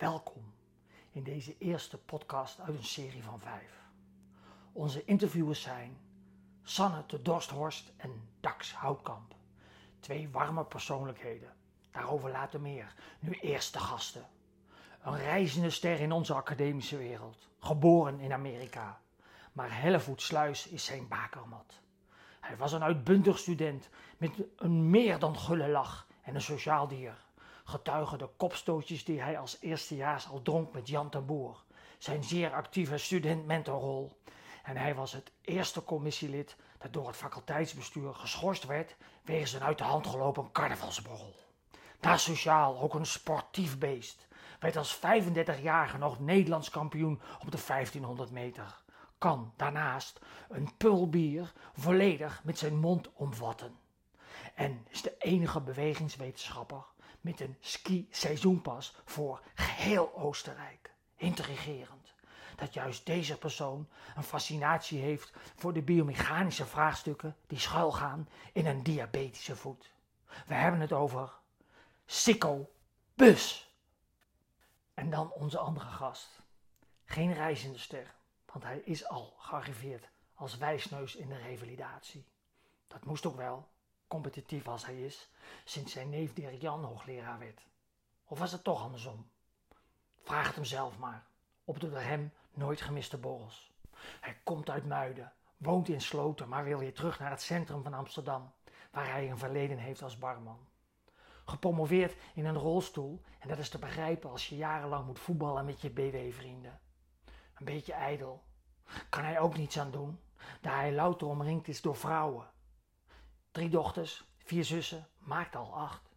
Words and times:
Welkom 0.00 0.52
in 1.10 1.22
deze 1.22 1.58
eerste 1.58 1.98
podcast 1.98 2.60
uit 2.60 2.76
een 2.76 2.84
serie 2.84 3.22
van 3.22 3.40
vijf. 3.40 3.88
Onze 4.72 5.04
interviewers 5.04 5.62
zijn 5.62 5.98
Sanne 6.62 7.04
de 7.06 7.22
Dorsthorst 7.22 7.92
en 7.96 8.28
Dax 8.40 8.74
Houtkamp. 8.74 9.34
Twee 9.98 10.28
warme 10.28 10.64
persoonlijkheden. 10.64 11.52
Daarover 11.90 12.30
later 12.30 12.60
meer. 12.60 12.94
Nu 13.18 13.32
eerst 13.32 13.72
de 13.72 13.78
gasten. 13.78 14.26
Een 15.02 15.16
reizende 15.16 15.70
ster 15.70 16.00
in 16.00 16.12
onze 16.12 16.34
academische 16.34 16.96
wereld. 16.96 17.48
Geboren 17.58 18.20
in 18.20 18.32
Amerika. 18.32 19.00
Maar 19.52 19.80
Hellevoetsluis 19.80 20.66
is 20.66 20.84
zijn 20.84 21.08
bakermat. 21.08 21.80
Hij 22.40 22.56
was 22.56 22.72
een 22.72 22.82
uitbundig 22.82 23.38
student 23.38 23.88
met 24.18 24.42
een 24.56 24.90
meer 24.90 25.18
dan 25.18 25.38
gulle 25.38 25.68
lach 25.68 26.06
en 26.22 26.34
een 26.34 26.42
sociaal 26.42 26.88
dier. 26.88 27.28
Getuigen 27.64 28.18
de 28.18 28.28
kopstootjes 28.36 29.04
die 29.04 29.20
hij 29.20 29.38
als 29.38 29.56
eerstejaars 29.60 30.28
al 30.28 30.42
dronk 30.42 30.72
met 30.72 30.88
Jan 30.88 31.10
Tamboer, 31.10 31.62
zijn 31.98 32.24
zeer 32.24 32.52
actieve 32.52 32.98
student-mentorrol. 32.98 34.18
En 34.62 34.76
hij 34.76 34.94
was 34.94 35.12
het 35.12 35.32
eerste 35.40 35.84
commissielid 35.84 36.56
dat 36.78 36.92
door 36.92 37.06
het 37.06 37.16
faculteitsbestuur 37.16 38.14
geschorst 38.14 38.66
werd 38.66 38.96
wegens 39.22 39.52
een 39.52 39.62
uit 39.62 39.78
de 39.78 39.84
hand 39.84 40.06
gelopen 40.06 40.52
carnavalsborrel. 40.52 41.34
Na 42.00 42.16
sociaal 42.16 42.80
ook 42.80 42.94
een 42.94 43.06
sportief 43.06 43.78
beest, 43.78 44.28
werd 44.60 44.76
als 44.76 44.96
35-jarige 44.96 45.98
nog 45.98 46.20
Nederlands 46.20 46.70
kampioen 46.70 47.20
op 47.40 47.50
de 47.50 47.62
1500 47.66 48.30
meter. 48.30 48.82
Kan 49.18 49.52
daarnaast 49.56 50.20
een 50.48 50.76
pulbier 50.76 51.52
volledig 51.72 52.44
met 52.44 52.58
zijn 52.58 52.78
mond 52.78 53.12
omvatten. 53.12 53.78
En 54.54 54.86
is 54.88 55.02
de 55.02 55.14
enige 55.18 55.60
bewegingswetenschapper 55.60 56.84
met 57.20 57.40
een 57.40 57.56
ski-seizoenpas 57.60 58.94
voor 59.04 59.42
geheel 59.54 60.14
Oostenrijk. 60.14 60.90
Intrigerend 61.16 62.00
dat 62.60 62.74
juist 62.74 63.06
deze 63.06 63.38
persoon 63.38 63.88
een 64.16 64.22
fascinatie 64.22 65.00
heeft 65.00 65.32
voor 65.56 65.72
de 65.72 65.82
biomechanische 65.82 66.66
vraagstukken 66.66 67.36
die 67.46 67.58
schuilgaan 67.58 68.28
in 68.52 68.66
een 68.66 68.82
diabetische 68.82 69.56
voet. 69.56 69.92
We 70.46 70.54
hebben 70.54 70.80
het 70.80 70.92
over 70.92 71.32
Sikko 72.06 72.70
Bus. 73.14 73.74
En 74.94 75.10
dan 75.10 75.32
onze 75.32 75.58
andere 75.58 75.86
gast. 75.86 76.40
Geen 77.04 77.32
reizende 77.32 77.78
ster, 77.78 78.14
want 78.52 78.64
hij 78.64 78.78
is 78.78 79.08
al 79.08 79.34
gearriveerd 79.38 80.08
als 80.34 80.56
wijsneus 80.56 81.14
in 81.14 81.28
de 81.28 81.38
revalidatie. 81.38 82.26
Dat 82.88 83.04
moest 83.04 83.26
ook 83.26 83.36
wel, 83.36 83.68
competitief 84.10 84.68
als 84.68 84.86
hij 84.86 85.00
is, 85.00 85.30
sinds 85.64 85.92
zijn 85.92 86.10
neef 86.10 86.32
Dirk 86.32 86.60
Jan 86.60 86.84
hoogleraar 86.84 87.38
werd. 87.38 87.66
Of 88.24 88.38
was 88.38 88.52
het 88.52 88.64
toch 88.64 88.82
andersom? 88.82 89.30
Vraag 90.22 90.46
het 90.46 90.54
hem 90.54 90.64
zelf 90.64 90.98
maar, 90.98 91.26
op 91.64 91.80
de 91.80 91.90
door 91.90 92.00
hem 92.00 92.32
nooit 92.50 92.80
gemiste 92.80 93.18
borrels. 93.18 93.72
Hij 94.20 94.40
komt 94.44 94.70
uit 94.70 94.86
Muiden, 94.86 95.32
woont 95.56 95.88
in 95.88 96.00
Sloten, 96.00 96.48
maar 96.48 96.64
wil 96.64 96.78
weer 96.78 96.94
terug 96.94 97.18
naar 97.18 97.30
het 97.30 97.42
centrum 97.42 97.82
van 97.82 97.94
Amsterdam, 97.94 98.52
waar 98.90 99.10
hij 99.10 99.30
een 99.30 99.38
verleden 99.38 99.78
heeft 99.78 100.02
als 100.02 100.18
barman. 100.18 100.68
Gepromoveerd 101.44 102.16
in 102.34 102.46
een 102.46 102.58
rolstoel, 102.58 103.22
en 103.38 103.48
dat 103.48 103.58
is 103.58 103.68
te 103.68 103.78
begrijpen 103.78 104.30
als 104.30 104.48
je 104.48 104.56
jarenlang 104.56 105.06
moet 105.06 105.18
voetballen 105.18 105.64
met 105.64 105.80
je 105.80 105.90
BW-vrienden. 105.90 106.80
Een 107.54 107.64
beetje 107.64 107.92
ijdel. 107.92 108.42
Kan 109.08 109.24
hij 109.24 109.40
ook 109.40 109.56
niets 109.56 109.78
aan 109.78 109.90
doen, 109.90 110.20
daar 110.60 110.76
hij 110.76 110.92
louter 110.92 111.26
omringd 111.26 111.68
is 111.68 111.80
door 111.80 111.96
vrouwen. 111.96 112.50
Drie 113.50 113.68
dochters, 113.68 114.24
vier 114.38 114.64
zussen, 114.64 115.08
maakt 115.18 115.56
al 115.56 115.74
acht. 115.74 116.10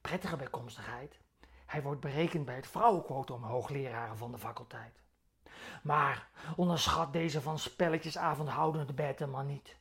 Prettige 0.00 0.36
bijkomstigheid. 0.36 1.18
Hij 1.66 1.82
wordt 1.82 2.00
berekend 2.00 2.44
bij 2.44 2.54
het 2.54 2.66
vrouwenquotum 2.66 3.42
hoogleraren 3.42 4.16
van 4.16 4.32
de 4.32 4.38
faculteit. 4.38 5.02
Maar 5.82 6.28
onderschat 6.56 7.12
deze 7.12 7.40
van 7.40 7.58
spelletjesavond 7.58 8.48
houdende 8.48 8.92
Berteman 8.92 9.46
niet. 9.46 9.76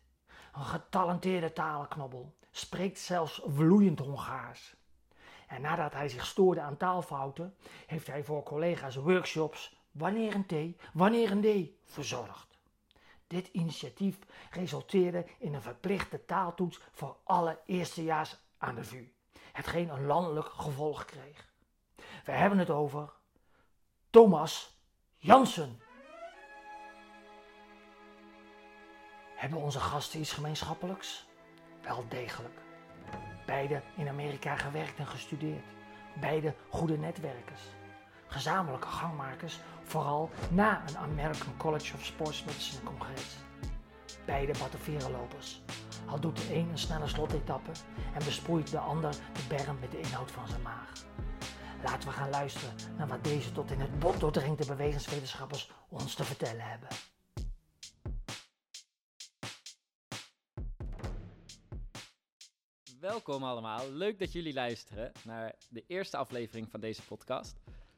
Een 0.54 0.66
getalenteerde 0.66 1.54
talenknobbel, 1.54 2.38
spreekt 2.52 3.00
zelfs 3.00 3.42
vloeiend 3.46 4.00
Hongaars. 4.00 4.76
En 5.48 5.62
nadat 5.62 5.94
hij 5.94 6.10
zich 6.10 6.26
stoorde 6.26 6.62
aan 6.62 6.78
taalfouten, 6.78 7.56
heeft 7.88 8.08
hij 8.08 8.24
voor 8.24 8.44
collega's 8.44 8.96
workshops 8.96 9.76
wanneer 9.92 10.36
een 10.36 10.46
T, 10.46 10.82
wanneer 10.94 11.32
een 11.32 11.42
D 11.42 11.92
verzorgd. 11.92 12.53
Dit 13.34 13.48
initiatief 13.48 14.18
resulteerde 14.52 15.26
in 15.38 15.54
een 15.54 15.62
verplichte 15.62 16.26
taaltoets 16.26 16.80
voor 16.92 17.18
alle 17.24 17.60
eerstejaars 17.66 18.38
aan 18.58 18.76
de 18.76 18.84
VU, 18.84 19.14
hetgeen 19.52 19.90
een 19.90 20.06
landelijk 20.06 20.48
gevolg 20.48 21.06
kreeg. 21.06 21.50
We 22.26 22.32
hebben 22.32 22.60
het 22.60 22.70
over 22.70 23.14
Thomas 24.10 24.78
Jansen. 25.18 25.82
Hebben 29.36 29.60
onze 29.60 29.80
gasten 29.80 30.20
iets 30.20 30.32
gemeenschappelijks? 30.32 31.26
Wel 31.82 32.08
degelijk. 32.10 32.60
Beide 33.46 33.82
in 33.96 34.08
Amerika 34.08 34.56
gewerkt 34.56 35.00
en 35.00 35.08
gestudeerd. 35.08 35.66
Beide 36.20 36.56
goede 36.70 36.98
netwerkers. 36.98 37.62
Gezamenlijke 38.34 38.88
gangmakers, 38.88 39.60
vooral 39.84 40.30
na 40.52 40.84
een 40.88 40.98
American 40.98 41.58
College 41.58 41.94
of 41.94 42.06
Sports 42.06 42.44
Medicine 42.44 42.84
congres. 42.84 43.36
Beide 44.26 44.60
battenverenlopers. 44.60 45.62
Al 46.08 46.20
doet 46.20 46.38
de 46.38 46.56
een 46.56 46.70
een 46.70 46.78
snelle 46.78 47.08
slotetappe 47.08 47.72
en 48.14 48.26
besproeit 48.26 48.72
de 48.72 48.80
ander 48.80 49.12
de 49.12 49.56
berm 49.56 49.80
met 49.80 49.92
de 49.92 50.00
inhoud 50.00 50.32
van 50.32 50.48
zijn 50.48 50.62
maag. 50.62 50.92
Laten 51.84 52.10
we 52.10 52.16
gaan 52.16 52.30
luisteren 52.30 52.76
naar 52.98 53.08
wat 53.08 53.24
deze 53.24 53.52
tot 53.52 53.72
in 53.72 53.80
het 53.80 54.00
bot 54.00 54.20
doordringende 54.20 54.66
bewegingswetenschappers 54.66 55.72
ons 55.90 56.16
te 56.16 56.24
vertellen 56.24 56.70
hebben. 56.70 56.90
Welkom 63.00 63.44
allemaal. 63.44 63.92
Leuk 63.92 64.20
dat 64.20 64.32
jullie 64.32 64.54
luisteren 64.54 65.12
naar 65.24 65.56
de 65.70 65.84
eerste 65.88 66.18
aflevering 66.18 66.70
van 66.70 66.80
deze 66.80 67.02
podcast. 67.02 67.56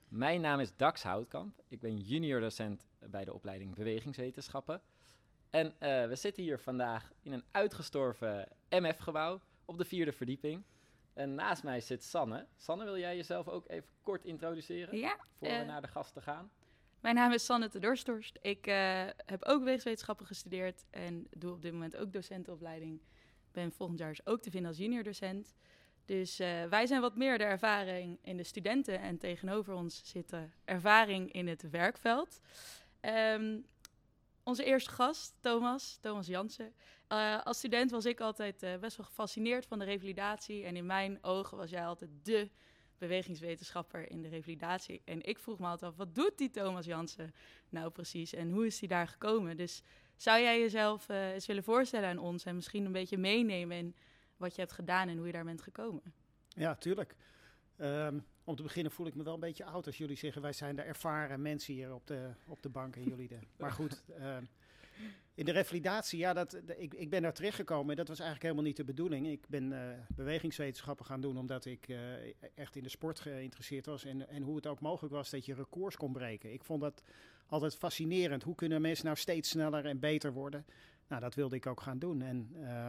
Mijn 0.07 0.41
naam 0.41 0.59
is 0.59 0.75
Dax 0.75 1.03
Houtkamp. 1.03 1.61
Ik 1.67 1.79
ben 1.79 1.97
junior 1.97 2.39
docent 2.39 2.85
bij 2.99 3.25
de 3.25 3.33
opleiding 3.33 3.75
Bewegingswetenschappen. 3.75 4.81
En 5.49 5.65
uh, 5.65 6.07
we 6.07 6.15
zitten 6.15 6.43
hier 6.43 6.59
vandaag 6.59 7.11
in 7.21 7.31
een 7.31 7.43
uitgestorven 7.51 8.47
MF-gebouw 8.69 9.41
op 9.65 9.77
de 9.77 9.85
vierde 9.85 10.11
verdieping. 10.11 10.63
En 11.13 11.35
naast 11.35 11.63
mij 11.63 11.81
zit 11.81 12.03
Sanne. 12.03 12.47
Sanne, 12.57 12.83
wil 12.83 12.97
jij 12.97 13.15
jezelf 13.15 13.47
ook 13.47 13.69
even 13.69 13.89
kort 14.01 14.25
introduceren? 14.25 14.97
Ja. 14.97 15.17
Voor 15.37 15.47
we 15.47 15.53
uh, 15.53 15.65
naar 15.65 15.81
de 15.81 15.87
gasten 15.87 16.21
gaan. 16.21 16.51
Mijn 16.99 17.15
naam 17.15 17.31
is 17.31 17.45
Sanne 17.45 17.69
de 17.69 17.79
Dorstorst. 17.79 18.39
Ik 18.41 18.67
uh, 18.67 19.03
heb 19.25 19.43
ook 19.43 19.59
bewegingswetenschappen 19.59 20.25
gestudeerd 20.25 20.85
en 20.89 21.27
doe 21.29 21.53
op 21.53 21.61
dit 21.61 21.71
moment 21.71 21.97
ook 21.97 22.13
docentenopleiding. 22.13 23.01
Ben 23.51 23.71
volgend 23.71 23.99
jaar 23.99 24.09
dus 24.09 24.25
ook 24.25 24.41
te 24.41 24.49
vinden 24.49 24.69
als 24.69 24.79
junior 24.79 25.03
docent. 25.03 25.53
Dus 26.05 26.39
uh, 26.39 26.65
wij 26.65 26.85
zijn 26.85 27.01
wat 27.01 27.15
meer 27.15 27.37
de 27.37 27.43
ervaring 27.43 28.19
in 28.21 28.37
de 28.37 28.43
studenten 28.43 28.99
en 28.99 29.17
tegenover 29.17 29.73
ons 29.73 30.01
zit 30.03 30.29
de 30.29 30.47
ervaring 30.65 31.31
in 31.31 31.47
het 31.47 31.69
werkveld. 31.69 32.39
Um, 33.01 33.65
onze 34.43 34.63
eerste 34.63 34.91
gast, 34.91 35.33
Thomas, 35.39 35.97
Thomas 36.01 36.27
Jansen. 36.27 36.73
Uh, 37.09 37.41
als 37.43 37.57
student 37.57 37.91
was 37.91 38.05
ik 38.05 38.19
altijd 38.19 38.63
uh, 38.63 38.75
best 38.77 38.97
wel 38.97 39.05
gefascineerd 39.05 39.65
van 39.65 39.79
de 39.79 39.85
revalidatie. 39.85 40.63
En 40.63 40.75
in 40.75 40.85
mijn 40.85 41.17
ogen 41.21 41.57
was 41.57 41.69
jij 41.69 41.85
altijd 41.85 42.09
de 42.23 42.49
bewegingswetenschapper 42.97 44.09
in 44.11 44.21
de 44.21 44.29
revalidatie. 44.29 45.01
En 45.05 45.23
ik 45.23 45.39
vroeg 45.39 45.59
me 45.59 45.67
altijd 45.67 45.91
af, 45.91 45.97
wat 45.97 46.15
doet 46.15 46.37
die 46.37 46.49
Thomas 46.49 46.85
Jansen 46.85 47.33
nou 47.69 47.89
precies? 47.89 48.33
En 48.33 48.51
hoe 48.51 48.65
is 48.65 48.79
hij 48.79 48.87
daar 48.87 49.07
gekomen? 49.07 49.57
Dus 49.57 49.83
zou 50.15 50.41
jij 50.41 50.59
jezelf 50.59 51.09
eens 51.09 51.45
willen 51.45 51.63
voorstellen 51.63 52.09
aan 52.09 52.17
ons 52.17 52.45
en 52.45 52.55
misschien 52.55 52.85
een 52.85 52.91
beetje 52.91 53.17
meenemen 53.17 53.77
in 53.77 53.95
wat 54.37 54.55
je 54.55 54.61
hebt 54.61 54.73
gedaan 54.73 55.07
en 55.07 55.17
hoe 55.17 55.25
je 55.25 55.31
daar 55.31 55.43
bent 55.43 55.61
gekomen? 55.61 56.13
Ja, 56.47 56.75
tuurlijk. 56.75 57.15
Um, 57.77 58.25
om 58.43 58.55
te 58.55 58.63
beginnen 58.63 58.91
voel 58.91 59.07
ik 59.07 59.15
me 59.15 59.23
wel 59.23 59.33
een 59.33 59.39
beetje 59.39 59.65
oud 59.65 59.85
als 59.85 59.97
jullie 59.97 60.17
zeggen... 60.17 60.41
wij 60.41 60.53
zijn 60.53 60.75
de 60.75 60.81
ervaren 60.81 61.41
mensen 61.41 61.73
hier 61.73 61.93
op 61.93 62.07
de, 62.07 62.29
op 62.47 62.61
de 62.61 62.69
bank 62.69 62.95
en 62.95 63.03
jullie 63.03 63.27
de... 63.27 63.39
Maar 63.57 63.71
goed, 63.71 64.03
uh, 64.19 64.37
in 65.33 65.45
de 65.45 65.51
revalidatie, 65.51 66.19
ja, 66.19 66.33
dat, 66.33 66.51
de, 66.51 66.77
ik, 66.77 66.93
ik 66.93 67.09
ben 67.09 67.21
daar 67.21 67.33
terechtgekomen... 67.33 67.89
en 67.89 67.95
dat 67.95 68.07
was 68.07 68.19
eigenlijk 68.19 68.41
helemaal 68.49 68.67
niet 68.69 68.77
de 68.77 68.93
bedoeling. 68.93 69.27
Ik 69.27 69.47
ben 69.47 69.71
uh, 69.71 69.79
bewegingswetenschappen 70.15 71.05
gaan 71.05 71.21
doen... 71.21 71.37
omdat 71.37 71.65
ik 71.65 71.87
uh, 71.87 71.97
echt 72.55 72.75
in 72.75 72.83
de 72.83 72.89
sport 72.89 73.19
geïnteresseerd 73.19 73.85
was... 73.85 74.05
En, 74.05 74.27
en 74.29 74.41
hoe 74.41 74.55
het 74.55 74.67
ook 74.67 74.79
mogelijk 74.79 75.13
was 75.13 75.29
dat 75.29 75.45
je 75.45 75.53
records 75.53 75.95
kon 75.95 76.13
breken. 76.13 76.53
Ik 76.53 76.63
vond 76.63 76.81
dat 76.81 77.03
altijd 77.47 77.75
fascinerend. 77.75 78.43
Hoe 78.43 78.55
kunnen 78.55 78.81
mensen 78.81 79.05
nou 79.05 79.17
steeds 79.17 79.49
sneller 79.49 79.85
en 79.85 79.99
beter 79.99 80.33
worden? 80.33 80.65
Nou, 81.07 81.21
dat 81.21 81.35
wilde 81.35 81.55
ik 81.55 81.65
ook 81.65 81.81
gaan 81.81 81.99
doen. 81.99 82.21
En 82.21 82.49
uh, 82.55 82.87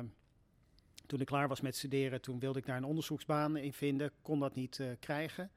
toen 1.07 1.21
ik 1.21 1.27
klaar 1.27 1.49
was 1.49 1.61
met 1.61 1.77
studeren, 1.77 2.21
toen 2.21 2.39
wilde 2.39 2.59
ik 2.59 2.67
daar 2.67 2.77
een 2.77 2.85
onderzoeksbaan 2.85 3.57
in 3.57 3.73
vinden. 3.73 4.11
Kon 4.23 4.41
dat 4.41 4.55
niet 4.55 4.79
uh, 4.79 4.87
krijgen. 5.01 5.51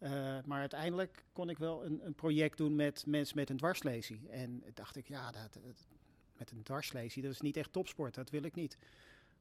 Uh, 0.00 0.10
maar 0.44 0.60
uiteindelijk 0.60 1.24
kon 1.32 1.50
ik 1.50 1.58
wel 1.58 1.84
een, 1.84 2.06
een, 2.06 2.14
project 2.14 2.56
doen 2.56 2.74
met 2.74 3.04
mensen 3.06 3.36
met 3.36 3.50
een 3.50 3.56
dwarslesie. 3.56 4.28
En 4.28 4.62
dacht 4.74 4.96
ik, 4.96 5.08
ja, 5.08 5.30
dat, 5.30 5.58
met 6.38 6.50
een 6.50 6.62
dwarslesie, 6.62 7.22
dat 7.22 7.32
is 7.32 7.40
niet 7.40 7.56
echt 7.56 7.72
topsport. 7.72 8.14
Dat 8.14 8.30
wil 8.30 8.42
ik 8.42 8.54
niet. 8.54 8.78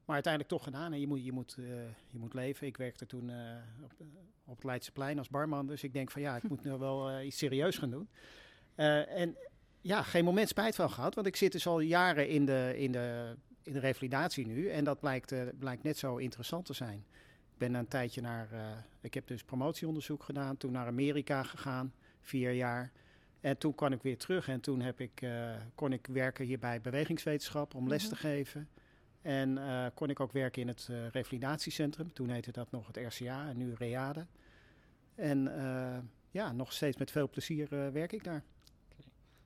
maar 0.06 0.16
uiteindelijk 0.16 0.54
toch 0.54 0.64
gedaan. 0.64 0.94
En 0.94 1.00
je 1.00 1.08
moet, 1.08 1.26
je 1.26 1.32
moet, 1.32 1.56
eh, 1.58 1.66
je 2.10 2.20
moet 2.20 2.34
leven. 2.34 2.68
Ik 2.68 2.78
werkte 2.78 3.06
toen 3.06 3.30
eh, 3.30 3.58
op, 3.84 3.94
eh, 4.00 4.06
op 4.46 4.56
het 4.56 4.64
Leidseplein 4.64 5.18
als 5.18 5.30
barman. 5.30 5.68
Dus 5.68 5.84
ik 5.84 5.94
denk 5.94 6.12
van 6.12 6.22
ja, 6.22 6.36
ik 6.36 6.50
moet 6.50 6.64
nu 6.64 6.72
wel 6.72 7.10
eh, 7.10 7.26
iets 7.26 7.38
serieus 7.38 7.78
gaan 7.78 7.90
doen. 7.90 8.10
Eh, 8.76 9.20
en 9.20 9.38
ja, 9.82 10.04
geen 10.04 10.26
moment 10.26 10.50
spijt 10.50 10.76
van 10.76 10.90
gehad. 10.90 11.16
Want 11.16 11.28
ik 11.28 11.36
zit 11.36 11.52
dus 11.52 11.68
al 11.68 11.80
jaren 11.80 12.30
in 12.30 12.46
de, 12.46 12.74
in 12.78 12.92
de, 12.92 13.36
in 13.66 13.74
de 13.74 13.80
revalidatie 13.80 14.48
nu. 14.48 14.70
En 14.70 14.84
dat 14.84 15.00
blijkt, 15.00 15.32
eh, 15.32 15.42
blijkt 15.60 15.84
net 15.84 15.98
zo 15.98 16.16
interessant 16.18 16.66
te 16.66 16.74
zijn. 16.74 17.06
Ik 17.52 17.58
ben 17.58 17.74
een 17.74 17.88
tijdje 17.88 18.22
naar... 18.22 18.52
eh, 18.52 18.66
ik 19.02 19.14
heb 19.14 19.28
dus 19.28 19.44
promotieonderzoek 19.44 20.24
gedaan. 20.24 20.58
Toen 20.58 20.72
naar 20.72 20.88
Amerika 20.88 21.44
gegaan. 21.44 21.94
Vier 22.22 22.52
jaar. 22.52 22.92
En 23.42 23.58
toen 23.58 23.76
kwam 23.76 23.92
ik 23.92 24.02
weer 24.02 24.18
terug. 24.18 24.48
En 24.48 24.60
toen 24.62 24.82
heb 24.82 25.00
ik, 25.00 25.22
eh, 25.22 25.56
kon 25.76 25.94
ik 25.94 26.08
werken 26.08 26.46
hier 26.46 26.60
bij 26.60 26.82
bewegingswetenschap 26.82 27.74
om 27.76 27.88
les 27.88 28.02
Mhm. 28.04 28.10
te 28.14 28.16
geven. 28.16 28.70
En 29.22 29.60
kon 29.94 30.10
ik 30.10 30.20
ook 30.20 30.32
werken 30.32 30.62
in 30.62 30.68
het 30.68 30.90
revalidatiecentrum. 31.12 32.14
Toen 32.14 32.30
heette 32.30 32.52
dat 32.52 32.72
nog 32.72 32.88
het 32.88 32.98
RCA 32.98 33.48
en 33.48 33.58
nu 33.58 33.74
Reade. 33.74 34.26
En 35.16 35.44
ja, 36.32 36.52
nog 36.52 36.74
steeds 36.74 36.98
met 36.98 37.12
veel 37.12 37.30
plezier 37.30 37.68
werk 37.92 38.12
ik 38.12 38.24
daar. 38.24 38.44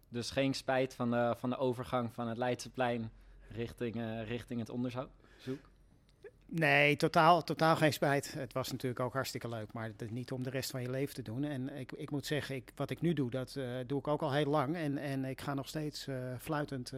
Dus 0.10 0.30
geen 0.32 0.54
spijt 0.54 0.94
van 0.94 1.12
de, 1.12 1.36
van 1.38 1.50
de 1.50 1.58
overgang 1.58 2.14
van 2.14 2.28
het 2.28 2.38
Leidseplein 2.38 3.12
richting, 3.52 3.96
eh, 3.96 4.28
richting 4.28 4.60
het 4.60 4.70
onderzoek? 4.70 5.10
Nee, 6.46 6.96
totaal, 6.96 7.44
totaal 7.44 7.76
geen 7.76 7.94
spijt. 7.94 8.34
Het 8.34 8.54
was 8.54 8.72
natuurlijk 8.72 9.00
ook 9.00 9.14
hartstikke 9.14 9.50
leuk, 9.50 9.74
maar 9.74 9.86
het 9.86 10.02
is 10.02 10.10
niet 10.10 10.32
om 10.32 10.44
de 10.44 10.50
rest 10.50 10.72
van 10.72 10.82
je 10.82 10.90
leven 10.90 11.14
te 11.14 11.22
doen. 11.22 11.44
En 11.44 11.70
ik, 11.70 11.92
ik 11.92 12.12
moet 12.12 12.26
zeggen, 12.26 12.56
ik, 12.56 12.72
wat 12.76 12.90
ik 12.90 13.02
nu 13.02 13.14
doe, 13.14 13.30
dat 13.30 13.56
eh, 13.56 13.66
doe 13.88 14.00
ik 14.00 14.08
ook 14.08 14.22
al 14.22 14.34
heel 14.34 14.46
lang. 14.46 14.76
En, 14.76 14.98
en 14.98 15.26
ik 15.26 15.42
ga 15.42 15.54
nog 15.54 15.68
steeds 15.68 16.08
eh, 16.08 16.38
fluitend 16.40 16.94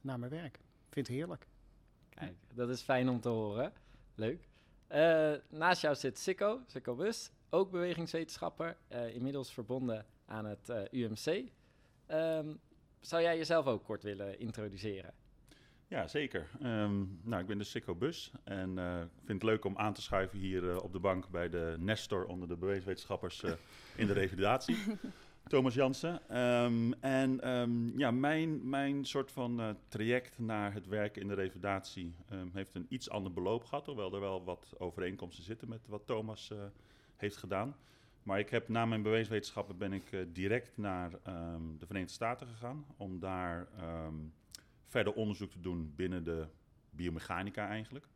naar 0.00 0.18
mijn 0.18 0.30
werk. 0.30 0.56
Ik 0.56 0.92
vind 0.92 1.06
het 1.06 1.16
heerlijk. 1.16 1.46
Kijk, 2.08 2.34
dat 2.54 2.68
is 2.68 2.80
fijn 2.80 3.08
om 3.08 3.20
te 3.20 3.28
horen. 3.28 3.72
Leuk. 4.14 4.48
Naast 5.48 5.82
jou 5.82 5.94
zit 5.94 6.18
Sikko, 6.18 6.60
Sikko 6.66 6.94
Bus, 6.94 7.30
ook 7.50 7.70
bewegingswetenschapper, 7.70 8.76
inmiddels 9.12 9.52
verbonden 9.52 10.06
aan 10.26 10.44
het 10.44 10.72
UMC. 10.90 11.50
Ehm, 12.06 12.54
zou 13.00 13.22
jij 13.22 13.36
jezelf 13.36 13.66
ook 13.66 13.84
kort 13.84 14.02
willen 14.02 14.38
introduceren? 14.38 15.14
Ja, 15.92 16.08
zeker. 16.08 16.46
Ehm, 16.60 17.04
nou, 17.22 17.40
ik 17.40 17.46
ben 17.46 17.58
de 17.58 17.64
Sikko 17.64 17.94
Bus 17.94 18.32
en 18.44 18.78
ik 18.78 19.24
vind 19.24 19.42
het 19.42 19.50
leuk 19.50 19.64
om 19.64 19.76
aan 19.76 19.92
te 19.92 20.02
schuiven 20.02 20.38
hier 20.38 20.70
eh, 20.70 20.82
op 20.82 20.92
de 20.92 20.98
bank 20.98 21.28
bij 21.28 21.48
de 21.48 21.76
Nestor 21.78 22.24
onder 22.24 22.48
de 22.48 22.56
bewegingswetenschappers 22.56 23.42
eh, 23.42 23.52
in 23.96 24.06
de 24.06 24.12
revalidatie. 24.12 24.76
Thomas 25.48 25.74
Jansen. 25.74 26.28
Ehm, 26.28 26.92
en 27.00 27.40
ehm, 27.40 27.98
ja, 27.98 28.10
mijn, 28.10 28.68
mijn 28.68 29.04
soort 29.04 29.32
van 29.32 29.76
traject 29.88 30.38
naar 30.38 30.72
het 30.72 30.86
werken 30.86 31.22
in 31.22 31.28
de 31.28 31.34
revalidatie 31.34 32.14
heeft 32.52 32.74
een 32.74 32.86
iets 32.88 33.10
ander 33.10 33.32
beloop 33.32 33.64
gehad, 33.64 33.86
hoewel 33.86 34.14
er 34.14 34.20
wel 34.20 34.44
wat 34.44 34.74
overeenkomsten 34.78 35.44
zitten 35.44 35.68
met 35.68 35.86
wat 35.88 36.06
Thomas 36.06 36.52
heeft 37.16 37.36
gedaan. 37.36 37.76
Maar 38.22 38.38
ik 38.38 38.50
heb 38.50 38.68
na 38.68 38.86
mijn 38.86 39.02
bewegingswetenschappen 39.02 39.78
ben 39.78 39.92
ik 39.92 40.26
direct 40.32 40.76
naar 40.76 41.10
de 41.78 41.86
Verenigde 41.86 42.14
Staten 42.14 42.46
gegaan 42.46 42.84
om 42.96 43.18
daar 43.18 43.68
verder 44.92 45.12
onderzoek 45.12 45.50
te 45.50 45.60
doen 45.60 45.92
binnen 45.96 46.24
de 46.24 46.46
biomechanica 46.90 47.68
eigenlijk. 47.68 48.06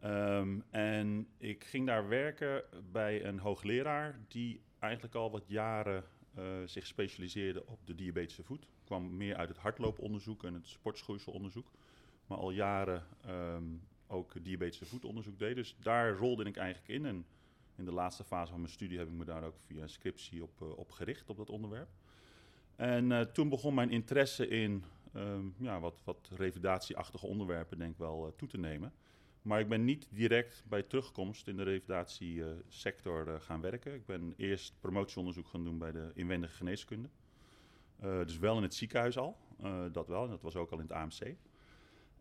Ehm, 0.00 0.60
en 0.70 1.28
ik 1.38 1.64
ging 1.64 1.86
daar 1.86 2.08
werken 2.08 2.62
bij 2.92 3.24
een 3.24 3.38
hoogleraar 3.38 4.20
die 4.28 4.60
eigenlijk 4.78 5.14
al 5.14 5.30
wat 5.30 5.44
jaren 5.46 6.04
eh, 6.34 6.44
zich 6.64 6.86
specialiseerde 6.86 7.66
op 7.66 7.86
de 7.86 7.94
diabetische 7.94 8.42
voet. 8.42 8.68
Kwam 8.84 9.16
meer 9.16 9.36
uit 9.36 9.48
het 9.48 9.58
hardlooponderzoek 9.58 10.44
en 10.44 10.54
het 10.54 10.66
sportschoeiselonderzoek. 10.66 11.70
Maar 12.26 12.38
al 12.38 12.50
jaren 12.50 13.06
ehm, 13.24 13.64
ook 14.06 14.44
diabetische 14.44 14.86
voetonderzoek 14.86 15.38
deed. 15.38 15.54
Dus 15.54 15.76
daar 15.80 16.16
rolde 16.16 16.44
ik 16.44 16.56
eigenlijk 16.56 16.88
in. 16.88 17.06
En 17.06 17.26
in 17.76 17.84
de 17.84 17.92
laatste 17.92 18.24
fase 18.24 18.50
van 18.50 18.60
mijn 18.60 18.72
studie 18.72 18.98
heb 18.98 19.08
ik 19.08 19.14
me 19.14 19.24
daar 19.24 19.44
ook 19.44 19.58
via 19.66 19.82
een 19.82 19.88
scriptie 19.88 20.42
op, 20.42 20.62
eh, 20.62 20.78
op 20.78 20.90
gericht, 20.90 21.30
op 21.30 21.36
dat 21.36 21.50
onderwerp. 21.50 21.88
En 22.76 23.12
eh, 23.12 23.20
toen 23.20 23.48
begon 23.48 23.74
mijn 23.74 23.90
interesse 23.90 24.48
in 24.48 24.84
ehm, 25.12 25.46
ja, 25.58 25.80
wat, 25.80 26.00
wat 26.04 26.30
revalidatieachtige 26.36 27.26
onderwerpen 27.26 27.78
denk 27.78 27.92
ik 27.92 27.98
wel 27.98 28.26
eh, 28.26 28.32
toe 28.36 28.48
te 28.48 28.58
nemen. 28.58 28.92
Maar 29.42 29.60
ik 29.60 29.68
ben 29.68 29.84
niet 29.84 30.08
direct 30.10 30.64
bij 30.68 30.82
terugkomst 30.82 31.48
in 31.48 31.56
de 31.56 31.62
revalidatiesector 31.62 33.28
eh, 33.28 33.40
gaan 33.40 33.60
werken. 33.60 33.94
Ik 33.94 34.06
ben 34.06 34.34
eerst 34.36 34.74
promotieonderzoek 34.80 35.46
gaan 35.46 35.64
doen 35.64 35.78
bij 35.78 35.92
de 35.92 36.10
inwendige 36.14 36.54
geneeskunde. 36.54 37.08
Eh, 37.98 38.18
dus 38.18 38.38
wel 38.38 38.56
in 38.56 38.62
het 38.62 38.74
ziekenhuis 38.74 39.18
al, 39.18 39.36
dat 39.92 40.08
wel. 40.08 40.24
En 40.24 40.30
dat 40.30 40.42
was 40.42 40.56
ook 40.56 40.70
al 40.70 40.78
in 40.78 40.84
het 40.84 40.92
AMC. 40.92 41.34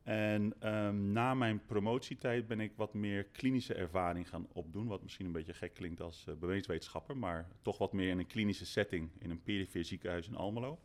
En 0.03 0.53
ehm, 0.59 1.11
na 1.11 1.33
mijn 1.33 1.65
promotietijd 1.65 2.47
ben 2.47 2.59
ik 2.59 2.71
wat 2.75 2.93
meer 2.93 3.23
klinische 3.23 3.73
ervaring 3.73 4.29
gaan 4.29 4.47
opdoen. 4.53 4.87
Wat 4.87 5.03
misschien 5.03 5.25
een 5.25 5.31
beetje 5.31 5.53
gek 5.53 5.73
klinkt 5.73 6.01
als 6.01 6.27
bewegingswetenschapper. 6.39 7.17
Maar 7.17 7.47
toch 7.61 7.77
wat 7.77 7.93
meer 7.93 8.09
in 8.09 8.19
een 8.19 8.27
klinische 8.27 8.65
setting 8.65 9.09
in 9.17 9.29
een 9.29 9.43
perifeer 9.43 9.85
ziekenhuis 9.85 10.27
in 10.27 10.35
Almelo. 10.35 10.79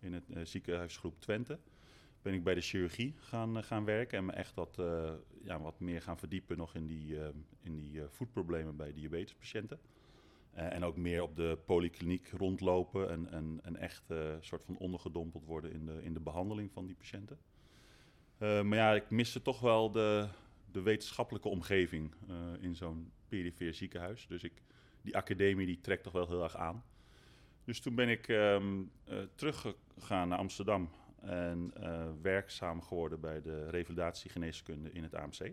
In 0.00 0.12
het 0.12 0.24
uh, 0.30 0.44
ziekenhuisgroep 0.44 1.20
Twente. 1.20 1.58
Ben 2.22 2.34
ik 2.34 2.44
bij 2.44 2.54
de 2.54 2.60
chirurgie 2.60 3.14
gaan, 3.18 3.56
uh, 3.56 3.62
gaan 3.62 3.84
werken. 3.84 4.18
En 4.18 4.24
me 4.24 4.32
echt 4.32 4.54
wat, 4.54 4.76
uh, 4.80 5.12
ja, 5.42 5.60
wat 5.60 5.80
meer 5.80 6.02
gaan 6.02 6.18
verdiepen 6.18 6.56
nog 6.56 6.74
in 6.74 6.86
die, 6.86 7.16
in 7.60 7.74
die 7.74 8.00
voetproblemen 8.08 8.76
bij 8.76 8.92
diabetespatiënten. 8.92 9.78
En 10.52 10.84
ook 10.84 10.96
meer 10.96 11.22
op 11.22 11.36
de 11.36 11.58
polykliniek 11.64 12.28
rondlopen. 12.28 13.10
En, 13.10 13.30
en, 13.30 13.60
en 13.62 13.76
echt 13.76 14.10
een 14.10 14.44
soort 14.44 14.64
van 14.64 14.76
ondergedompeld 14.76 15.44
worden 15.44 15.72
in 15.72 15.86
de, 15.86 16.02
in 16.02 16.12
de 16.14 16.20
behandeling 16.20 16.72
van 16.72 16.86
die 16.86 16.94
patiënten. 16.94 17.38
Maar 18.38 18.74
ja, 18.74 18.94
ik 18.94 19.10
miste 19.10 19.42
toch 19.42 19.60
wel 19.60 19.90
de, 19.90 20.28
de 20.70 20.82
wetenschappelijke 20.82 21.48
omgeving 21.48 22.14
in 22.60 22.76
zo'n 22.76 23.12
perifeer 23.28 23.74
ziekenhuis. 23.74 24.26
Dus 24.26 24.42
ik, 24.42 24.62
die 25.02 25.16
academie 25.16 25.66
die 25.66 25.80
trekt 25.80 26.02
toch 26.02 26.12
wel 26.12 26.28
heel 26.28 26.42
erg 26.42 26.56
aan. 26.56 26.84
Dus 27.66 27.80
toen 27.80 27.94
ben 27.94 28.08
ik 28.08 28.28
um, 28.28 28.90
uh, 29.08 29.18
teruggegaan 29.34 30.28
naar 30.28 30.38
Amsterdam 30.38 30.90
en 31.20 31.72
werkzaam 32.22 32.82
geworden 32.82 33.20
bij 33.20 33.40
de 33.40 33.70
revalidatiegeneeskunde 33.70 34.92
in 34.92 35.02
het 35.02 35.14
AMC. 35.14 35.52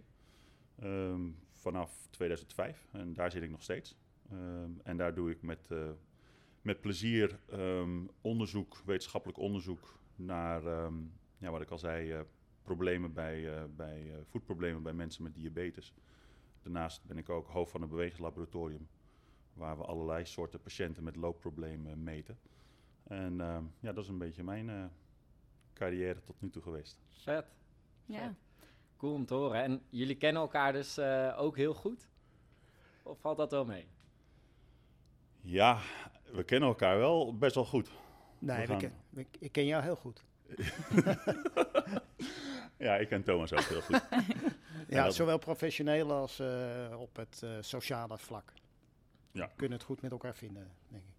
Um, 0.83 1.38
vanaf 1.51 2.07
2005 2.10 2.88
en 2.92 3.13
daar 3.13 3.31
zit 3.31 3.44
ik 3.44 3.50
nog 3.50 3.62
steeds. 3.62 3.98
Um, 4.31 4.80
en 4.83 4.98
daar 4.98 5.13
doe 5.13 5.31
ik 5.31 5.42
met, 5.42 5.69
met 6.62 6.81
plezier 6.81 7.39
onderzoek, 8.21 8.81
wetenschappelijk 8.86 9.39
onderzoek 9.39 10.00
naar, 10.16 10.63
ja, 11.38 11.51
wat 11.51 11.62
ik 11.62 11.69
al 11.69 11.77
zei, 11.77 12.24
problemen 12.63 13.13
bij, 13.13 13.68
bij 13.75 14.12
voetproblemen 14.30 14.83
bij 14.83 14.94
mensen 14.94 15.24
met 15.24 15.36
diabetes. 15.36 15.94
Daarnaast 16.62 17.06
ben 17.06 17.18
ik 17.18 17.30
ook 17.30 17.48
hoofd 17.48 17.71
van 17.71 17.81
een 17.81 17.89
bewegingslaboratorium, 17.89 18.88
waar 19.53 19.77
we 19.77 19.83
allerlei 19.83 20.25
soorten 20.25 20.61
patiënten 20.61 21.03
met 21.03 21.15
loopproblemen 21.15 22.03
meten. 22.03 22.37
En 23.04 23.33
uh, 23.33 23.57
ja, 23.80 23.94
dat 23.94 24.04
is 24.04 24.09
een 24.09 24.18
beetje 24.18 24.44
mijn 24.44 24.69
eh, 24.69 24.85
carrière 25.73 26.23
tot 26.23 26.42
nu 26.42 26.49
toe 26.49 26.61
geweest. 26.61 26.97
Vet. 27.09 27.45
Ja. 28.06 28.28
Vet. 28.28 28.35
Cool 28.97 29.13
om 29.13 29.25
te 29.25 29.33
horen. 29.33 29.63
En 29.63 29.81
jullie 29.89 30.16
kennen 30.16 30.42
elkaar 30.42 30.73
dus 30.73 30.97
eh, 30.97 31.35
ook 31.37 31.57
heel 31.57 31.73
goed? 31.73 32.07
Of 33.04 33.19
valt 33.19 33.37
dat 33.37 33.51
wel 33.51 33.66
mee? 33.66 33.87
Ja, 35.42 35.80
we 36.31 36.44
kennen 36.44 36.69
elkaar 36.69 36.97
wel 36.97 37.37
best 37.37 37.56
wel 37.56 37.66
goed. 37.66 37.92
Nee, 38.39 38.59
we 38.59 38.68
gaan... 38.68 38.78
ken, 38.78 38.94
we, 39.09 39.25
ik 39.39 39.51
ken 39.51 39.66
jou 39.66 39.83
heel 39.83 39.95
goed. 39.95 40.23
ja, 42.78 42.95
ik 42.95 43.07
ken 43.07 43.23
Thomas 43.23 43.54
ook 43.54 43.59
heel 43.59 43.81
goed. 43.81 44.07
ja, 44.87 45.09
zowel 45.09 45.37
professioneel 45.37 46.11
als 46.11 46.39
uh, 46.39 46.95
op 46.97 47.16
het 47.16 47.42
uh, 47.44 47.57
sociale 47.59 48.18
vlak. 48.18 48.54
Ja. 49.33 49.47
We 49.47 49.56
kunnen 49.56 49.78
het 49.78 49.87
goed 49.87 50.02
met 50.02 50.11
elkaar 50.11 50.35
vinden, 50.35 50.71
denk 50.87 51.04
ik. 51.04 51.13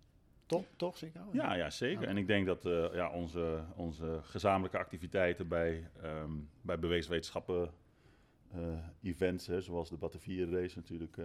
Toch, 0.47 0.65
toch 0.77 0.97
Sikko? 0.97 1.21
Ja, 1.33 1.55
ja, 1.55 1.71
zeker. 1.71 2.09
En 2.09 2.17
ik 2.17 2.27
denk 2.27 2.47
dat 2.47 2.67
uh, 2.67 2.95
ja, 2.95 3.11
onze, 3.11 3.65
onze 3.77 4.21
gezamenlijke 4.23 4.79
activiteiten 4.79 5.49
bij, 5.49 5.91
um, 6.05 6.51
bij 6.61 6.79
bewegingswetenschappen 6.79 7.73
events, 9.03 9.47
hè, 9.47 9.61
zoals 9.61 9.89
de 9.89 9.97
Batavier 9.97 10.51
race 10.51 10.77
natuurlijk, 10.77 11.17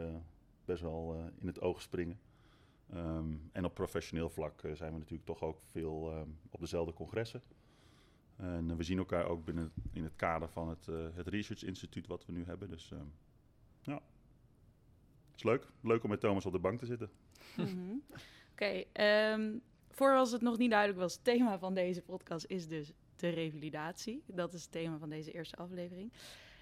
best 0.65 0.81
wel 0.81 1.31
in 1.37 1.47
het 1.47 1.61
oog 1.61 1.81
springen. 1.81 2.19
Um, 2.93 3.49
en 3.51 3.65
op 3.65 3.73
professioneel 3.73 4.29
vlak 4.29 4.61
zijn 4.73 4.91
we 4.93 4.97
natuurlijk 4.97 5.25
toch 5.25 5.43
ook 5.43 5.61
veel 5.61 6.13
um, 6.13 6.39
op 6.49 6.59
dezelfde 6.59 6.93
congressen. 6.93 7.41
En 8.35 8.69
uh, 8.69 8.75
we 8.75 8.83
zien 8.83 8.97
elkaar 8.97 9.25
ook 9.25 9.45
binnen 9.45 9.71
in 9.91 10.03
het 10.03 10.15
kader 10.15 10.49
van 10.49 10.69
het, 10.69 10.87
uh, 10.87 11.07
het 11.13 11.27
Research 11.27 11.63
Instituut 11.63 12.07
wat 12.07 12.25
we 12.25 12.31
nu 12.31 12.45
hebben. 12.45 12.69
Dus 12.69 12.91
uh, 12.91 12.99
ja, 13.81 14.01
is 15.39 15.45
leuk. 15.45 15.67
Leuk 15.81 16.03
om 16.03 16.09
met 16.09 16.19
Thomas 16.19 16.45
op 16.45 16.51
de 16.51 16.59
bank 16.59 16.79
te 16.79 16.85
zitten. 16.85 17.09
-hmm. 17.55 18.03
Oké, 18.51 18.85
okay, 18.91 19.33
um, 19.33 19.61
voor 19.89 20.15
als 20.15 20.31
het 20.31 20.41
nog 20.41 20.57
niet 20.57 20.69
duidelijk 20.69 20.99
was, 20.99 21.13
het 21.13 21.23
thema 21.23 21.59
van 21.59 21.73
deze 21.73 22.01
podcast 22.01 22.45
is 22.45 22.67
dus 22.67 22.91
de 23.15 23.29
revalidatie. 23.29 24.23
Dat 24.25 24.53
is 24.53 24.61
het 24.61 24.71
thema 24.71 24.97
van 24.97 25.09
deze 25.09 25.31
eerste 25.31 25.55
aflevering. 25.55 26.11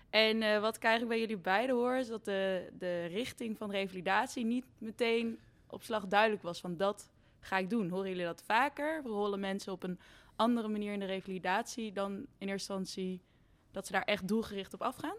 En 0.10 0.42
uh, 0.42 0.60
wat 0.60 0.76
ik 0.76 0.84
eigenlijk 0.84 1.14
bij 1.14 1.28
jullie 1.28 1.44
beiden 1.44 1.76
hoor, 1.76 1.96
is 1.96 2.08
dat 2.08 2.26
de, 2.26 2.70
de 2.78 3.06
richting 3.06 3.58
van 3.58 3.72
revalidatie 3.72 4.46
niet 4.46 4.66
meteen 4.78 5.40
op 5.68 5.84
slag 5.84 6.08
duidelijk 6.08 6.42
was 6.42 6.60
van 6.60 6.78
dat 6.78 7.12
ga 7.40 7.58
ik 7.58 7.70
doen. 7.70 7.90
Horen 7.90 8.10
jullie 8.10 8.26
dat 8.26 8.44
vaker? 8.46 9.02
Rollen 9.04 9.40
mensen 9.40 9.72
op 9.72 9.84
een 9.84 10.00
andere 10.36 10.68
manier 10.68 10.94
in 10.94 11.00
de 11.00 11.06
revalidatie 11.06 11.92
dan 11.92 12.12
in 12.14 12.48
eerste 12.48 12.74
instantie 12.74 13.22
dat 13.72 13.86
ze 13.86 13.92
daar 13.92 14.04
echt 14.04 14.28
doelgericht 14.28 14.74
op 14.74 14.82
afgaan? 14.82 15.18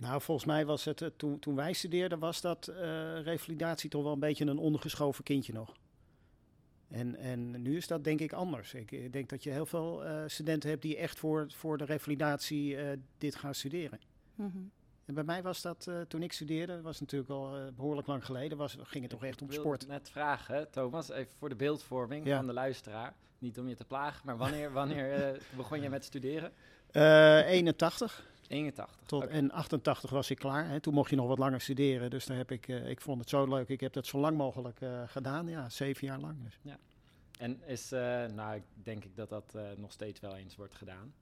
Nou, 0.00 0.20
volgens 0.20 0.46
mij 0.46 0.66
was 0.66 0.84
het, 0.84 1.02
eh, 1.02 1.08
toen, 1.16 1.38
toen 1.38 1.54
wij 1.54 1.72
studeerden, 1.72 2.18
was 2.18 2.40
dat 2.40 2.66
eh, 2.68 3.22
revalidatie 3.22 3.90
toch 3.90 4.02
wel 4.02 4.12
een 4.12 4.18
beetje 4.18 4.46
een 4.46 4.58
ondergeschoven 4.58 5.24
kindje 5.24 5.52
nog. 5.52 5.74
En, 6.88 7.16
en 7.16 7.62
nu 7.62 7.76
is 7.76 7.86
dat 7.86 8.04
denk 8.04 8.20
ik 8.20 8.32
anders. 8.32 8.74
Ik, 8.74 8.90
ik 8.90 9.12
denk 9.12 9.28
dat 9.28 9.42
je 9.42 9.50
heel 9.50 9.66
veel 9.66 10.04
eh, 10.04 10.22
studenten 10.26 10.70
hebt 10.70 10.82
die 10.82 10.96
echt 10.96 11.18
voor, 11.18 11.46
voor 11.50 11.78
de 11.78 11.84
revalidatie 11.84 12.76
eh, 12.76 12.98
dit 13.18 13.34
gaan 13.34 13.54
studeren. 13.54 14.00
Mhm. 14.34 14.58
En 15.04 15.14
bij 15.14 15.24
mij 15.24 15.42
was 15.42 15.62
dat, 15.62 15.86
eh, 15.86 16.00
toen 16.00 16.22
ik 16.22 16.32
studeerde, 16.32 16.80
was 16.80 17.00
natuurlijk 17.00 17.30
al 17.30 17.56
eh, 17.56 17.62
behoorlijk 17.76 18.06
lang 18.06 18.24
geleden, 18.24 18.58
was, 18.58 18.76
ging 18.82 19.02
het 19.02 19.12
toch 19.12 19.24
echt 19.24 19.42
om 19.42 19.46
Ik 19.48 19.52
wilde 19.54 19.68
sport. 19.68 19.86
net 19.90 20.10
vragen, 20.10 20.70
Thomas, 20.70 21.10
even 21.10 21.32
voor 21.38 21.48
de 21.48 21.54
beeldvorming 21.56 22.26
Ja. 22.26 22.36
van 22.36 22.46
de 22.46 22.52
luisteraar. 22.52 23.14
Niet 23.38 23.58
om 23.58 23.68
je 23.68 23.74
te 23.74 23.84
plagen, 23.84 24.22
maar 24.26 24.36
wanneer, 24.36 24.72
wanneer 24.72 25.38
begon 25.56 25.80
je 25.80 25.88
met 25.88 26.04
studeren? 26.04 26.52
Eh 26.90 27.46
81 27.50 28.29
81. 28.50 28.98
tot, 29.06 29.26
en 29.26 29.50
88 29.50 30.10
was 30.10 30.30
ik 30.30 30.38
klaar. 30.38 30.68
Hè. 30.68 30.80
Toen 30.80 30.94
mocht 30.94 31.10
je 31.10 31.16
nog 31.16 31.26
wat 31.26 31.38
langer 31.38 31.60
studeren, 31.60 32.10
dus 32.10 32.26
daar 32.26 32.36
heb 32.36 32.50
ik, 32.50 32.68
eh, 32.68 32.88
ik 32.88 33.00
vond 33.00 33.20
het 33.20 33.28
zo 33.28 33.46
leuk. 33.46 33.68
Ik 33.68 33.80
heb 33.80 33.92
dat 33.92 34.06
zo 34.06 34.18
lang 34.18 34.36
mogelijk 34.36 34.80
eh, 34.80 35.02
gedaan, 35.06 35.48
ja, 35.48 35.68
zeven 35.68 36.06
jaar 36.06 36.20
lang. 36.20 36.36
Dus. 36.42 36.74
En 37.38 37.62
is, 37.66 37.92
eh, 37.92 38.26
nou, 38.26 38.54
ik 38.54 38.62
denk 38.74 39.04
ik 39.04 39.16
dat 39.16 39.28
dat 39.28 39.56
nog 39.76 39.92
steeds 39.92 40.20
wel 40.20 40.36
eens 40.36 40.56
wordt 40.56 40.74
gedaan. 40.74 41.14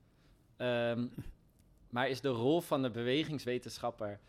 Ehm, 0.56 1.06
maar 1.94 2.08
is 2.08 2.20
de 2.20 2.28
rol 2.28 2.60
van 2.60 2.82
de 2.82 2.90
bewegingswetenschapper 2.90 4.20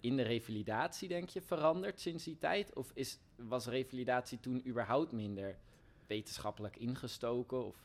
in 0.00 0.16
de 0.16 0.22
revalidatie, 0.22 1.08
denk 1.08 1.28
je, 1.28 1.42
veranderd 1.42 2.00
sinds 2.00 2.24
die 2.24 2.38
tijd? 2.38 2.74
Of 2.74 2.90
is, 2.94 3.18
was 3.36 3.66
revalidatie 3.66 4.40
toen 4.40 4.62
überhaupt 4.66 5.12
minder 5.12 5.58
wetenschappelijk 6.06 6.76
ingestoken? 6.76 7.66
Of? 7.66 7.76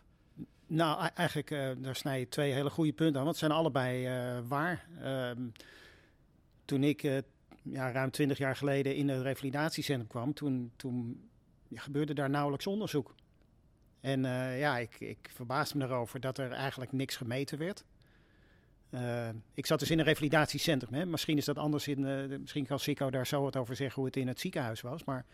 Nou, 0.71 1.05
e- 1.05 1.09
eigenlijk, 1.13 1.51
eh, 1.51 1.69
daar 1.77 1.95
snij 1.95 2.19
je 2.19 2.27
twee 2.27 2.51
hele 2.51 2.69
goede 2.69 2.93
punten 2.93 3.17
aan, 3.19 3.25
want 3.25 3.39
het 3.39 3.45
zijn 3.45 3.59
allebei 3.59 4.05
eh, 4.05 4.39
waar. 4.47 4.85
Ehm, 5.01 5.41
toen 6.65 6.83
ik 6.83 7.03
eh, 7.03 7.17
ja, 7.63 7.91
ruim 7.91 8.11
twintig 8.11 8.37
jaar 8.37 8.55
geleden 8.55 8.95
in 8.95 9.09
het 9.09 9.21
revalidatiecentrum 9.21 10.07
kwam, 10.07 10.33
toen, 10.33 10.71
toen 10.75 11.29
ja, 11.67 11.81
gebeurde 11.81 12.13
daar 12.13 12.29
nauwelijks 12.29 12.67
onderzoek. 12.67 13.15
En 14.01 14.23
ja, 14.57 14.77
ik, 14.77 14.99
ik 14.99 15.29
verbaasde 15.33 15.77
me 15.77 15.85
erover 15.85 16.19
dat 16.19 16.37
er 16.37 16.51
eigenlijk 16.51 16.91
niks 16.91 17.15
gemeten 17.15 17.57
werd. 17.57 17.85
Ik 19.53 19.65
zat 19.65 19.79
dus 19.79 19.91
in 19.91 19.99
een 19.99 20.05
revalidatiecentrum. 20.05 20.93
Hè. 20.93 21.05
Misschien 21.05 21.37
is 21.37 21.45
dat 21.45 21.57
anders 21.57 21.87
in. 21.87 22.01
de- 22.01 22.37
misschien 22.39 22.65
kan 22.65 22.79
Sico 22.79 23.09
daar 23.09 23.27
zo 23.27 23.41
wat 23.41 23.55
over 23.55 23.75
zeggen 23.75 23.95
hoe 23.95 24.05
het 24.05 24.15
in 24.15 24.27
het 24.27 24.39
ziekenhuis 24.39 24.81
was. 24.81 25.03
Maar 25.03 25.25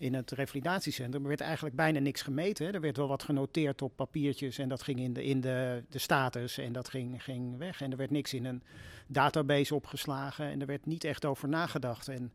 in 0.00 0.14
het 0.14 0.30
revalidatiecentrum 0.30 1.22
werd 1.22 1.40
eigenlijk 1.40 1.76
bijna 1.76 1.98
niks 1.98 2.22
gemeten. 2.22 2.74
Er 2.74 2.80
werd 2.80 2.96
wel 2.96 3.08
wat 3.08 3.22
genoteerd 3.22 3.82
op 3.82 3.96
papiertjes 3.96 4.58
en 4.58 4.68
dat 4.68 4.82
ging 4.82 4.98
in 5.00 5.12
de, 5.12 5.24
in 5.24 5.40
de, 5.40 5.84
de 5.88 5.98
status 5.98 6.58
en 6.58 6.72
dat 6.72 6.88
ging, 6.88 7.22
ging 7.22 7.58
weg. 7.58 7.80
En 7.80 7.90
er 7.90 7.96
werd 7.96 8.10
niks 8.10 8.34
in 8.34 8.44
een 8.44 8.62
database 9.06 9.74
opgeslagen 9.74 10.46
en 10.46 10.60
er 10.60 10.66
werd 10.66 10.86
niet 10.86 11.04
echt 11.04 11.24
over 11.24 11.48
nagedacht. 11.48 12.08
En 12.08 12.32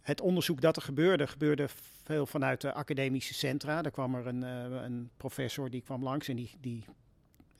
het 0.00 0.20
onderzoek 0.20 0.60
dat 0.60 0.76
er 0.76 0.82
gebeurde, 0.82 1.26
gebeurde 1.26 1.68
veel 2.04 2.26
vanuit 2.26 2.60
de 2.60 2.72
academische 2.72 3.34
centra. 3.34 3.82
Daar 3.82 3.92
kwam 3.92 4.14
er 4.14 4.26
een, 4.26 4.42
eh, 4.42 4.82
een 4.82 5.10
professor 5.16 5.70
die 5.70 5.82
kwam 5.82 6.02
langs 6.02 6.28
en 6.28 6.36
die, 6.36 6.50
die 6.60 6.84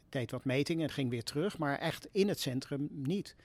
deed 0.08 0.30
wat 0.30 0.44
metingen 0.44 0.88
en 0.88 0.94
ging 0.94 1.10
weer 1.10 1.24
terug. 1.24 1.58
Maar 1.58 1.78
echt 1.78 2.08
in 2.10 2.28
het 2.28 2.40
centrum 2.40 2.88
niet. 2.90 3.36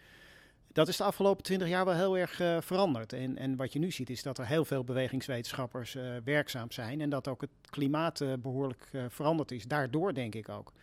Dat 0.77 0.88
is 0.88 0.98
de 0.98 1.03
afgelopen 1.03 1.43
twintig 1.43 1.67
jaar 1.67 1.86
wel 1.86 1.93
heel 1.93 2.17
erg 2.17 2.39
eh, 2.39 2.57
veranderd. 2.62 3.13
En, 3.13 3.38
en 3.38 3.55
wat 3.55 3.74
je 3.74 3.79
nu 3.79 3.91
ziet 3.91 4.10
is 4.10 4.24
dat 4.24 4.38
er 4.38 4.46
heel 4.48 4.65
veel 4.65 4.84
bewegingswetenschappers 4.84 5.96
eh, 5.96 6.15
werkzaam 6.24 6.72
zijn. 6.72 7.01
En 7.01 7.10
dat 7.10 7.27
ook 7.27 7.41
het 7.41 7.50
klimaat 7.69 8.22
eh, 8.22 8.34
behoorlijk 8.39 8.89
eh, 8.91 9.05
veranderd 9.10 9.51
is. 9.51 9.63
Daardoor 9.65 10.13
denk 10.13 10.36
ik 10.36 10.50
ook. 10.50 10.74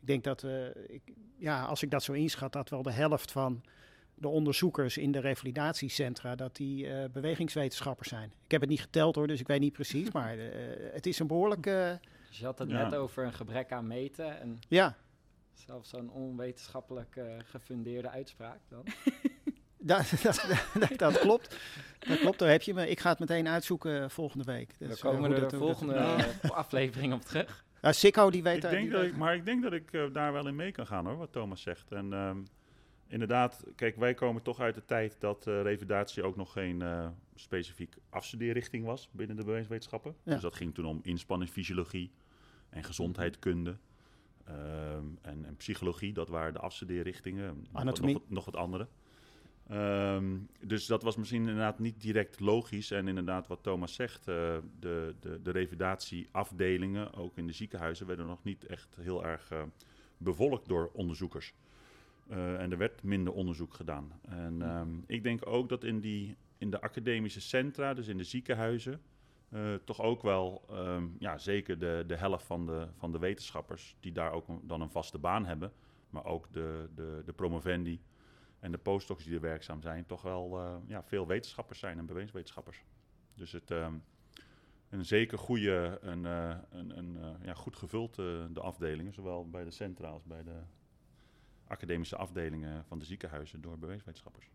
Ik 0.00 0.06
denk 0.06 0.24
dat, 0.24 0.42
eh, 0.42 0.66
ik, 0.86 1.02
ja, 1.36 1.64
als 1.64 1.82
ik 1.82 1.90
dat 1.90 2.02
zo 2.02 2.12
inschat, 2.12 2.52
dat 2.52 2.68
wel 2.68 2.82
de 2.82 2.90
helft 2.92 3.32
van 3.32 3.62
de 4.14 4.28
onderzoekers 4.28 4.96
in 4.96 5.12
de 5.12 5.20
revalidatiecentra, 5.20 6.34
dat 6.34 6.56
die 6.56 6.88
eh, 6.88 7.10
bewegingswetenschappers 7.10 8.08
zijn. 8.08 8.32
Ik 8.44 8.50
heb 8.50 8.60
het 8.60 8.70
niet 8.70 8.80
geteld 8.80 9.14
hoor, 9.14 9.26
dus 9.26 9.40
ik 9.40 9.46
weet 9.46 9.60
niet 9.60 9.72
precies. 9.72 10.10
Maar 10.10 10.38
eh, 10.38 10.48
het 10.92 11.06
is 11.06 11.18
een 11.18 11.26
behoorlijk, 11.26 11.66
eh, 11.66 11.92
Dus 12.28 12.38
je 12.38 12.44
had 12.44 12.58
het 12.58 12.70
Ja. 12.70 12.82
net 12.82 12.94
over 12.94 13.24
een 13.24 13.32
gebrek 13.34 13.72
aan 13.72 13.86
meten 13.86 14.40
en 14.40 14.58
ja, 14.68 14.96
zelfs 15.54 15.88
zo'n 15.88 16.10
onwetenschappelijk 16.10 17.16
eh, 17.16 17.24
gefundeerde 17.44 18.08
uitspraak 18.10 18.60
dan. 18.68 18.84
Dat, 19.88 20.10
dat, 20.22 20.46
dat, 20.78 20.98
dat 20.98 21.18
klopt. 21.18 21.56
Dat 21.98 22.18
klopt, 22.18 22.38
daar 22.38 22.50
heb 22.50 22.62
je 22.62 22.74
me. 22.74 22.88
Ik 22.90 23.00
ga 23.00 23.10
het 23.10 23.18
meteen 23.18 23.48
uitzoeken 23.48 24.02
eh, 24.02 24.08
volgende 24.08 24.44
week. 24.44 24.74
We 24.78 24.86
Dus, 24.86 24.96
eh, 24.96 25.02
komen 25.10 25.32
er 25.32 25.48
de 25.48 25.56
volgende 25.56 25.94
eh, 25.94 26.50
aflevering 26.64 27.12
op 27.12 27.20
terug. 27.22 27.64
Ja, 27.82 27.92
Sikko 27.92 28.30
die 28.30 28.42
weet 28.42 28.56
Ik 28.56 28.62
daar- 28.62 28.70
denk 28.70 28.82
die 28.82 28.92
dat 28.92 29.00
weet- 29.00 29.10
ik, 29.10 29.16
maar 29.16 29.34
ik 29.34 29.44
denk 29.44 29.62
dat 29.62 29.72
ik 29.72 29.90
daar 30.12 30.32
wel 30.32 30.46
in 30.46 30.56
mee 30.56 30.72
kan 30.72 30.86
gaan 30.86 31.06
hoor, 31.06 31.16
wat 31.16 31.32
Thomas 31.32 31.62
zegt. 31.62 31.92
En 31.92 32.12
ehm, 32.12 32.36
inderdaad, 33.06 33.64
kijk, 33.76 33.96
wij 33.96 34.14
komen 34.14 34.42
toch 34.42 34.60
uit 34.60 34.74
de 34.74 34.84
tijd 34.84 35.16
dat 35.18 35.46
eh, 35.46 35.62
revalidatie 35.62 36.22
ook 36.22 36.36
nog 36.36 36.52
geen 36.52 36.82
eh, 36.82 37.08
specifiek 37.34 37.94
afstudeerrichting 38.10 38.84
was 38.84 39.08
binnen 39.12 39.36
de 39.36 39.42
bewegingswetenschappen. 39.42 40.14
Ja. 40.22 40.32
Dus 40.32 40.42
dat 40.42 40.54
ging 40.56 40.74
toen 40.74 40.84
om 40.86 41.00
inspanningsfysiologie 41.02 42.10
en 42.70 42.84
gezondheidskunde. 42.84 43.76
ehm, 44.44 45.04
en, 45.22 45.44
en 45.44 45.56
psychologie, 45.56 46.12
dat 46.12 46.28
waren 46.28 46.52
de 46.52 46.58
afstudeerrichtingen. 46.58 47.66
Anatomie. 47.72 48.14
Nog, 48.14 48.22
nog 48.28 48.44
wat 48.44 48.56
andere. 48.56 48.88
Ehm, 49.68 50.36
dus 50.60 50.86
dat 50.86 51.02
was 51.02 51.16
misschien 51.16 51.40
inderdaad 51.40 51.78
niet 51.78 52.00
direct 52.00 52.40
logisch. 52.40 52.90
En 52.90 53.08
inderdaad, 53.08 53.46
wat 53.46 53.62
Thomas 53.62 53.94
zegt, 53.94 54.28
eh, 54.28 54.56
de, 54.80 55.14
de, 55.20 55.42
de 55.42 55.50
revalidatieafdelingen, 55.50 57.14
ook 57.14 57.36
in 57.36 57.46
de 57.46 57.52
ziekenhuizen, 57.52 58.06
werden 58.06 58.26
nog 58.26 58.44
niet 58.44 58.66
echt 58.66 58.96
heel 59.00 59.24
erg 59.24 59.50
eh, 59.50 59.62
bevolkt 60.16 60.68
door 60.68 60.90
onderzoekers. 60.92 61.54
Eh, 62.28 62.60
en 62.60 62.70
er 62.70 62.78
werd 62.78 63.02
minder 63.02 63.32
onderzoek 63.32 63.74
gedaan. 63.74 64.12
En 64.28 64.62
ehm, 64.62 64.88
ik 65.06 65.22
denk 65.22 65.46
ook 65.46 65.68
dat 65.68 65.84
in, 65.84 66.00
die, 66.00 66.36
in 66.58 66.70
de 66.70 66.80
academische 66.80 67.40
centra, 67.40 67.94
dus 67.94 68.08
in 68.08 68.16
de 68.16 68.24
ziekenhuizen, 68.24 69.00
toch 69.84 70.00
ook 70.00 70.22
wel, 70.22 70.64
ehm, 70.70 71.04
ja, 71.18 71.38
zeker 71.38 71.78
de, 71.78 72.04
de 72.06 72.16
helft 72.16 72.44
van 72.44 72.66
de, 72.66 72.88
van 72.96 73.12
de 73.12 73.18
wetenschappers, 73.18 73.96
die 74.00 74.12
daar 74.12 74.32
ook 74.32 74.46
dan 74.62 74.80
een 74.80 74.90
vaste 74.90 75.18
baan 75.18 75.46
hebben, 75.46 75.72
maar 76.10 76.24
ook 76.24 76.52
de, 76.52 76.88
de, 76.94 77.22
de 77.24 77.32
promovendi 77.32 78.00
en 78.60 78.70
de 78.70 78.78
postdocs 78.78 79.24
die 79.24 79.34
er 79.34 79.40
werkzaam 79.40 79.82
zijn, 79.82 80.06
toch 80.06 80.22
wel 80.22 80.58
eh, 80.58 80.76
ja, 80.86 81.02
veel 81.02 81.26
wetenschappers 81.26 81.78
zijn 81.78 81.98
en 81.98 82.06
bewegingswetenschappers. 82.06 82.82
Dus 83.34 83.52
het 83.52 83.70
ehm, 83.70 83.94
een 84.88 85.04
zeker 85.04 85.38
goede, 85.38 85.98
een, 86.00 86.26
eh, 86.26 86.56
een, 86.70 86.98
een 86.98 87.16
eh, 87.16 87.44
ja, 87.44 87.54
goed 87.54 87.76
gevuld 87.76 88.14
de 88.14 88.60
afdelingen, 88.60 89.12
zowel 89.12 89.48
bij 89.48 89.64
de 89.64 89.70
centra 89.70 90.08
als 90.08 90.24
bij 90.24 90.42
de 90.42 90.60
academische 91.66 92.16
afdelingen 92.16 92.84
van 92.84 92.98
de 92.98 93.04
ziekenhuizen 93.04 93.60
door 93.60 93.78
bewegingswetenschappers. 93.78 94.50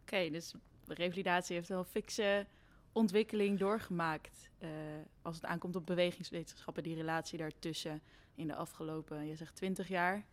Oké, 0.00 0.30
dus 0.30 0.54
revalidatie 0.86 1.56
heeft 1.56 1.68
wel 1.68 1.84
fikse 1.84 2.46
ontwikkeling 2.92 3.58
doorgemaakt. 3.58 4.50
als 5.22 5.34
het 5.34 5.44
aankomt 5.44 5.76
op 5.76 5.86
bewegingswetenschappen, 5.86 6.82
die 6.82 6.94
relatie 6.94 7.38
daartussen 7.38 8.02
in 8.34 8.46
de 8.46 8.54
afgelopen, 8.54 9.26
je 9.26 9.36
zegt 9.36 9.54
20 9.54 9.88
jaar. 9.88 10.24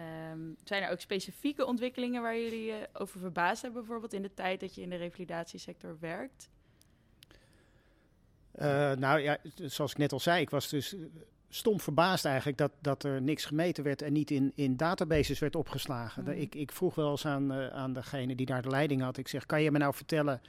Ehm, 0.00 0.40
zijn 0.64 0.82
er 0.82 0.90
ook 0.90 1.00
specifieke 1.00 1.66
ontwikkelingen 1.66 2.22
waar 2.22 2.38
jullie 2.38 2.64
je 2.64 2.88
over 2.92 3.20
verbaasd 3.20 3.62
hebben, 3.62 3.80
bijvoorbeeld 3.80 4.12
in 4.12 4.22
de 4.22 4.34
tijd 4.34 4.60
dat 4.60 4.74
je 4.74 4.82
in 4.82 4.90
de 4.90 4.96
revalidatiesector 4.96 5.96
werkt? 6.00 6.48
Eh, 8.52 8.92
nou 8.92 9.20
ja, 9.20 9.38
zoals 9.54 9.90
ik 9.92 9.98
net 9.98 10.12
al 10.12 10.20
zei, 10.20 10.40
ik 10.40 10.50
was 10.50 10.68
dus 10.68 10.94
eh, 10.94 11.00
stom 11.48 11.80
verbaasd 11.80 12.24
eigenlijk 12.24 12.58
dat, 12.58 12.72
dat 12.80 13.04
er 13.04 13.22
niks 13.22 13.44
gemeten 13.44 13.84
werd 13.84 14.02
en 14.02 14.12
niet 14.12 14.30
in, 14.30 14.52
in 14.54 14.76
databases 14.76 15.38
werd 15.38 15.56
opgeslagen. 15.56 16.22
Mhm. 16.22 16.32
Ik, 16.32 16.54
ik 16.54 16.72
vroeg 16.72 16.94
wel 16.94 17.10
eens 17.10 17.26
aan, 17.26 17.52
eh, 17.52 17.66
aan 17.66 17.92
degene 17.92 18.34
die 18.34 18.46
daar 18.46 18.62
de 18.62 18.70
leiding 18.70 19.02
had. 19.02 19.16
Ik 19.16 19.28
zeg, 19.28 19.46
kan 19.46 19.62
je 19.62 19.70
me 19.70 19.78
nou 19.78 19.94
vertellen 19.94 20.40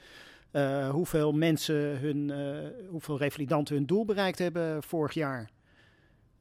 eh, 0.50 0.90
hoeveel 0.90 1.32
mensen 1.32 1.98
hun, 1.98 2.30
eh, 2.30 2.88
hoeveel 2.88 3.18
revalidanten 3.18 3.74
hun 3.74 3.86
doel 3.86 4.04
bereikt 4.04 4.38
hebben 4.38 4.82
vorig 4.82 5.14
jaar? 5.14 5.50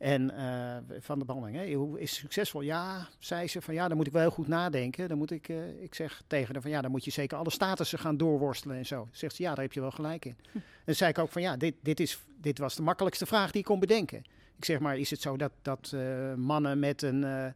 En 0.01 0.31
eh, 0.36 1.00
van 1.00 1.20
de 1.20 1.25
behandeling, 1.25 1.58
hè? 1.58 1.74
hoe 1.74 2.00
is 2.00 2.12
het 2.12 2.20
succesvol? 2.20 2.62
Ja, 2.62 3.08
zei 3.20 3.48
ze 3.48 3.62
van 3.62 3.74
ja, 3.74 3.88
dan 3.88 3.98
moet 3.98 4.08
ik 4.08 4.13
wel 4.13 4.22
heel 4.22 4.31
goed 4.31 4.48
nadenken. 4.48 5.08
Dan 5.08 5.17
moet 5.17 5.31
ik, 5.31 5.50
eh, 5.50 5.81
ik 5.81 5.96
zeg 5.96 6.22
tegen 6.27 6.53
haar 6.53 6.62
van 6.62 6.72
ja, 6.72 6.81
dan 6.81 6.91
moet 6.91 7.05
je 7.05 7.12
zeker 7.12 7.38
alle 7.38 7.50
statussen 7.50 8.00
gaan 8.00 8.17
doorworstelen 8.17 8.77
en 8.77 8.86
zo. 8.86 9.08
Zegt 9.12 9.36
ze 9.36 9.43
ja, 9.43 9.53
daar 9.53 9.63
heb 9.63 9.74
je 9.74 9.79
wel 9.81 9.91
gelijk 9.91 10.25
in. 10.25 10.38
En 10.86 10.96
zei 10.96 11.10
ik 11.10 11.17
ook 11.17 11.31
van 11.31 11.41
ja, 11.41 11.58
dit, 11.58 11.75
dit, 11.81 12.00
is, 12.00 12.20
dit 12.38 12.58
was 12.58 12.75
de 12.75 12.81
makkelijkste 12.81 13.25
vraag 13.25 13.51
die 13.51 13.60
ik 13.60 13.65
kon 13.65 13.79
bedenken. 13.79 14.24
Ik 14.58 14.65
zeg 14.65 14.79
maar, 14.79 14.98
is 14.98 15.10
het 15.10 15.22
zo 15.22 15.38
dat, 15.38 15.51
dat 15.62 15.91
eh, 15.93 16.34
mannen 16.34 16.79
met 16.79 17.01
een, 17.01 17.53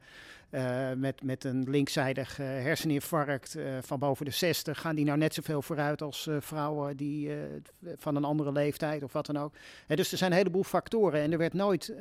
eh, 0.56 0.92
met, 0.98 1.24
met 1.24 1.44
een 1.44 1.70
linkszijdig 1.70 2.40
eh, 2.40 2.46
herseninfarct 2.46 3.56
eh, 3.56 3.78
van 3.82 4.00
boven 4.00 4.26
de 4.26 4.32
60, 4.32 4.80
gaan 4.80 4.96
die 4.96 5.06
nou 5.06 5.18
net 5.18 5.34
zoveel 5.34 5.62
vooruit 5.62 6.02
als 6.02 6.30
vrouwen 6.40 6.98
die 6.98 7.32
van 7.98 8.16
een 8.16 8.24
andere 8.24 8.52
leeftijd 8.52 9.04
of 9.04 9.14
wat 9.14 9.26
dan 9.26 9.38
ook. 9.38 9.54
Hè, 9.88 9.96
dus 9.96 10.12
er 10.12 10.18
zijn 10.18 10.32
een 10.32 10.38
heleboel 10.38 10.64
factoren 10.64 11.22
en 11.22 11.32
er 11.32 11.38
werd 11.38 11.54
nooit, 11.54 11.94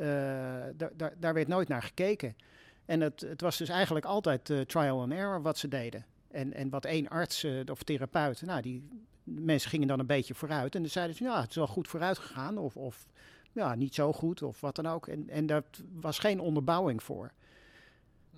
daar, 1.18 1.34
werd 1.34 1.48
nooit 1.48 1.68
naar 1.68 1.82
gekeken. 1.82 2.36
En 2.84 3.00
het, 3.00 3.20
het 3.20 3.40
was 3.40 3.56
dus 3.56 3.68
eigenlijk 3.68 4.04
altijd 4.04 4.44
trial 4.66 5.00
and 5.00 5.12
error 5.12 5.42
wat 5.42 5.58
ze 5.58 5.68
deden. 5.68 6.04
En, 6.30 6.52
en 6.52 6.68
wat 6.68 6.84
één 6.84 7.08
arts 7.08 7.46
of 7.70 7.82
therapeut, 7.82 8.42
nou, 8.42 8.62
die 8.62 8.88
mensen 9.24 9.70
gingen 9.70 9.88
dan 9.88 9.98
een 9.98 10.06
beetje 10.06 10.34
vooruit. 10.34 10.74
En 10.74 10.80
dan 10.80 10.90
zeiden 10.90 11.16
ze, 11.16 11.24
ja, 11.24 11.40
het 11.40 11.50
is 11.50 11.56
wel 11.56 11.66
goed 11.66 11.88
vooruit 11.88 12.18
gegaan. 12.18 12.58
Of, 12.58 12.76
of 12.76 13.08
ja, 13.52 13.74
niet 13.74 13.94
zo 13.94 14.12
goed, 14.12 14.42
of 14.42 14.60
wat 14.60 14.76
dan 14.76 14.86
ook. 14.86 15.08
En, 15.08 15.28
en 15.28 15.46
daar 15.46 15.62
was 16.00 16.18
geen 16.18 16.40
onderbouwing 16.40 17.02
voor. 17.02 17.32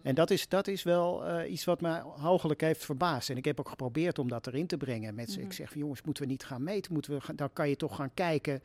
En 0.07 0.15
dat 0.15 0.31
is, 0.31 0.49
dat 0.49 0.67
is 0.69 0.83
wel 0.83 1.25
eh, 1.27 1.51
iets 1.53 1.65
wat 1.65 1.81
me 1.81 2.01
hoogelijk 2.01 2.61
heeft 2.61 2.85
verbaasd. 2.85 3.31
En 3.31 3.37
ik 3.37 3.45
heb 3.45 3.61
ook 3.61 3.69
geprobeerd 3.69 4.19
om 4.19 4.29
dat 4.29 4.47
erin 4.47 4.67
te 4.67 4.77
brengen. 4.77 5.15
Met 5.15 5.31
z'n- 5.31 5.39
Mhm. 5.39 5.47
Ik 5.47 5.53
zeg 5.53 5.69
van 5.71 5.79
jongens, 5.81 6.03
moeten 6.03 6.23
we 6.25 6.29
niet 6.31 6.45
gaan 6.45 6.63
meten? 6.63 6.93
Moeten 6.93 7.13
we, 7.19 7.35
dan 7.35 7.53
kan 7.53 7.69
je 7.69 7.77
toch 7.77 7.97
gaan 7.97 8.15
kijken 8.15 8.63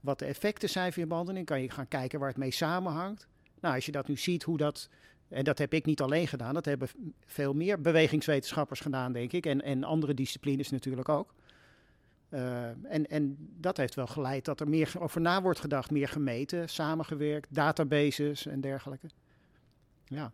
wat 0.00 0.18
de 0.18 0.24
effecten 0.24 0.68
zijn 0.68 0.92
van 0.92 1.02
je 1.02 1.08
behandeling. 1.08 1.46
Kan 1.46 1.62
je 1.62 1.70
gaan 1.70 1.88
kijken 1.88 2.18
waar 2.18 2.28
het 2.28 2.36
mee 2.38 2.50
samenhangt. 2.50 3.26
Nou, 3.60 3.74
als 3.74 3.86
je 3.86 3.92
dat 3.92 4.08
nu 4.08 4.16
ziet, 4.16 4.42
hoe 4.42 4.56
dat... 4.56 4.88
En 5.28 5.44
dat 5.44 5.58
heb 5.58 5.72
ik 5.74 5.84
niet 5.86 6.00
alleen 6.00 6.28
gedaan. 6.28 6.54
Dat 6.54 6.64
hebben 6.64 6.88
veel 7.26 7.54
meer 7.54 7.80
bewegingswetenschappers 7.80 8.80
gedaan, 8.80 9.12
denk 9.12 9.32
ik. 9.32 9.46
En, 9.46 9.62
en 9.62 9.84
andere 9.84 10.14
disciplines 10.14 10.70
natuurlijk 10.70 11.08
ook. 11.08 11.34
Eh, 12.28 12.66
en, 12.68 13.06
en 13.06 13.36
dat 13.38 13.76
heeft 13.76 13.94
wel 13.94 14.06
geleid 14.06 14.44
dat 14.44 14.60
er 14.60 14.68
meer 14.68 14.92
over 14.98 15.20
na 15.20 15.42
wordt 15.42 15.60
gedacht, 15.60 15.90
meer 15.90 16.08
gemeten, 16.08 16.68
samengewerkt, 16.68 17.54
databases 17.54 18.46
en 18.46 18.60
dergelijke. 18.60 19.06
Ja, 20.04 20.32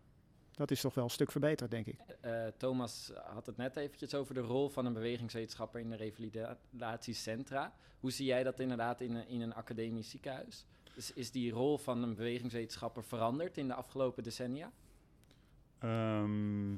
dat 0.59 0.71
is 0.71 0.81
toch 0.81 0.95
wel 0.95 1.05
een 1.05 1.11
stuk 1.11 1.31
verbeterd, 1.31 1.71
denk 1.71 1.87
ik. 1.87 2.01
Eh, 2.21 2.47
Thomas 2.57 3.13
had 3.15 3.47
het 3.47 3.57
net 3.57 3.77
eventjes 3.77 4.15
over 4.15 4.35
de 4.35 4.41
rol 4.41 4.69
van 4.69 4.87
een 4.87 4.93
bewegingswetenschapper 4.93 5.81
in 5.81 5.91
de 5.91 5.97
revalidatiecentra. 5.97 7.75
Hoe 8.01 8.11
zie 8.11 8.27
jij 8.27 8.43
dat 8.43 8.61
inderdaad 8.61 9.01
in 9.01 9.15
een, 9.15 9.29
in 9.29 9.41
een 9.41 9.55
academisch 9.55 10.11
ziekenhuis? 10.11 10.67
Dus 10.95 11.13
is 11.13 11.31
die 11.31 11.51
rol 11.51 11.79
van 11.79 12.03
een 12.03 12.15
bewegingswetenschapper 12.15 13.05
veranderd 13.05 13.57
in 13.57 13.69
de 13.69 13.75
afgelopen 13.75 14.23
decennia? 14.23 14.73
Ehm, 15.79 16.71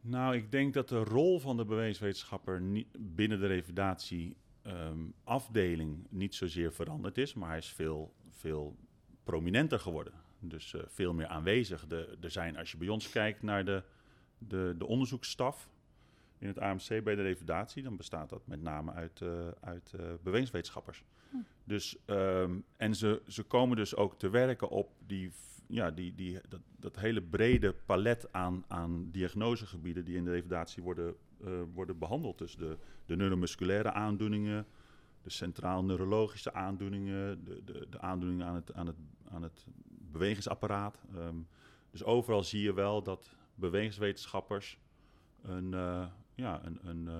nou, 0.00 0.36
ik 0.36 0.50
denk 0.50 0.74
dat 0.74 0.88
de 0.88 1.04
rol 1.04 1.40
van 1.40 1.56
de 1.56 1.64
bewegingswetenschapper 1.64 2.62
binnen 2.98 3.40
de 3.40 3.46
revalidatieafdeling 3.46 6.06
niet 6.08 6.34
zozeer 6.34 6.72
veranderd 6.72 7.18
is, 7.18 7.34
maar 7.34 7.48
hij 7.48 7.58
is 7.58 7.72
veel, 7.72 8.14
veel 8.30 8.76
prominenter 9.24 9.80
geworden. 9.80 10.23
Dus 10.48 10.74
eh, 10.74 10.82
veel 10.86 11.12
meer 11.12 11.26
aanwezig. 11.26 11.86
De, 11.86 12.16
er 12.20 12.30
zijn, 12.30 12.56
als 12.56 12.70
je 12.70 12.76
bij 12.76 12.88
ons 12.88 13.10
kijkt 13.10 13.42
naar 13.42 13.64
de, 13.64 13.82
de, 14.38 14.74
de 14.78 14.86
onderzoeksstaf 14.86 15.68
in 16.38 16.46
het 16.46 16.58
AMC 16.58 17.04
bij 17.04 17.14
de 17.14 17.22
revalidatie, 17.22 17.82
dan 17.82 17.96
bestaat 17.96 18.28
dat 18.28 18.46
met 18.46 18.62
name 18.62 18.92
uit, 18.92 19.20
eh, 19.20 19.48
uit 19.60 19.92
eh, 19.98 20.06
bewegingswetenschappers. 20.22 21.04
Dus, 21.64 21.96
ehm, 22.04 22.58
en 22.76 22.94
ze, 22.94 23.22
ze 23.26 23.42
komen 23.42 23.76
dus 23.76 23.96
ook 23.96 24.18
te 24.18 24.28
werken 24.28 24.68
op 24.68 24.90
die, 25.06 25.32
ja, 25.66 25.90
die, 25.90 26.14
die, 26.14 26.38
dat, 26.48 26.60
dat 26.76 26.96
hele 26.96 27.22
brede 27.22 27.74
palet 27.86 28.32
aan, 28.32 28.64
aan 28.68 29.10
diagnosegebieden 29.10 30.04
die 30.04 30.16
in 30.16 30.24
de 30.24 30.30
revalidatie 30.30 30.82
worden, 30.82 31.14
worden 31.74 31.98
behandeld. 31.98 32.38
Dus 32.38 32.56
de, 32.56 32.76
de 33.06 33.16
neuromusculaire 33.16 33.92
aandoeningen, 33.92 34.66
de 35.22 35.30
centraal 35.30 35.84
neurologische 35.84 36.52
aandoeningen, 36.52 37.44
de, 37.44 37.64
de, 37.64 37.86
de 37.90 38.00
aandoeningen 38.00 38.46
aan 38.46 38.54
het, 38.54 38.72
aan 38.72 38.86
het, 38.86 38.96
aan 39.28 39.42
het 39.42 39.66
bewegingsapparaat. 40.18 40.98
Ehm, 41.16 41.36
dus 41.90 42.04
overal 42.04 42.42
zie 42.42 42.62
je 42.62 42.72
wel 42.74 43.02
dat 43.02 43.28
bewegingswetenschappers 43.54 44.78
een, 45.42 45.74
eh, 45.74 46.06
ja, 46.34 46.60
een, 46.64 46.78
een, 46.82 47.08
eh, 47.08 47.14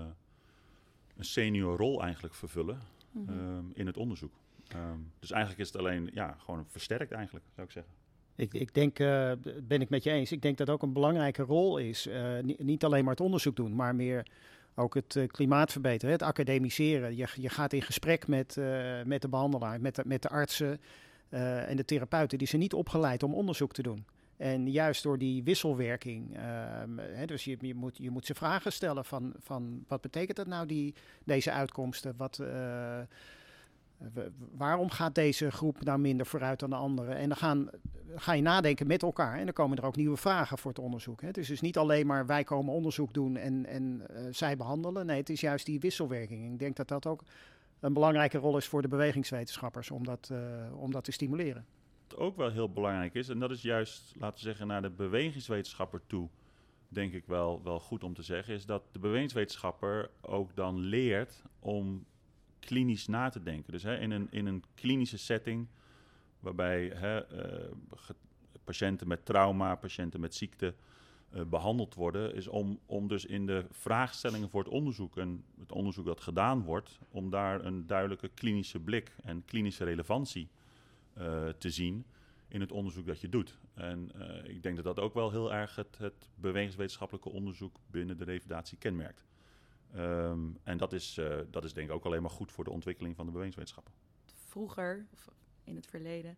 een 1.17 1.25
senior 1.25 1.77
rol 1.77 2.03
eigenlijk 2.03 2.35
vervullen 2.35 2.79
Mhm. 3.11 3.33
ehm, 3.33 3.65
in 3.73 3.87
het 3.87 3.97
onderzoek. 3.97 4.33
Ehm, 4.69 4.99
dus 5.19 5.31
eigenlijk 5.31 5.61
is 5.63 5.67
het 5.73 5.77
alleen 5.77 6.11
ja, 6.13 6.37
gewoon 6.39 6.65
versterkt 6.69 7.13
eigenlijk, 7.13 7.45
zou 7.55 7.67
ik 7.67 7.73
zeggen. 7.73 7.93
Ik, 8.37 8.55
ik 8.55 8.75
denk, 8.75 8.99
eh, 8.99 9.33
d- 9.33 9.69
ben 9.69 9.81
ik 9.81 9.89
met 9.89 10.03
je 10.03 10.11
eens, 10.11 10.33
ik 10.33 10.43
denk 10.43 10.57
dat 10.59 10.71
ook 10.71 10.83
een 10.83 10.93
belangrijke 10.93 11.43
rol 11.43 11.79
is. 11.79 12.07
eh, 12.07 12.39
ni- 12.43 12.57
niet 12.59 12.85
alleen 12.85 13.03
maar 13.05 13.13
het 13.15 13.23
onderzoek 13.25 13.57
doen, 13.57 13.75
maar 13.75 13.95
meer 13.95 14.27
ook 14.75 14.95
het 14.95 15.17
eh, 15.17 15.27
klimaat 15.27 15.73
verbeteren, 15.73 16.13
het 16.15 16.23
academiseren. 16.23 17.17
Je, 17.17 17.29
je 17.35 17.49
gaat 17.49 17.73
in 17.73 17.83
gesprek 17.83 18.27
met, 18.27 18.57
eh, 18.57 19.03
met 19.03 19.23
de 19.23 19.29
behandelaar, 19.29 19.81
met 19.81 19.95
de, 19.95 20.03
met 20.07 20.23
de 20.23 20.29
artsen 20.29 20.81
eh, 21.29 21.71
en 21.71 21.77
de 21.77 21.85
therapeuten. 21.85 22.39
Die 22.39 22.49
zijn 22.49 22.61
niet 22.61 22.75
opgeleid 22.75 23.23
om 23.23 23.35
onderzoek 23.35 23.73
te 23.73 23.83
doen. 23.83 24.07
En 24.37 24.71
juist 24.71 25.03
door 25.03 25.19
die 25.19 25.43
wisselwerking, 25.43 26.37
ehm, 26.37 26.99
hè, 26.99 27.27
dus 27.27 27.45
je, 27.45 27.75
moet, 27.75 27.97
je 27.97 28.11
moet 28.11 28.27
ze 28.27 28.35
vragen 28.35 28.73
stellen 28.73 29.05
van, 29.05 29.33
van 29.39 29.85
wat 29.89 30.01
betekent 30.01 30.37
dat 30.37 30.47
nou, 30.47 30.67
die, 30.67 30.95
deze 31.25 31.51
uitkomsten? 31.51 32.15
Wat, 32.17 32.39
eh, 32.39 33.01
waarom 34.57 34.91
gaat 34.91 35.15
deze 35.15 35.51
groep 35.51 35.85
nou 35.85 35.99
minder 35.99 36.27
vooruit 36.27 36.61
dan 36.61 36.71
de 36.71 36.77
andere? 36.77 37.15
En 37.15 37.29
dan 37.29 37.39
gaan, 37.39 37.69
ga 38.17 38.33
je 38.33 38.43
nadenken 38.43 38.87
met 38.87 39.03
elkaar 39.03 39.39
en 39.39 39.45
dan 39.45 39.53
komen 39.53 39.79
er 39.79 39.85
ook 39.85 39.97
nieuwe 39.97 40.17
vragen 40.17 40.59
voor 40.59 40.71
het 40.71 40.81
onderzoek. 40.81 41.21
Hè. 41.21 41.27
Het 41.27 41.39
is 41.39 41.49
dus 41.49 41.61
niet 41.61 41.79
alleen 41.79 42.07
maar 42.07 42.27
wij 42.27 42.45
komen 42.45 42.75
onderzoek 42.75 43.15
doen 43.15 43.37
en, 43.37 43.67
en 43.67 44.03
eh, 44.09 44.23
zij 44.31 44.57
behandelen. 44.57 45.07
Nee, 45.07 45.19
het 45.19 45.31
is 45.31 45.41
juist 45.41 45.67
die 45.67 45.81
wisselwerking. 45.81 46.53
Ik 46.53 46.59
denk 46.59 46.77
dat 46.77 46.89
dat 46.89 47.07
ook 47.07 47.23
een 47.81 47.93
belangrijke 47.93 48.39
rol 48.39 48.57
is 48.57 48.67
voor 48.67 48.83
de 48.83 48.89
bewegingswetenschappers 48.89 49.91
om 49.91 50.05
dat, 50.05 50.29
eh, 50.33 50.81
om 50.81 50.91
dat 50.91 51.05
te 51.05 51.13
stimuleren. 51.13 51.67
Wat 52.09 52.19
ook 52.19 52.37
wel 52.37 52.51
heel 52.51 52.73
belangrijk 52.73 53.15
is, 53.15 53.29
en 53.29 53.39
dat 53.39 53.51
is 53.51 53.63
juist, 53.63 54.15
laten 54.19 54.41
zeggen, 54.41 54.67
naar 54.67 54.83
de 54.83 54.91
bewegingswetenschapper 54.91 56.01
toe, 56.07 56.29
denk 56.89 57.13
ik 57.13 57.27
wel, 57.27 57.63
wel 57.63 57.81
goed 57.81 58.05
om 58.05 58.15
te 58.15 58.23
zeggen, 58.23 58.55
is 58.55 58.67
dat 58.67 58.83
de 58.93 58.99
bewegingswetenschapper 58.99 60.11
ook 60.21 60.57
dan 60.57 60.79
leert 60.79 61.43
om 61.59 62.05
klinisch 62.59 63.07
na 63.07 63.29
te 63.29 63.43
denken. 63.43 63.73
Dus 63.73 63.83
hè, 63.83 63.99
in, 63.99 64.11
een, 64.11 64.27
in 64.31 64.47
een 64.47 64.65
klinische 64.75 65.19
setting, 65.19 65.69
waarbij 66.41 66.93
hè, 66.95 67.27
eh, 67.27 67.71
patiënten 68.65 69.09
met 69.09 69.25
trauma, 69.25 69.75
patiënten 69.75 70.21
met 70.21 70.35
ziekte 70.35 70.75
eh, 71.35 71.43
behandeld 71.45 71.95
worden, 71.95 72.35
is 72.35 72.49
om, 72.49 72.79
om 72.87 73.09
dus 73.09 73.25
in 73.25 73.47
de 73.47 73.65
vraagstellingen 73.71 74.49
voor 74.51 74.63
het 74.65 74.73
onderzoek 74.73 75.17
en 75.17 75.45
het 75.59 75.73
onderzoek 75.73 76.05
dat 76.07 76.21
gedaan 76.21 76.63
wordt, 76.63 76.99
om 77.11 77.31
daar 77.31 77.65
een 77.65 77.87
duidelijke 77.87 78.29
klinische 78.29 78.81
blik 78.81 79.13
en 79.23 79.45
klinische 79.45 79.85
relevantie 79.85 80.49
eh, 81.13 81.49
te 81.49 81.71
zien 81.71 82.05
in 82.49 82.61
het 82.61 82.73
onderzoek 82.73 83.07
dat 83.07 83.21
je 83.21 83.29
doet. 83.29 83.59
En 83.75 84.11
eh, 84.15 84.55
ik 84.55 84.63
denk 84.63 84.77
dat 84.77 84.85
dat 84.85 85.01
ook 85.01 85.15
wel 85.15 85.31
heel 85.31 85.53
erg 85.53 85.77
het, 85.77 85.99
het 85.99 86.31
bewegingswetenschappelijke 86.35 87.31
onderzoek 87.31 87.77
binnen 87.87 88.17
de 88.17 88.25
revalidatie 88.25 88.79
kenmerkt. 88.79 89.25
Ehm, 89.95 90.41
en 90.63 90.77
dat 90.77 90.93
is, 90.93 91.21
dat 91.51 91.65
is 91.65 91.73
denk 91.73 91.89
ik 91.89 91.95
ook 91.95 92.05
alleen 92.05 92.23
maar 92.23 92.31
goed 92.31 92.53
voor 92.53 92.65
de 92.65 92.71
ontwikkeling 92.71 93.17
van 93.17 93.25
de 93.25 93.33
bewegingswetenschappen. 93.33 93.93
vroeger, 94.49 95.07
of 95.13 95.29
in 95.65 95.77
het 95.77 95.87
verleden, 95.87 96.37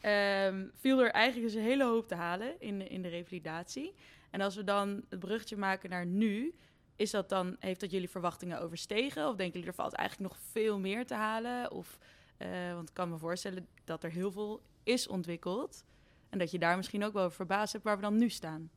ehm, 0.00 0.66
viel 0.72 1.00
er 1.00 1.10
eigenlijk 1.10 1.52
dus 1.52 1.62
een 1.62 1.68
hele 1.68 1.84
hoop 1.84 2.08
te 2.08 2.14
halen 2.14 2.60
in, 2.60 2.88
in 2.88 3.02
de 3.02 3.08
revalidatie. 3.08 3.94
En 4.32 4.40
als 4.40 4.56
we 4.56 4.64
dan 4.64 5.04
het 5.08 5.18
bruggetje 5.18 5.56
maken 5.56 5.90
naar 5.90 6.06
nu, 6.06 6.54
is 6.96 7.10
dat 7.10 7.28
dan, 7.28 7.56
heeft 7.58 7.80
dat 7.80 7.90
jullie 7.90 8.08
verwachtingen 8.10 8.60
overstegen? 8.60 9.28
Of 9.28 9.36
denken 9.36 9.52
jullie 9.54 9.68
er 9.68 9.74
valt 9.82 9.92
eigenlijk 9.92 10.32
nog 10.32 10.40
veel 10.50 10.78
meer 10.78 11.06
te 11.06 11.14
halen? 11.14 11.70
Of, 11.70 11.98
eh, 12.36 12.72
want 12.72 12.88
ik 12.88 12.94
kan 12.94 13.08
me 13.10 13.18
voorstellen 13.18 13.66
dat 13.84 14.04
er 14.04 14.10
heel 14.10 14.32
veel 14.32 14.62
is 14.82 15.08
ontwikkeld. 15.08 15.84
En 16.30 16.38
dat 16.38 16.50
je 16.50 16.58
daar 16.58 16.76
misschien 16.76 17.04
ook 17.04 17.12
wel 17.12 17.22
over 17.24 17.36
verbaasd 17.36 17.72
hebt 17.72 17.84
waar 17.84 17.96
we 17.96 18.02
dan 18.02 18.16
nu 18.16 18.28
staan. 18.28 18.70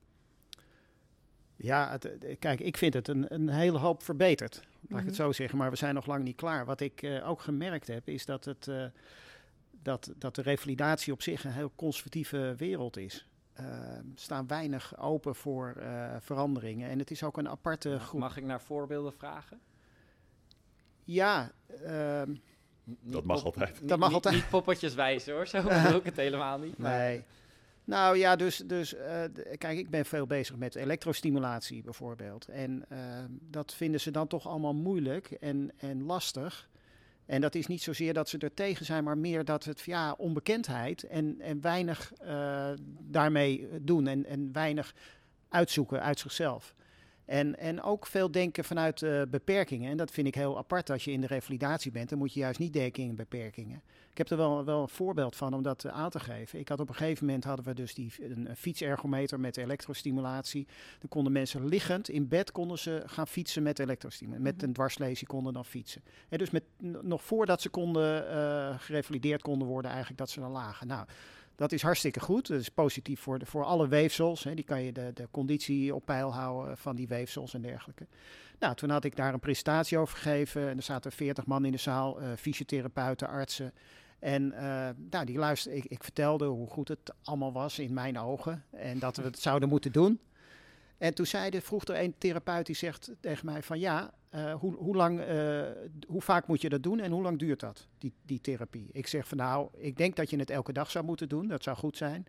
Ja, 1.55 1.89
het, 1.91 2.05
eh, 2.23 2.35
kijk, 2.39 2.59
ik 2.59 2.77
vind 2.77 2.93
het 2.93 3.07
een, 3.07 3.33
een 3.33 3.49
hele 3.49 3.77
hoop 3.77 4.03
verbeterd. 4.03 4.55
Laat 4.55 4.65
ik 4.81 4.89
Mhm. 4.89 5.05
het 5.05 5.15
zo 5.15 5.31
zeggen, 5.31 5.57
maar 5.57 5.69
we 5.69 5.75
zijn 5.75 5.93
nog 5.95 6.05
lang 6.05 6.23
niet 6.23 6.35
klaar. 6.35 6.65
Wat 6.65 6.79
ik 6.81 7.01
eh, 7.01 7.29
ook 7.29 7.41
gemerkt 7.41 7.87
heb, 7.87 8.07
is 8.09 8.25
dat, 8.25 8.45
het, 8.45 8.69
dat, 9.71 10.13
dat 10.17 10.35
de 10.35 10.41
revalidatie 10.41 11.13
op 11.13 11.21
zich 11.21 11.43
een 11.43 11.51
heel 11.51 11.71
conservatieve 11.75 12.53
wereld 12.57 12.97
is. 12.97 13.27
Eh, 13.55 13.65
Er 13.95 14.03
staan 14.15 14.47
weinig 14.47 14.97
open 14.99 15.35
voor 15.35 15.73
eh, 15.79 16.15
veranderingen. 16.19 16.89
En 16.89 16.99
het 16.99 17.11
is 17.11 17.23
ook 17.23 17.37
een 17.37 17.49
aparte 17.49 17.99
groep. 17.99 18.19
Mag 18.19 18.37
ik 18.37 18.43
naar 18.43 18.61
voorbeelden 18.61 19.13
vragen? 19.13 19.59
Ja, 21.03 21.51
ehm, 21.83 22.35
Dat 23.01 23.23
mag 23.23 23.43
altijd. 23.45 23.79
niet- 23.79 23.89
Dat 23.89 23.97
mag 23.99 24.07
niet- 24.07 24.15
altijd. 24.15 24.35
Niet 24.35 24.49
poppetjes 24.49 24.93
wijzen 24.93 25.33
hoor, 25.33 25.47
zo 25.47 25.61
bedoel 25.63 25.95
ik 25.99 26.03
het 26.05 26.15
helemaal 26.15 26.57
niet. 26.59 26.77
maar- 26.77 26.97
nee. 26.99 27.23
Nou 27.83 28.17
ja, 28.17 28.35
dus, 28.35 28.57
dus 28.57 28.93
eh, 28.95 29.23
kijk, 29.57 29.77
ik 29.77 29.89
ben 29.89 30.05
veel 30.05 30.25
bezig 30.27 30.55
met 30.55 30.75
elektrostimulatie 30.75 31.83
bijvoorbeeld. 31.83 32.47
En 32.47 32.85
ehm, 32.89 33.27
dat 33.41 33.73
vinden 33.73 33.99
ze 34.01 34.11
dan 34.11 34.27
toch 34.27 34.47
allemaal 34.47 34.73
moeilijk 34.75 35.27
en, 35.31 35.71
en 35.77 36.03
lastig. 36.03 36.69
En 37.25 37.41
dat 37.41 37.55
is 37.55 37.67
niet 37.67 37.81
zozeer 37.81 38.13
dat 38.13 38.29
ze 38.29 38.37
er 38.37 38.53
tegen 38.53 38.85
zijn, 38.85 39.03
maar 39.03 39.17
meer 39.17 39.45
dat 39.45 39.63
het 39.63 39.81
ja, 39.81 40.11
onbekendheid 40.11 41.03
en, 41.03 41.41
en 41.41 41.61
weinig 41.61 42.13
eh, 42.13 42.71
daarmee 43.01 43.67
doen 43.81 44.07
en, 44.07 44.25
en 44.25 44.49
weinig 44.53 44.93
uitzoeken 45.49 46.01
uit 46.01 46.19
zichzelf. 46.19 46.73
En, 47.25 47.59
en 47.59 47.81
ook 47.81 48.05
veel 48.05 48.31
denken 48.31 48.63
vanuit 48.63 49.01
eh, 49.01 49.21
beperkingen. 49.29 49.91
En 49.91 49.97
dat 49.97 50.11
vind 50.11 50.27
ik 50.27 50.35
heel 50.35 50.57
apart 50.57 50.89
als 50.89 51.03
je 51.03 51.11
in 51.11 51.21
de 51.21 51.27
revalidatie 51.27 51.91
bent. 51.91 52.09
Dan 52.09 52.17
moet 52.17 52.33
je 52.33 52.39
juist 52.39 52.59
niet 52.59 52.73
denken 52.73 53.03
in 53.03 53.15
beperkingen. 53.15 53.81
Ik 54.11 54.17
heb 54.17 54.29
er 54.29 54.37
wel, 54.37 54.65
wel 54.65 54.81
een 54.81 54.89
voorbeeld 54.89 55.35
van 55.35 55.53
om 55.53 55.63
dat 55.63 55.83
eh, 55.83 55.91
aan 55.91 56.09
te 56.09 56.19
geven. 56.19 56.59
Ik 56.59 56.67
had 56.67 56.79
op 56.79 56.89
een 56.89 56.95
gegeven 56.95 57.25
moment 57.25 57.43
hadden 57.43 57.65
we 57.65 57.73
dus 57.73 57.93
die, 57.93 58.13
een, 58.21 58.49
een 58.49 58.55
fietsergometer 58.55 59.39
met 59.39 59.57
elektrostimulatie. 59.57 60.67
Dan 60.99 61.09
konden 61.09 61.31
mensen 61.31 61.67
liggend 61.67 62.09
in 62.09 62.27
bed 62.27 62.51
konden 62.51 62.77
ze 62.79 63.03
gaan 63.05 63.27
fietsen 63.27 63.63
met 63.63 63.79
elektrostimulatie. 63.79 64.43
Met 64.45 64.55
Mhm. 64.55 64.65
een 64.65 64.73
dwarslesie 64.73 65.27
konden 65.27 65.53
dan 65.53 65.65
fietsen. 65.65 66.01
En 66.29 66.37
dus 66.37 66.49
met, 66.49 66.63
nog 67.01 67.23
voordat 67.23 67.61
ze 67.61 67.69
konden 67.69 68.29
eh, 68.29 68.79
gerevalideerd 68.79 69.41
konden 69.41 69.67
worden, 69.67 69.89
eigenlijk 69.91 70.19
dat 70.19 70.29
ze 70.29 70.39
dan 70.39 70.51
lagen. 70.51 70.87
Nou, 70.87 71.07
dat 71.55 71.71
is 71.71 71.81
hartstikke 71.81 72.19
goed. 72.19 72.47
Dat 72.47 72.59
is 72.59 72.69
positief 72.69 73.19
voor, 73.19 73.39
de, 73.39 73.45
voor 73.45 73.63
alle 73.63 73.87
weefsels. 73.87 74.43
Hè. 74.43 74.53
Die 74.53 74.65
kan 74.65 74.81
je 74.81 74.91
de, 74.91 75.11
de 75.13 75.27
conditie 75.31 75.95
op 75.95 76.05
peil 76.05 76.33
houden 76.33 76.77
van 76.77 76.95
die 76.95 77.07
weefsels 77.07 77.53
en 77.53 77.61
dergelijke. 77.61 78.07
Nou, 78.59 78.75
toen 78.75 78.89
had 78.89 79.03
ik 79.03 79.15
daar 79.15 79.33
een 79.33 79.39
presentatie 79.39 79.97
over 79.97 80.17
gegeven. 80.17 80.69
En 80.69 80.77
er 80.77 80.83
zaten 80.83 81.11
40 81.11 81.45
man 81.45 81.65
in 81.65 81.71
de 81.71 81.77
zaal, 81.77 82.19
eh, 82.19 82.27
fysiotherapeuten, 82.37 83.27
artsen. 83.27 83.73
En 84.19 84.43
uh, 84.53 84.89
nou, 85.09 85.25
die 85.25 85.37
luister, 85.37 85.71
ik, 85.71 85.85
ik 85.85 86.03
vertelde 86.03 86.45
hoe 86.45 86.67
goed 86.67 86.87
het 86.87 87.13
allemaal 87.23 87.53
was 87.53 87.79
in 87.79 87.93
mijn 87.93 88.19
ogen 88.19 88.63
en 88.69 88.99
dat 88.99 89.17
we 89.17 89.23
het 89.23 89.39
zouden 89.39 89.69
moeten 89.69 89.91
doen. 89.91 90.19
En 90.97 91.13
toen 91.13 91.25
zei 91.25 91.49
de, 91.49 91.61
vroeg 91.61 91.83
er 91.83 91.99
een 91.99 92.15
therapeut 92.17 92.65
die 92.65 92.75
zegt 92.75 93.11
tegen 93.19 93.45
mij 93.45 93.63
van 93.63 93.79
ja, 93.79 94.13
uh, 94.35 94.53
hoe, 94.53 94.75
hoe, 94.75 94.95
lang, 94.95 95.19
uh, 95.19 95.63
hoe 96.07 96.21
vaak 96.21 96.47
moet 96.47 96.61
je 96.61 96.69
dat 96.69 96.83
doen 96.83 96.99
en 96.99 97.11
hoe 97.11 97.21
lang 97.21 97.39
duurt 97.39 97.59
dat, 97.59 97.87
die, 97.97 98.13
die 98.25 98.41
therapie? 98.41 98.89
Ik 98.91 99.07
zeg 99.07 99.27
van 99.27 99.37
nou, 99.37 99.69
ik 99.77 99.97
denk 99.97 100.15
dat 100.15 100.29
je 100.29 100.37
het 100.37 100.49
elke 100.49 100.73
dag 100.73 100.91
zou 100.91 101.05
moeten 101.05 101.29
doen, 101.29 101.47
dat 101.47 101.63
zou 101.63 101.77
goed 101.77 101.97
zijn. 101.97 102.25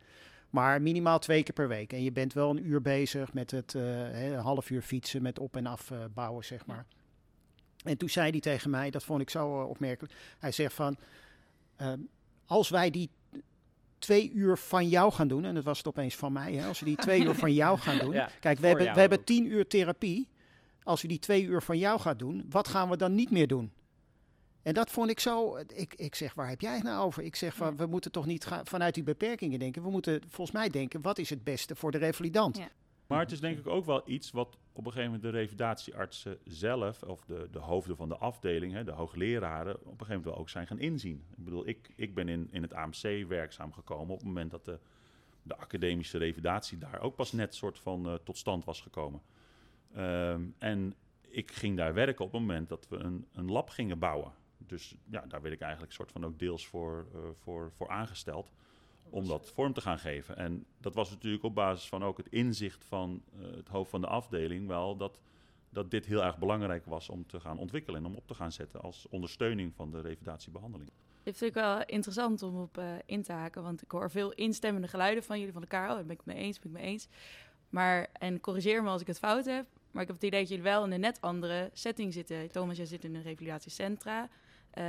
Maar 0.51 0.83
minimaal 0.83 1.19
twee 1.19 1.43
keer 1.43 1.55
per 1.55 1.69
week. 1.69 1.93
En 1.93 2.03
je 2.03 2.13
bent 2.13 2.33
wel 2.33 2.51
een 2.51 2.67
uur 2.67 2.83
bezig 2.83 3.33
met 3.33 3.51
het 3.51 3.75
uh, 3.75 4.31
een 4.33 4.39
half 4.39 4.71
uur 4.71 4.83
fietsen, 4.83 5.23
met 5.23 5.39
op- 5.39 5.57
en 5.57 5.67
afbouwen, 5.67 6.45
zeg 6.45 6.67
maar. 6.67 6.87
En 7.85 7.97
toen 7.97 8.09
zei 8.09 8.31
hij 8.31 8.41
tegen 8.41 8.71
mij, 8.71 8.91
dat 8.91 9.05
vond 9.05 9.21
ik 9.21 9.31
zo 9.31 9.61
opmerkelijk. 9.63 10.15
Hij 10.39 10.53
zegt 10.53 10.75
van, 10.75 10.97
ehm, 11.77 11.99
als 12.47 12.69
wij 12.69 12.91
die 12.91 13.11
twee 13.99 14.33
uur 14.33 14.57
van 14.57 14.89
jou 14.89 15.13
gaan 15.13 15.29
doen, 15.29 15.45
en 15.45 15.55
dat 15.55 15.65
was 15.65 15.79
het 15.79 15.87
opeens 15.87 16.15
van 16.17 16.33
mij, 16.33 16.53
hè, 16.53 16.67
als 16.67 16.79
we 16.79 16.85
die 16.85 16.97
twee 16.97 17.25
uur 17.25 17.35
van 17.35 17.53
jou 17.53 17.79
gaan 17.79 17.99
doen. 18.05 18.13
Ja, 18.13 18.31
Kijk, 18.41 18.59
we 18.59 18.67
hebben, 18.67 18.95
we 18.95 19.01
hebben 19.01 19.25
tien 19.25 19.47
uur 19.47 19.67
therapie. 19.67 20.29
Als 20.87 21.03
we 21.03 21.09
die 21.09 21.19
twee 21.19 21.45
uur 21.45 21.63
van 21.63 21.79
jou 21.79 22.01
gaan 22.01 22.17
doen, 22.17 22.47
wat 22.49 22.69
gaan 22.69 22.89
we 22.89 22.97
dan 22.97 23.15
niet 23.15 23.31
meer 23.31 23.47
doen? 23.47 23.73
En 24.63 24.75
dat 24.75 24.91
vond 24.91 25.11
ik 25.11 25.21
zo. 25.21 25.57
Ik, 25.57 25.95
ik 25.95 26.15
zeg, 26.15 26.35
waar 26.35 26.49
heb 26.49 26.61
jij 26.61 26.75
het 26.75 26.83
nou 26.83 27.05
over? 27.05 27.23
Ik 27.23 27.37
zeg 27.37 27.55
van, 27.55 27.77
we 27.77 27.87
moeten 27.87 28.13
toch 28.13 28.27
niet 28.27 28.45
gaan 28.45 28.67
vanuit 28.67 28.95
die 28.95 29.03
beperkingen 29.03 29.59
denken. 29.59 29.83
We 29.83 29.91
moeten 29.91 30.21
volgens 30.29 30.57
mij 30.57 30.69
denken, 30.69 31.03
wat 31.03 31.19
is 31.19 31.31
het 31.31 31.45
beste 31.45 31.77
voor 31.77 31.91
de 31.91 31.99
revalidant? 31.99 32.57
Ja. 32.57 32.69
Maar 33.07 33.21
het 33.21 33.33
is 33.33 33.41
denk 33.41 33.59
ik 33.59 33.67
ook 33.67 33.85
wel 33.85 34.03
iets 34.05 34.31
wat 34.31 34.59
op 34.73 34.87
een 34.87 34.93
gegeven 34.93 35.05
moment 35.05 35.23
de 35.23 35.39
revalidatieartsen 35.39 36.39
zelf, 36.45 37.03
of 37.03 37.25
de, 37.25 37.49
de 37.51 37.59
hoofden 37.59 37.97
van 37.97 38.09
de 38.09 38.17
afdeling, 38.17 38.73
hè, 38.73 38.85
de 38.85 38.93
hoogleraren, 38.93 39.75
op 39.75 39.81
een 39.81 39.91
gegeven 39.91 40.07
moment 40.07 40.25
wel 40.25 40.37
ook 40.37 40.49
zijn 40.49 40.67
gaan 40.67 40.79
inzien. 40.79 41.25
Ik 41.37 41.45
bedoel, 41.45 41.69
ik, 41.69 41.91
ik 41.97 42.15
ben 42.15 42.29
in, 42.29 42.49
in 42.51 42.63
het 42.63 42.75
AMC 42.75 43.27
werkzaam 43.29 43.73
gekomen 43.73 44.13
op 44.13 44.19
het 44.19 44.27
moment 44.27 44.51
dat 44.51 44.65
de, 44.65 44.79
de 45.43 45.57
academische 45.57 46.19
revalidatie 46.19 46.79
daar 46.79 47.01
ook 47.01 47.15
pas 47.15 47.33
net 47.33 47.55
soort 47.55 47.79
van 47.79 48.09
uh, 48.09 48.15
tot 48.25 48.39
stand 48.39 48.65
was 48.65 48.81
gekomen. 48.81 49.21
Um, 49.97 50.55
en 50.59 50.95
ik 51.29 51.53
ging 51.53 51.77
daar 51.77 51.95
werken 51.95 52.25
op 52.25 52.33
het 52.33 52.41
moment 52.41 52.69
dat 52.69 52.89
we 52.89 52.97
een, 52.97 53.27
een 53.33 53.51
lab 53.51 53.71
gingen 53.71 53.99
bouwen. 53.99 54.33
Dus 54.59 54.97
ja, 55.11 55.25
daar 55.29 55.43
werd 55.43 55.55
ik 55.55 55.61
eigenlijk 55.61 55.93
soort 55.93 56.13
van 56.13 56.25
ook 56.25 56.39
deels 56.39 56.67
voor, 56.67 57.07
uh, 57.15 57.21
voor, 57.35 57.73
voor 57.73 57.89
aangesteld 57.89 58.51
om 59.11 59.29
dat 59.29 59.51
vorm 59.51 59.73
te 59.73 59.81
gaan 59.81 59.99
geven. 59.99 60.37
En 60.37 60.67
dat 60.81 60.95
was 60.95 61.11
natuurlijk 61.11 61.45
op 61.45 61.55
basis 61.55 61.89
van 61.89 62.05
ook 62.05 62.17
het 62.17 62.29
inzicht 62.29 62.85
van 62.85 63.23
uh, 63.41 63.57
het 63.57 63.69
hoofd 63.69 63.91
van 63.91 64.01
de 64.01 64.07
afdeling 64.07 64.67
wel 64.67 64.97
dat, 64.97 65.19
dat 65.71 65.91
dit 65.91 66.07
heel 66.07 66.25
erg 66.25 66.39
belangrijk 66.39 66.85
was 66.85 67.09
om 67.09 67.27
te 67.27 67.41
gaan 67.41 67.59
ontwikkelen 67.59 68.01
en 68.01 68.07
om 68.07 68.15
op 68.15 68.27
te 68.27 68.35
gaan 68.35 68.53
zetten 68.53 68.81
als 68.81 69.07
ondersteuning 69.09 69.75
van 69.75 69.91
de 69.91 70.01
revalidatiebehandeling. 70.01 70.91
Dit 71.23 71.37
vind 71.37 71.51
ik 71.51 71.63
wel 71.63 71.85
interessant 71.85 72.43
om 72.43 72.61
op 72.61 72.79
uh, 72.79 72.85
in 73.07 73.23
te 73.23 73.33
haken, 73.33 73.63
want 73.63 73.83
ik 73.83 73.91
hoor 73.91 74.11
veel 74.11 74.33
instemmende 74.33 74.89
geluiden 74.89 75.25
van 75.25 75.39
jullie 75.39 75.53
van 75.53 75.63
elkaar. 75.63 75.89
Oh, 75.89 75.95
daar 75.95 76.05
ben 76.05 76.13
ik 76.13 76.23
het 76.25 76.35
mee 76.35 76.45
eens, 76.45 76.59
ben 76.59 76.71
ik 76.71 76.77
mee 76.77 76.87
eens. 76.87 77.09
Maar, 77.69 78.09
en 78.13 78.41
corrigeer 78.41 78.83
me 78.83 78.89
als 78.89 79.01
ik 79.01 79.07
het 79.07 79.19
fout 79.19 79.45
heb, 79.45 79.67
maar 79.97 80.05
ik 80.05 80.11
heb 80.11 80.21
het 80.21 80.27
idee 80.27 80.41
dat 80.41 80.49
jullie 80.49 80.65
wel 80.65 80.85
in 80.85 80.93
een 80.93 81.01
net 81.01 81.21
andere 81.21 81.71
setting 81.73 82.13
zitten. 82.13 82.51
Thomas, 82.51 82.77
jij 82.77 82.87
zit 82.87 83.05
in 83.05 83.15
een 83.15 83.23
revalidatiecentra. 83.23 84.29
Uh, 84.75 84.85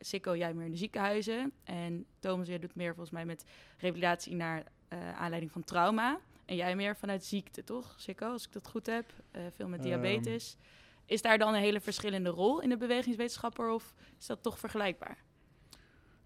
Sikko, 0.00 0.36
jij 0.36 0.54
meer 0.54 0.64
in 0.64 0.70
de 0.70 0.76
ziekenhuizen. 0.76 1.52
En 1.64 2.06
Thomas, 2.18 2.48
jij 2.48 2.58
doet 2.58 2.74
meer 2.74 2.88
volgens 2.88 3.10
mij 3.10 3.24
met 3.24 3.44
revalidatie 3.78 4.34
naar 4.34 4.64
uh, 4.92 5.18
aanleiding 5.18 5.52
van 5.52 5.64
trauma. 5.64 6.18
En 6.44 6.56
jij 6.56 6.76
meer 6.76 6.96
vanuit 6.96 7.24
ziekte, 7.24 7.64
toch, 7.64 7.94
Sikko, 7.96 8.30
als 8.30 8.44
ik 8.46 8.52
dat 8.52 8.68
goed 8.68 8.86
heb? 8.86 9.12
Uh, 9.32 9.42
veel 9.50 9.68
met 9.68 9.82
diabetes. 9.82 10.56
Um. 10.58 10.64
Is 11.06 11.22
daar 11.22 11.38
dan 11.38 11.54
een 11.54 11.60
hele 11.60 11.80
verschillende 11.80 12.30
rol 12.30 12.60
in 12.60 12.68
de 12.68 12.76
bewegingswetenschapper 12.76 13.70
of 13.70 13.94
is 14.18 14.26
dat 14.26 14.42
toch 14.42 14.58
vergelijkbaar? 14.58 15.18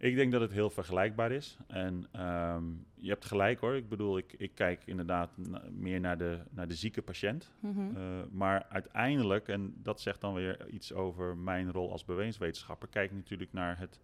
Ik 0.00 0.14
denk 0.14 0.32
dat 0.32 0.40
het 0.40 0.52
heel 0.52 0.70
vergelijkbaar 0.70 1.32
is. 1.32 1.56
En 1.66 1.94
um, 2.26 2.86
je 2.94 3.08
hebt 3.08 3.24
gelijk 3.24 3.60
hoor. 3.60 3.74
Ik 3.74 3.88
bedoel, 3.88 4.18
ik, 4.18 4.34
ik 4.38 4.54
kijk 4.54 4.82
inderdaad 4.84 5.36
na, 5.36 5.62
meer 5.70 6.00
naar 6.00 6.18
de, 6.18 6.38
naar 6.50 6.68
de 6.68 6.74
zieke 6.74 7.02
patiënt. 7.02 7.52
Mhm. 7.60 7.72
Mm 7.72 7.94
-hmm. 7.94 7.96
uh, 7.96 8.22
maar 8.30 8.66
uiteindelijk, 8.68 9.48
en 9.48 9.74
dat 9.82 10.00
zegt 10.00 10.20
dan 10.20 10.34
weer 10.34 10.68
iets 10.68 10.92
over 10.92 11.36
mijn 11.36 11.72
rol 11.72 11.90
als 11.90 12.04
bewegingswetenschapper, 12.04 12.88
kijk 12.88 13.12
natuurlijk 13.12 13.52
naar 13.52 13.78
het, 13.78 14.00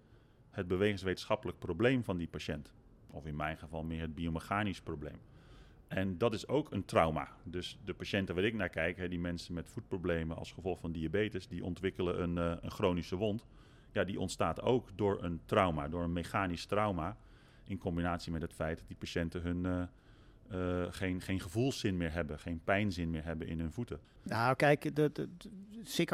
het 0.50 0.68
bewegingswetenschappelijk 0.68 1.58
probleem 1.58 2.04
van 2.04 2.16
die 2.16 2.28
patiënt. 2.28 2.72
Of 3.10 3.26
in 3.26 3.36
mijn 3.36 3.58
geval 3.58 3.82
meer 3.82 4.00
het 4.00 4.14
biomechanisch 4.14 4.80
probleem. 4.80 5.20
En 5.88 6.18
dat 6.18 6.34
is 6.34 6.48
ook 6.48 6.72
een 6.72 6.84
trauma. 6.84 7.28
Dus 7.44 7.78
de 7.84 7.94
patiënten 7.94 8.34
waar 8.34 8.44
ik 8.44 8.54
naar 8.54 8.68
kijk, 8.68 8.96
hè, 8.96 9.08
die 9.08 9.20
mensen 9.20 9.54
met 9.54 9.68
voetproblemen 9.68 10.36
als 10.36 10.52
gevolg 10.52 10.80
van 10.80 10.92
diabetes, 10.92 11.48
die 11.48 11.64
ontwikkelen 11.64 12.22
een, 12.22 12.36
uh, 12.36 12.56
een 12.60 12.70
chronische 12.70 13.16
wond 13.16 13.46
ja, 13.96 14.04
die 14.04 14.20
ontstaat 14.20 14.62
ook 14.62 14.88
door 14.94 15.22
een 15.22 15.40
trauma, 15.44 15.88
door 15.88 16.02
een 16.02 16.12
mechanisch 16.12 16.66
trauma. 16.66 17.16
In 17.64 17.78
combinatie 17.78 18.32
met 18.32 18.42
het 18.42 18.52
feit 18.52 18.78
dat 18.78 18.86
die 18.86 18.96
patiënten 18.96 19.42
hun, 19.42 19.88
uh, 20.52 20.86
geen, 20.90 21.20
geen 21.20 21.40
gevoelszin 21.40 21.96
meer 21.96 22.12
hebben, 22.12 22.38
geen 22.38 22.60
pijnzin 22.64 23.10
meer 23.10 23.24
hebben 23.24 23.46
in 23.46 23.60
hun 23.60 23.72
voeten. 23.72 24.00
Nou, 24.22 24.56
kijk, 24.56 24.96
de, 24.96 25.10
de, 25.12 25.28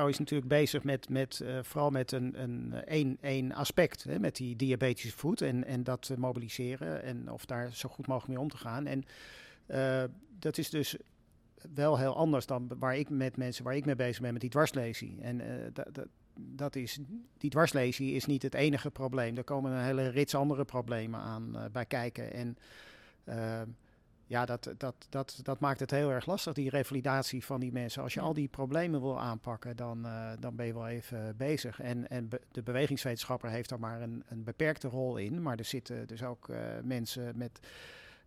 is 0.08 0.18
natuurlijk 0.18 0.48
bezig 0.48 0.84
met, 0.84 1.08
met 1.08 1.40
uh, 1.42 1.58
vooral 1.62 1.90
met 1.90 2.12
een, 2.12 2.42
een, 2.42 3.18
een, 3.20 3.54
aspect, 3.54 4.04
hè, 4.04 4.18
met 4.18 4.36
die 4.36 4.56
diabetische 4.56 5.16
voet 5.16 5.40
en, 5.40 5.64
en 5.64 5.84
dat 5.84 6.12
mobiliseren 6.16 7.02
en 7.02 7.30
of 7.30 7.44
daar 7.44 7.72
zo 7.72 7.88
goed 7.88 8.06
mogelijk 8.06 8.32
mee 8.32 8.40
om 8.40 8.48
te 8.48 8.56
gaan. 8.56 8.86
En 8.86 9.04
dat 10.38 10.58
is 10.58 10.70
dus 10.70 10.96
wel 11.74 11.98
heel 11.98 12.16
anders 12.16 12.46
dan 12.46 12.70
waar 12.78 12.96
ik 12.96 13.10
met 13.10 13.36
mensen 13.36 13.64
waar 13.64 13.76
ik 13.76 13.84
mee 13.84 13.96
bezig 13.96 14.20
ben 14.20 14.32
met 14.32 14.40
die 14.40 14.50
dwarslesie. 14.50 15.18
En 15.20 15.40
dat 15.72 16.06
is, 16.70 16.98
die 17.38 17.50
dwarslesie 17.50 18.14
is 18.14 18.26
niet 18.26 18.42
het 18.42 18.54
enige 18.54 18.90
probleem. 18.90 19.36
Er 19.36 19.44
komen 19.44 19.72
een 19.72 19.84
hele 19.84 20.08
rits 20.08 20.34
andere 20.34 20.64
problemen 20.64 21.20
aan 21.20 21.52
uh, 21.54 21.64
bij 21.72 21.86
kijken. 21.86 22.32
En 22.32 22.56
uh, 23.24 23.60
ja, 24.26 24.44
dat, 24.44 24.74
dat, 24.76 24.94
dat, 25.08 25.40
dat 25.42 25.60
maakt 25.60 25.80
het 25.80 25.90
heel 25.90 26.10
erg 26.10 26.26
lastig, 26.26 26.52
die 26.52 26.70
revalidatie 26.70 27.44
van 27.44 27.60
die 27.60 27.72
mensen. 27.72 28.02
Als 28.02 28.14
je 28.14 28.20
al 28.20 28.32
die 28.32 28.48
problemen 28.48 29.00
wil 29.00 29.20
aanpakken, 29.20 29.76
dan, 29.76 30.06
uh, 30.06 30.30
dan 30.40 30.56
ben 30.56 30.66
je 30.66 30.72
wel 30.72 30.88
even 30.88 31.36
bezig. 31.36 31.80
En, 31.80 32.08
en 32.08 32.28
be 32.28 32.40
de 32.52 32.62
bewegingswetenschapper 32.62 33.50
heeft 33.50 33.68
daar 33.68 33.80
maar 33.80 34.02
een, 34.02 34.24
een 34.28 34.44
beperkte 34.44 34.88
rol 34.88 35.16
in. 35.16 35.42
Maar 35.42 35.58
er 35.58 35.64
zitten 35.64 36.06
dus 36.06 36.22
ook 36.22 36.48
mensen 36.82 37.36
met... 37.36 37.60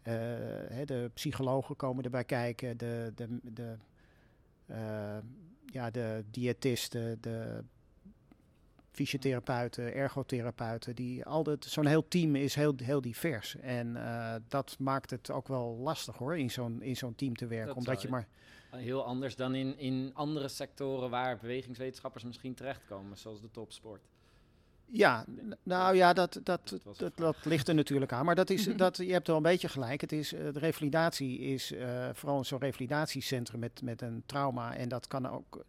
Hè, 0.01 0.85
de 0.85 1.11
psychologen 1.13 1.75
komen 1.75 2.03
erbij 2.03 2.23
kijken, 2.23 2.77
de, 2.77 3.11
de, 3.15 3.39
de, 3.43 3.77
ja, 5.65 5.91
de 5.91 6.23
diëtisten, 6.31 7.17
de 7.21 7.63
fysiotherapeuten, 8.95 9.93
ergotherapeuten, 9.93 10.95
die 10.95 11.25
altijd 11.25 11.65
zo'n 11.65 11.85
heel 11.85 12.07
team 12.07 12.35
is 12.35 12.55
heel, 12.55 12.73
heel 12.83 13.01
divers. 13.01 13.55
En 13.55 13.87
uh, 13.87 14.35
dat 14.47 14.75
maakt 14.79 15.09
het 15.09 15.31
ook 15.31 15.47
wel 15.47 15.77
lastig 15.77 16.17
hoor, 16.17 16.37
in 16.37 16.51
zo'n, 16.51 16.81
in 16.81 16.95
zo'n 16.95 17.15
team 17.15 17.35
te 17.35 17.47
werken. 17.47 17.67
Dat 17.67 17.77
omdat 17.77 18.01
je 18.01 18.09
maar. 18.09 18.27
Heel 18.71 19.05
anders 19.05 19.35
dan 19.35 19.55
in, 19.55 19.77
in 19.77 20.11
andere 20.13 20.47
sectoren 20.47 21.09
waar 21.09 21.37
bewegingswetenschappers 21.37 22.23
misschien 22.23 22.53
terechtkomen, 22.53 23.17
zoals 23.17 23.41
de 23.41 23.51
topsport. 23.51 24.01
Ja, 24.85 25.25
nou 25.63 25.95
ja, 25.95 26.13
dat, 26.13 26.39
dat, 26.43 26.79
dat, 26.97 27.11
dat, 27.15 27.35
ligt 27.43 27.67
er 27.67 27.75
natuurlijk 27.75 28.11
aan. 28.11 28.25
Maar 28.25 28.35
dat 28.35 28.49
is, 28.49 28.63
dat, 28.77 28.97
je 28.97 29.11
hebt 29.11 29.27
wel 29.27 29.35
een 29.35 29.41
beetje 29.41 29.69
gelijk. 29.69 30.01
Het 30.01 30.11
is, 30.11 30.29
de 30.29 30.59
revalidatie 30.59 31.39
is 31.39 31.71
uh, 31.71 32.09
vooral 32.13 32.43
zo'n 32.43 32.59
revalidatiecentrum 32.59 33.59
met, 33.59 33.81
met 33.81 34.01
een 34.01 34.23
trauma. 34.25 34.75
En 34.75 34.89
dat 34.89 35.07
kan 35.07 35.29
ook 35.29 35.65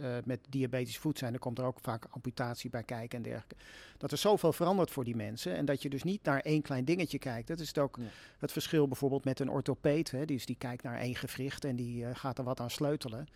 uh, 0.00 0.16
met 0.24 0.40
diabetisch 0.48 0.98
voet 0.98 1.18
zijn, 1.18 1.30
dan 1.30 1.40
komt 1.40 1.58
er 1.58 1.64
ook 1.64 1.78
vaak 1.80 2.06
amputatie 2.10 2.70
bij 2.70 2.82
kijken 2.82 3.16
en 3.16 3.24
dergelijke. 3.24 3.56
Dat 3.96 4.12
er 4.12 4.18
zoveel 4.18 4.52
verandert 4.52 4.90
voor 4.90 5.04
die 5.04 5.16
mensen 5.16 5.56
en 5.56 5.64
dat 5.64 5.82
je 5.82 5.88
dus 5.88 6.02
niet 6.02 6.22
naar 6.22 6.40
één 6.40 6.62
klein 6.62 6.84
dingetje 6.84 7.18
kijkt. 7.18 7.48
Dat 7.48 7.60
is 7.60 7.68
het 7.68 7.78
ook 7.78 7.96
ja. 7.96 8.04
het 8.38 8.52
verschil 8.52 8.88
bijvoorbeeld 8.88 9.24
met 9.24 9.40
een 9.40 9.50
orthopeed. 9.50 10.10
Hè, 10.10 10.24
dus 10.24 10.46
die 10.46 10.56
kijkt 10.56 10.82
naar 10.82 10.98
één 10.98 11.14
gewricht 11.14 11.64
en 11.64 11.76
die 11.76 12.02
uh, 12.02 12.08
gaat 12.12 12.38
er 12.38 12.44
wat 12.44 12.60
aan 12.60 12.70
sleutelen. 12.70 13.26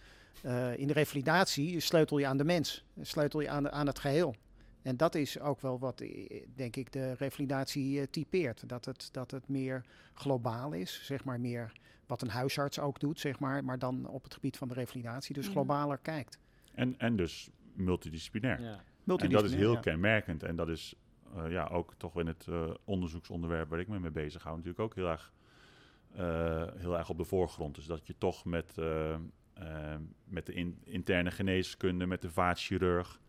Uh, 0.42 0.79
in 0.79 0.87
de 0.87 0.92
revalidatie 0.92 1.81
sleutel 1.81 2.18
je 2.18 2.27
aan 2.27 2.37
de 2.37 2.44
mens, 2.44 2.85
sleutel 3.01 3.40
je 3.40 3.48
aan, 3.48 3.70
aan 3.70 3.87
het 3.87 3.98
geheel. 3.98 4.35
En 4.83 4.96
dat 4.96 5.14
is 5.14 5.40
ook 5.40 5.61
wel 5.61 5.79
wat, 5.79 6.03
denk 6.55 6.77
ik, 6.77 6.92
de 6.92 7.12
revalidatie 7.12 8.11
typeert. 8.11 8.68
Dat 8.68 8.85
het, 8.85 9.09
dat 9.12 9.31
het 9.31 9.48
meer 9.48 9.85
globaal 10.14 10.72
is, 10.72 11.01
zeg 11.05 11.25
maar 11.25 11.40
meer 11.40 11.72
wat 12.07 12.22
een 12.22 12.29
huisarts 12.29 12.79
ook 12.79 13.01
doet, 13.01 13.20
zeg 13.20 13.38
maar, 13.38 13.64
maar 13.64 13.79
dan 13.79 14.09
op 14.09 14.22
het 14.22 14.35
gebied 14.35 14.57
van 14.57 14.68
de 14.68 14.75
revalidatie, 14.75 15.35
dus 15.35 15.48
globaler 15.48 15.98
kijkt. 15.98 16.38
En, 16.74 16.98
en 16.98 17.16
dus 17.16 17.50
multidisciplinair. 17.74 18.61
Ja. 18.61 18.85
multidisciplinair. 19.04 19.22
En 19.22 19.42
dat 19.42 19.44
is 19.44 19.54
heel 19.54 19.72
ja. 19.72 19.80
kenmerkend. 19.80 20.42
En 20.42 20.56
dat 20.56 20.68
is 20.68 20.94
uh, 21.37 21.50
ja, 21.50 21.66
ook 21.66 21.94
toch 21.94 22.18
in 22.18 22.26
het 22.26 22.46
uh, 22.50 22.70
onderzoeksonderwerp 22.85 23.68
waar 23.68 23.80
ik 23.80 23.88
me 23.88 23.98
mee 23.98 24.11
bezig 24.11 24.42
hou, 24.42 24.56
natuurlijk 24.56 24.85
ook 24.85 24.94
heel 24.94 25.08
erg, 25.08 25.32
uh, 26.16 26.64
heel 26.76 26.98
erg 26.98 27.08
op 27.08 27.16
de 27.16 27.24
voorgrond. 27.24 27.74
Dus 27.74 27.87
dat 27.87 28.06
je 28.06 28.14
toch 28.18 28.44
met, 28.44 28.76
met 30.24 30.46
de 30.46 30.52
in, 30.52 30.78
interne 30.85 31.30
geneeskunde, 31.30 32.06
met 32.06 32.22
de 32.22 32.30
vaatchirurg, 32.30 33.20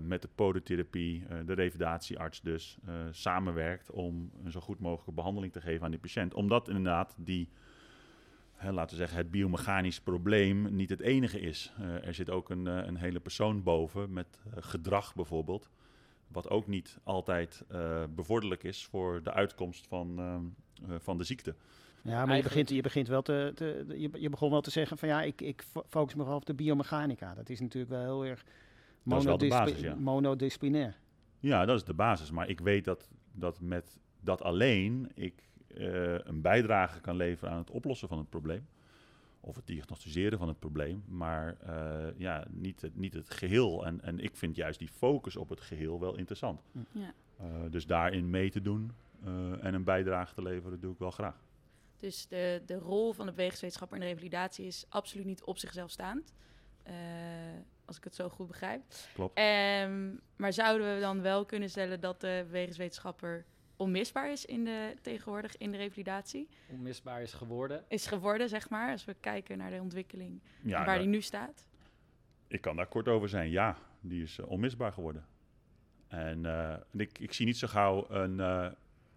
met 0.00 0.22
de 0.22 0.28
podotherapie, 0.34 1.26
de 1.44 1.52
revalidatiearts 1.52 2.40
dus, 2.40 2.78
samenwerkt 3.10 3.90
om 3.90 4.30
een 4.44 4.50
zo 4.50 4.60
goed 4.60 4.80
mogelijke 4.80 5.12
behandeling 5.12 5.52
te 5.52 5.60
geven 5.60 5.84
aan 5.84 5.90
die 5.90 6.00
patiënt. 6.00 6.34
Omdat 6.34 6.68
inderdaad 6.68 7.14
die 7.18 7.48
He, 8.64 8.72
laten 8.72 8.90
we 8.90 8.96
zeggen, 9.02 9.18
het 9.18 9.30
biomechanisch 9.30 10.00
probleem 10.00 10.74
niet 10.74 10.90
het 10.90 11.00
enige 11.00 11.40
is. 11.40 11.72
Uh, 11.80 12.06
er 12.06 12.14
zit 12.14 12.30
ook 12.30 12.50
een, 12.50 12.66
uh, 12.66 12.86
een 12.86 12.96
hele 12.96 13.20
persoon 13.20 13.62
boven 13.62 14.12
met 14.12 14.38
uh, 14.46 14.52
gedrag 14.56 15.14
bijvoorbeeld, 15.14 15.70
wat 16.28 16.48
ook 16.50 16.66
niet 16.66 16.98
altijd 17.02 17.64
eh, 17.68 18.02
bevorderlijk 18.14 18.62
is 18.62 18.84
voor 18.84 19.22
de 19.22 19.32
uitkomst 19.32 19.86
van, 19.86 20.18
ehm, 20.18 20.42
eh, 20.90 20.96
van 20.98 21.18
de 21.18 21.24
ziekte. 21.24 21.54
Ja, 22.02 22.26
maar 22.26 22.36
je 22.36 22.42
begint, 22.42 22.68
je 22.68 22.82
begint 22.82 23.08
wel 23.08 23.22
te, 23.22 23.52
te 23.54 23.84
je, 23.88 24.10
je 24.12 24.28
begon 24.28 24.50
wel 24.50 24.60
te 24.60 24.70
zeggen 24.70 24.98
van 24.98 25.08
ja, 25.08 25.22
ik, 25.22 25.40
ik 25.40 25.62
fo- 25.62 25.84
focus 25.88 26.14
me 26.14 26.24
wel 26.24 26.34
op 26.34 26.46
de 26.46 26.54
biomechanica. 26.54 27.34
Dat 27.34 27.48
is 27.48 27.60
natuurlijk 27.60 27.92
wel 27.92 28.02
heel 28.02 28.24
erg 28.30 28.44
Dat 28.44 29.18
is 29.18 29.24
wel 29.24 29.38
de 29.38 29.46
monodiscipli- 29.46 29.72
basis, 29.72 29.80
ja. 29.80 29.94
monodisciplinair. 29.94 30.96
Ja, 31.40 31.64
dat 31.64 31.76
is 31.76 31.84
de 31.84 31.94
basis. 31.94 32.30
Maar 32.30 32.48
ik 32.48 32.60
weet 32.60 32.84
dat, 32.84 33.08
dat 33.32 33.60
met 33.60 33.98
dat 34.20 34.42
alleen 34.42 35.10
ik 35.14 35.42
eh, 35.76 36.26
een 36.26 36.40
bijdrage 36.40 37.00
kan 37.00 37.16
leveren 37.16 37.52
aan 37.52 37.58
het 37.58 37.70
oplossen 37.70 38.08
van 38.08 38.18
het 38.18 38.28
probleem. 38.28 38.66
Of 39.40 39.56
het 39.56 39.66
diagnosticeren 39.66 40.38
van 40.38 40.48
het 40.48 40.58
probleem. 40.58 41.04
Maar 41.06 41.56
eh, 41.60 42.18
ja, 42.18 42.44
niet, 42.50 42.80
het, 42.80 42.96
niet 42.96 43.14
het 43.14 43.30
geheel. 43.30 43.86
En, 43.86 44.00
en 44.02 44.18
ik 44.18 44.36
vind 44.36 44.56
juist 44.56 44.78
die 44.78 44.88
focus 44.88 45.36
op 45.36 45.48
het 45.48 45.60
geheel 45.60 46.00
wel 46.00 46.16
interessant. 46.16 46.60
Ja. 46.90 47.14
Eh, 47.36 47.46
dus 47.70 47.86
daarin 47.86 48.30
mee 48.30 48.50
te 48.50 48.60
doen 48.60 48.92
eh, 49.24 49.64
en 49.64 49.74
een 49.74 49.84
bijdrage 49.84 50.34
te 50.34 50.42
leveren, 50.42 50.80
doe 50.80 50.92
ik 50.92 50.98
wel 50.98 51.10
graag. 51.10 51.42
Dus 51.98 52.26
de, 52.28 52.62
de 52.66 52.74
rol 52.74 53.12
van 53.12 53.26
de 53.26 53.32
bewegingswetenschapper 53.32 53.96
in 53.96 54.02
de 54.02 54.08
revalidatie 54.08 54.66
is 54.66 54.86
absoluut 54.88 55.26
niet 55.26 55.44
op 55.44 55.58
zichzelf 55.58 55.90
staand. 55.90 56.32
Eh, 56.82 56.94
als 57.84 57.96
ik 57.96 58.04
het 58.04 58.14
zo 58.14 58.28
goed 58.28 58.46
begrijp. 58.46 58.82
Klopt. 59.14 59.38
Ehm, 59.38 60.10
maar 60.36 60.52
zouden 60.52 60.94
we 60.94 61.00
dan 61.00 61.22
wel 61.22 61.44
kunnen 61.44 61.70
stellen 61.70 62.00
dat 62.00 62.20
de 62.20 62.42
bewegingswetenschapper 62.46 63.44
onmisbaar 63.76 64.30
is 64.32 64.44
in 64.44 64.64
de, 64.64 64.94
tegenwoordig 65.02 65.56
in 65.56 65.70
de 65.70 65.76
revalidatie? 65.76 66.48
Onmisbaar 66.70 67.22
is 67.22 67.32
geworden. 67.32 67.84
Is 67.88 68.06
geworden, 68.06 68.48
zeg 68.48 68.70
maar, 68.70 68.90
als 68.90 69.04
we 69.04 69.14
kijken 69.20 69.58
naar 69.58 69.70
de 69.70 69.80
ontwikkeling 69.80 70.40
en 70.62 70.68
Ja, 70.68 70.76
waar 70.76 70.86
daar- 70.86 70.98
die 70.98 71.08
nu 71.08 71.20
staat? 71.20 71.66
ik 72.48 72.60
kan 72.60 72.76
daar 72.76 72.86
kort 72.86 73.08
over 73.08 73.28
zijn. 73.28 73.50
Ja, 73.50 73.76
die 74.00 74.22
is 74.22 74.38
eh, 74.38 74.48
onmisbaar 74.50 74.92
geworden. 74.92 75.26
En 76.08 76.46
eh, 76.46 76.76
ik, 76.92 77.18
ik 77.18 77.32
zie 77.32 77.46
niet 77.46 77.56
zo 77.58 77.66
gauw 77.66 78.10
een, 78.10 78.40
eh, 78.40 78.70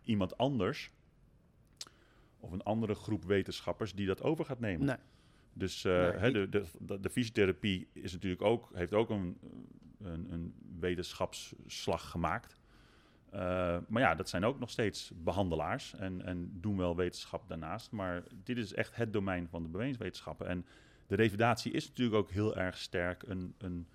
iemand 0.03 0.37
anders 0.37 0.91
of 2.39 2.51
een 2.51 2.63
andere 2.63 2.93
groep 2.95 3.23
wetenschappers 3.23 3.93
die 3.93 4.07
dat 4.07 4.21
over 4.21 4.45
gaat 4.45 4.59
nemen. 4.59 4.85
Nee. 4.85 4.95
Dus 5.53 5.85
eh, 5.85 6.21
Nee, 6.21 6.31
de, 6.31 6.49
de, 6.49 6.65
de, 6.79 6.99
de 6.99 7.09
fysiotherapie 7.09 7.87
is 7.93 8.13
natuurlijk 8.13 8.41
ook, 8.41 8.69
heeft 8.73 8.93
ook 8.93 9.09
een, 9.09 9.37
een, 10.01 10.31
een 10.31 10.53
wetenschapsslag 10.79 12.09
gemaakt. 12.09 12.55
Eh, 13.29 13.77
maar 13.87 14.01
ja, 14.01 14.15
dat 14.15 14.29
zijn 14.29 14.45
ook 14.45 14.59
nog 14.59 14.69
steeds 14.69 15.11
behandelaars 15.15 15.95
en, 15.95 16.25
en 16.25 16.51
doen 16.53 16.77
wel 16.77 16.95
wetenschap 16.95 17.47
daarnaast. 17.47 17.91
Maar 17.91 18.23
dit 18.43 18.57
is 18.57 18.73
echt 18.73 18.95
het 18.95 19.13
domein 19.13 19.47
van 19.47 19.63
de 19.63 19.69
bewegingswetenschappen. 19.69 20.47
En 20.47 20.65
de 21.07 21.15
revalidatie 21.15 21.71
is 21.71 21.87
natuurlijk 21.87 22.17
ook 22.17 22.29
heel 22.29 22.55
erg 22.57 22.77
sterk 22.77 23.23
een, 23.23 23.53
een, 23.57 23.87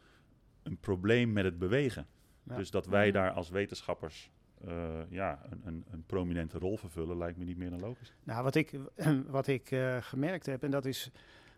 een 0.62 0.76
probleem 0.76 1.32
met 1.32 1.44
het 1.44 1.58
bewegen. 1.58 2.06
Ja. 2.42 2.56
Dus 2.56 2.70
dat 2.70 2.86
wij 2.86 3.06
Ja. 3.06 3.12
daar 3.12 3.30
als 3.30 3.50
wetenschappers 3.50 4.30
eh, 4.66 5.00
ja, 5.08 5.40
een, 5.50 5.60
een, 5.64 5.84
een 5.90 6.04
prominente 6.06 6.58
rol 6.58 6.76
vervullen, 6.76 7.18
lijkt 7.18 7.38
me 7.38 7.44
niet 7.44 7.56
meer 7.56 7.70
dan 7.70 7.80
logisch. 7.80 8.12
Nou, 8.24 8.42
wat 8.42 8.54
ik, 8.54 8.78
wat 9.26 9.46
ik 9.46 9.70
eh, 9.70 9.96
gemerkt 10.00 10.46
heb, 10.46 10.62
en 10.62 10.70
dat 10.70 10.84
is 10.84 11.10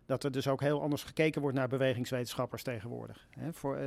dat 0.06 0.24
er 0.24 0.30
dus 0.30 0.48
ook 0.48 0.60
heel 0.60 0.82
anders 0.82 1.02
gekeken 1.02 1.40
wordt 1.40 1.56
naar 1.56 1.68
bewegingswetenschappers 1.68 2.62
tegenwoordig. 2.62 3.28
Voor 3.52 3.78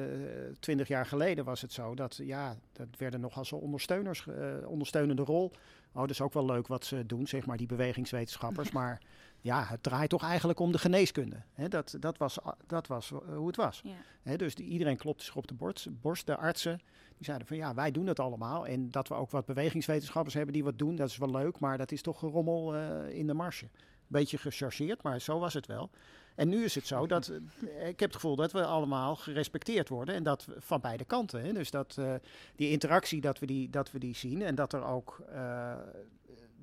twintig 0.60 0.88
jaar 0.88 1.06
geleden 1.06 1.46
was 1.46 1.62
het 1.62 1.74
zo 1.74 1.96
dat, 1.96 2.20
ja, 2.24 2.56
dat 2.72 2.88
werden 2.98 3.20
nog 3.20 3.38
als 3.38 3.52
ondersteuners, 3.54 4.28
eh, 4.28 4.68
ondersteunende 4.68 5.22
rol. 5.22 5.52
Oh, 5.92 6.02
dat 6.02 6.10
is 6.10 6.22
ook 6.22 6.34
wel 6.34 6.46
leuk 6.46 6.68
wat 6.68 6.86
ze 6.86 7.06
doen, 7.06 7.28
zeg 7.28 7.46
maar, 7.46 7.58
die 7.58 7.68
bewegingswetenschappers. 7.68 8.72
maar 8.80 9.02
ja, 9.42 9.64
het 9.64 9.84
draait 9.84 10.10
toch 10.10 10.24
eigenlijk 10.24 10.60
om 10.60 10.72
de 10.72 10.78
geneeskunde. 10.78 11.42
Dat, 11.70 11.96
dat, 12.00 12.18
was, 12.18 12.38
dat 12.68 12.88
was 12.88 13.12
eh, 13.12 13.36
hoe 13.36 13.48
het 13.48 13.56
was. 13.56 13.82
Ja. 14.24 14.38
Dus 14.38 14.56
die, 14.56 14.66
iedereen 14.66 14.98
klopte 14.98 15.24
zich 15.24 15.36
op 15.36 15.48
de 15.48 15.54
borst, 15.54 16.02
borst. 16.02 16.26
De 16.26 16.38
artsen 16.38 16.80
die 17.18 17.26
zeiden 17.26 17.48
van 17.48 17.58
ja, 17.58 17.74
wij 17.74 17.92
doen 17.92 18.08
het 18.08 18.20
allemaal. 18.20 18.68
En 18.68 18.92
dat 18.92 19.08
we 19.08 19.14
ook 19.14 19.32
wat 19.32 19.46
bewegingswetenschappers 19.46 20.34
hebben 20.34 20.54
die 20.54 20.64
wat 20.64 20.78
doen, 20.78 20.96
dat 20.96 21.10
is 21.10 21.18
wel 21.18 21.32
leuk. 21.32 21.60
Maar 21.60 21.78
dat 21.78 21.92
is 21.92 22.02
toch 22.02 22.20
gerommel 22.20 22.76
eh, 22.76 23.18
in 23.18 23.28
de 23.28 23.34
marge. 23.34 23.68
Beetje 24.08 24.38
gechargeerd, 24.38 25.04
maar 25.04 25.22
zo 25.22 25.40
was 25.40 25.54
het 25.54 25.66
wel. 25.66 25.90
En 26.38 26.50
nu 26.50 26.64
is 26.64 26.76
het 26.76 26.88
zo 26.88 27.08
dat 27.08 27.28
eh, 27.28 27.88
ik 27.88 28.00
heb 28.00 28.10
het 28.10 28.16
gevoel 28.16 28.36
dat 28.36 28.52
we 28.52 28.66
allemaal 28.66 29.16
gerespecteerd 29.16 29.90
worden. 29.90 30.16
En 30.16 30.24
dat 30.24 30.48
van 30.58 30.82
beide 30.82 31.06
kanten. 31.06 31.42
Hè. 31.44 31.54
Dus 31.54 31.72
dat 31.72 31.96
eh, 32.00 32.14
die 32.56 32.70
interactie, 32.70 33.22
dat 33.22 33.40
we 33.40 33.46
die, 33.46 33.70
dat 33.70 33.92
we 33.92 34.00
die 34.00 34.16
zien. 34.16 34.42
En 34.42 34.56
dat 34.56 34.74
er 34.74 34.86
ook 34.86 35.22
eh, 35.30 35.76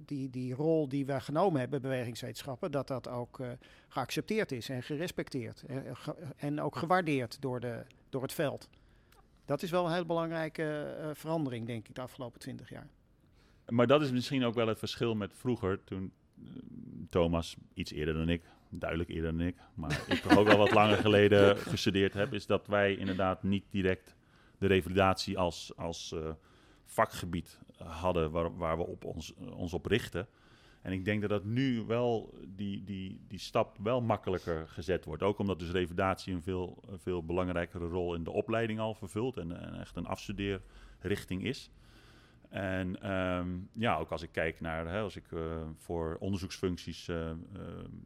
die, 0.04 0.30
die 0.30 0.54
rol 0.54 0.88
die 0.88 1.06
we 1.06 1.20
genomen 1.20 1.60
hebben, 1.60 1.82
bewegingswetenschappen, 1.82 2.70
dat 2.70 2.88
dat 2.88 3.08
ook 3.08 3.40
geaccepteerd 3.88 4.52
is 4.52 4.68
en 4.68 4.82
gerespecteerd. 4.82 5.64
En, 6.36 6.60
ook 6.60 6.76
gewaardeerd 6.76 7.40
door, 7.40 7.60
de, 7.60 7.82
door 8.08 8.22
het 8.22 8.32
veld. 8.32 8.68
Dat 9.44 9.62
is 9.62 9.70
wel 9.70 9.86
een 9.86 9.92
heel 9.92 10.06
belangrijke 10.06 10.94
verandering, 11.14 11.66
denk 11.66 11.88
ik, 11.88 11.94
de 11.94 12.00
afgelopen 12.00 12.40
twintig 12.40 12.68
jaar. 12.68 12.88
Maar 13.68 13.86
dat 13.86 14.02
is 14.02 14.10
misschien 14.10 14.44
ook 14.44 14.54
wel 14.54 14.68
het 14.68 14.78
verschil 14.78 15.14
met 15.14 15.32
vroeger, 15.34 15.84
toen 15.84 16.12
Thomas, 17.08 17.56
iets 17.74 17.92
eerder 17.92 18.14
dan 18.14 18.28
ik, 18.28 18.42
duidelijk 18.68 19.10
eerder 19.10 19.32
dan 19.32 19.46
ik, 19.46 19.56
maar 19.74 20.04
ik 20.06 20.18
toch 20.18 20.36
ook 20.36 20.48
al 20.48 20.56
wat 20.56 20.72
langer 20.72 20.96
geleden 20.96 21.56
gestudeerd 21.74 22.14
heb, 22.14 22.32
is 22.32 22.46
dat 22.46 22.66
wij 22.66 22.96
inderdaad 22.96 23.42
niet 23.42 23.64
direct 23.70 24.14
de 24.58 24.66
revalidatie 24.66 25.38
als, 25.38 25.72
als 25.76 26.12
eh, 26.12 26.30
vakgebied 26.84 27.58
hadden 27.76 28.30
waar, 28.30 28.56
waar 28.56 28.76
we 28.76 28.86
op 28.86 29.04
ons, 29.04 29.34
ons 29.34 29.72
op 29.72 29.86
richten. 29.86 30.28
En 30.82 30.92
ik 30.92 31.04
denk 31.04 31.20
dat 31.20 31.30
dat 31.30 31.44
nu 31.44 31.82
wel, 31.86 32.34
die, 32.46 32.84
die, 32.84 33.20
die 33.28 33.38
stap 33.38 33.76
wel 33.82 34.00
makkelijker 34.00 34.68
gezet 34.68 35.04
wordt. 35.04 35.22
Ook 35.22 35.38
omdat 35.38 35.58
dus 35.58 35.70
revalidatie 35.70 36.34
een 36.34 36.42
veel, 36.42 36.82
veel 36.96 37.24
belangrijkere 37.24 37.86
rol 37.86 38.14
in 38.14 38.24
de 38.24 38.30
opleiding 38.30 38.80
al 38.80 38.94
vervult 38.94 39.36
en, 39.36 39.60
en 39.60 39.80
echt 39.80 39.96
een 39.96 40.06
afstudeerrichting 40.06 41.44
is. 41.44 41.70
En 42.54 43.00
ehm, 43.00 43.48
ja, 43.72 43.96
ook 43.96 44.10
als 44.10 44.22
ik 44.22 44.32
kijk 44.32 44.60
naar, 44.60 44.86
hè, 44.86 45.00
als 45.00 45.16
ik 45.16 45.32
eh, 45.32 45.40
voor 45.76 46.16
onderzoeksfuncties 46.20 47.08
eh, 47.08 47.30
eh, 47.30 47.36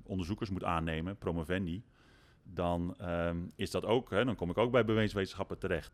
onderzoekers 0.03 0.51
moet 0.51 0.65
aannemen, 0.65 1.17
promovendi, 1.17 1.83
dan 2.43 2.95
ehm, 2.99 3.37
is 3.57 3.71
dat 3.71 3.85
ook, 3.85 4.11
hè, 4.11 4.25
dan 4.25 4.35
kom 4.35 4.51
ik 4.51 4.59
ook 4.59 4.71
bij 4.71 4.85
bewegingswetenschappen 4.85 5.59
terecht. 5.59 5.93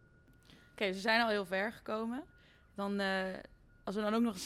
Oké, 0.73 0.93
ze 0.93 1.01
zijn 1.01 1.21
al 1.21 1.29
heel 1.29 1.45
ver 1.45 1.73
gekomen. 1.73 2.23
Dan, 2.75 3.01
als 3.85 3.95
we 3.95 4.01
dan 4.01 4.15
ook 4.15 4.23
nog 4.23 4.37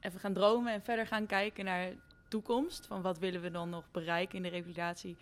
even 0.00 0.20
gaan 0.20 0.32
dromen 0.32 0.72
en 0.72 0.82
verder 0.82 1.06
gaan 1.06 1.26
kijken 1.26 1.64
naar 1.64 1.92
toekomst. 2.28 2.86
Van 2.86 3.02
wat 3.02 3.18
willen 3.18 3.40
we 3.40 3.50
dan 3.50 3.70
nog 3.70 3.90
bereiken 3.90 4.36
in 4.36 4.42
de 4.42 4.48
revalidatie 4.48 5.16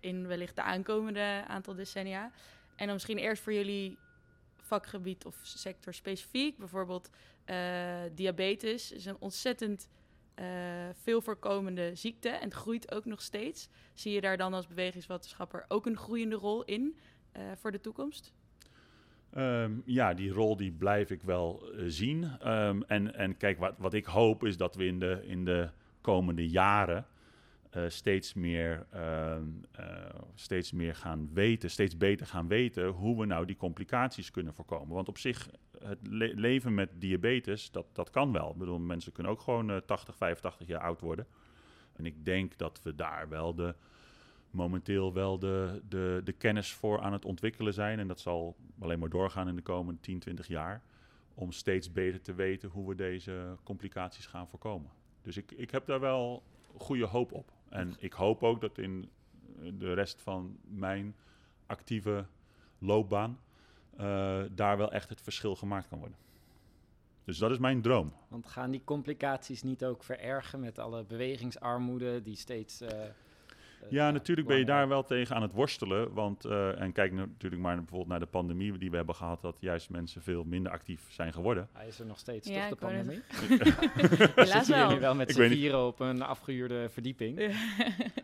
in 0.00 0.26
wellicht 0.26 0.56
de 0.56 0.62
aankomende 0.62 1.44
aantal 1.48 1.74
decennia. 1.74 2.30
En 2.76 2.84
dan 2.84 2.94
misschien 2.94 3.18
eerst 3.18 3.42
voor 3.42 3.52
jullie 3.52 3.98
vakgebied 4.56 5.24
of 5.24 5.36
sector 5.42 5.94
specifiek. 5.94 6.58
Bijvoorbeeld 6.58 7.10
diabetes 8.14 8.92
is 8.92 9.04
een 9.04 9.16
ontzettend 9.18 9.88
eh, 10.38 10.46
veel 10.92 11.20
voorkomende 11.20 11.94
ziekte 11.94 12.28
en 12.28 12.44
het 12.44 12.52
groeit 12.52 12.92
ook 12.94 13.04
nog 13.04 13.22
steeds. 13.22 13.68
Zie 13.94 14.12
je 14.12 14.20
daar 14.20 14.36
dan 14.36 14.54
als 14.54 14.66
bewegingswetenschapper 14.66 15.64
ook 15.68 15.86
een 15.86 15.96
groeiende 15.96 16.36
rol 16.36 16.64
in 16.64 16.96
eh, 17.32 17.42
voor 17.54 17.72
de 17.72 17.80
toekomst? 17.80 18.34
Ehm, 19.30 19.72
ja, 19.84 20.14
die 20.14 20.30
rol 20.30 20.56
die 20.56 20.72
blijf 20.72 21.10
ik 21.10 21.22
wel 21.22 21.72
eh, 21.72 21.84
zien. 21.86 22.24
Ehm, 22.40 22.80
en, 22.86 23.14
en 23.14 23.36
kijk, 23.36 23.58
wat, 23.58 23.74
wat 23.78 23.94
ik 23.94 24.04
hoop 24.04 24.44
is 24.44 24.56
dat 24.56 24.74
we 24.74 24.84
in 24.86 24.98
de, 24.98 25.20
in 25.26 25.44
de 25.44 25.68
komende 26.00 26.48
jaren 26.48 27.06
eh, 27.70 27.84
steeds, 27.88 28.34
meer, 28.34 28.86
ehm, 28.90 29.44
eh, 29.72 29.86
steeds 30.34 30.72
meer 30.72 30.94
gaan 30.94 31.30
weten, 31.32 31.70
steeds 31.70 31.96
beter 31.96 32.26
gaan 32.26 32.48
weten 32.48 32.86
hoe 32.86 33.18
we 33.18 33.26
nou 33.26 33.46
die 33.46 33.56
complicaties 33.56 34.30
kunnen 34.30 34.54
voorkomen. 34.54 34.94
Want 34.94 35.08
op 35.08 35.18
zich, 35.18 35.48
het 35.84 35.98
le- 36.10 36.32
leven 36.34 36.74
met 36.74 36.90
diabetes, 37.00 37.70
dat, 37.70 37.86
dat 37.92 38.10
kan 38.10 38.32
wel. 38.32 38.50
Ik 38.50 38.56
bedoel, 38.56 38.78
mensen 38.78 39.12
kunnen 39.12 39.32
ook 39.32 39.40
gewoon 39.40 39.70
eh, 39.70 39.76
80, 39.76 40.16
85 40.16 40.66
jaar 40.66 40.80
oud 40.80 41.00
worden. 41.00 41.26
En 41.92 42.06
ik 42.06 42.24
denk 42.24 42.58
dat 42.58 42.80
we 42.82 42.94
daar 42.94 43.28
wel 43.28 43.54
de, 43.54 43.74
momenteel 44.50 45.12
wel 45.12 45.38
de, 45.38 45.82
de, 45.88 46.20
de 46.24 46.32
kennis 46.32 46.72
voor 46.72 47.00
aan 47.00 47.12
het 47.12 47.24
ontwikkelen 47.24 47.74
zijn. 47.74 47.98
En 47.98 48.08
dat 48.08 48.20
zal 48.20 48.56
alleen 48.80 48.98
maar 48.98 49.08
doorgaan 49.08 49.48
in 49.48 49.56
de 49.56 49.62
komende 49.62 50.00
10, 50.00 50.18
20 50.18 50.46
jaar. 50.46 50.82
Om 51.34 51.52
steeds 51.52 51.92
beter 51.92 52.20
te 52.20 52.34
weten 52.34 52.68
hoe 52.68 52.88
we 52.88 52.94
deze 52.94 53.56
complicaties 53.62 54.26
gaan 54.26 54.48
voorkomen. 54.48 54.90
Dus 55.22 55.36
ik, 55.36 55.52
ik 55.52 55.70
heb 55.70 55.86
daar 55.86 56.00
wel 56.00 56.42
goede 56.76 57.06
hoop 57.06 57.32
op. 57.32 57.52
En 57.68 57.96
ik 57.98 58.12
hoop 58.12 58.42
ook 58.42 58.60
dat 58.60 58.78
in 58.78 59.10
de 59.78 59.94
rest 59.94 60.20
van 60.20 60.58
mijn 60.64 61.14
actieve 61.66 62.26
loopbaan 62.78 63.38
eh, 63.96 64.42
daar 64.50 64.76
wel 64.76 64.92
echt 64.92 65.08
het 65.08 65.20
verschil 65.20 65.56
gemaakt 65.56 65.88
kan 65.88 65.98
worden. 65.98 66.16
Dus 67.24 67.38
dat 67.38 67.50
is 67.50 67.58
mijn 67.58 67.82
droom. 67.82 68.12
Want 68.28 68.46
gaan 68.46 68.70
die 68.70 68.84
complicaties 68.84 69.62
niet 69.62 69.84
ook 69.84 70.04
verergen 70.04 70.60
met 70.60 70.78
alle 70.78 71.04
bewegingsarmoede 71.04 72.22
die 72.22 72.36
steeds... 72.36 72.80
eh, 72.80 73.04
eh, 73.04 73.10
Ja, 73.90 74.10
natuurlijk 74.10 74.48
ben 74.48 74.58
je 74.58 74.64
daar 74.64 74.88
wel 74.88 75.04
tegen 75.04 75.36
aan 75.36 75.42
het 75.42 75.52
worstelen. 75.52 76.12
Want, 76.12 76.44
eh, 76.44 76.80
en 76.80 76.92
kijk 76.92 77.12
natuurlijk 77.12 77.62
maar 77.62 77.70
naar- 77.72 77.80
bijvoorbeeld 77.80 78.08
naar 78.10 78.20
de 78.20 78.26
pandemie 78.26 78.78
die 78.78 78.90
we 78.90 78.96
hebben 78.96 79.14
gehad, 79.14 79.42
dat 79.42 79.56
juist 79.60 79.90
mensen 79.90 80.22
veel 80.22 80.44
minder 80.44 80.72
actief 80.72 81.06
zijn 81.12 81.32
geworden. 81.32 81.68
Hij 81.72 81.86
is 81.86 81.98
er 81.98 82.06
nog 82.06 82.18
steeds, 82.18 82.48
Ja, 82.48 82.68
toch, 82.68 82.78
de 82.78 82.86
pandemie? 82.86 83.22
Helaas 84.34 84.50
Zitten 84.50 84.74
jullie 84.76 84.88
wel. 84.88 84.98
wel 84.98 85.14
met 85.14 85.32
z'n 85.32 85.48
vieren 85.48 85.86
op 85.86 86.00
een 86.00 86.22
afgehuurde 86.22 86.88
verdieping? 86.90 87.56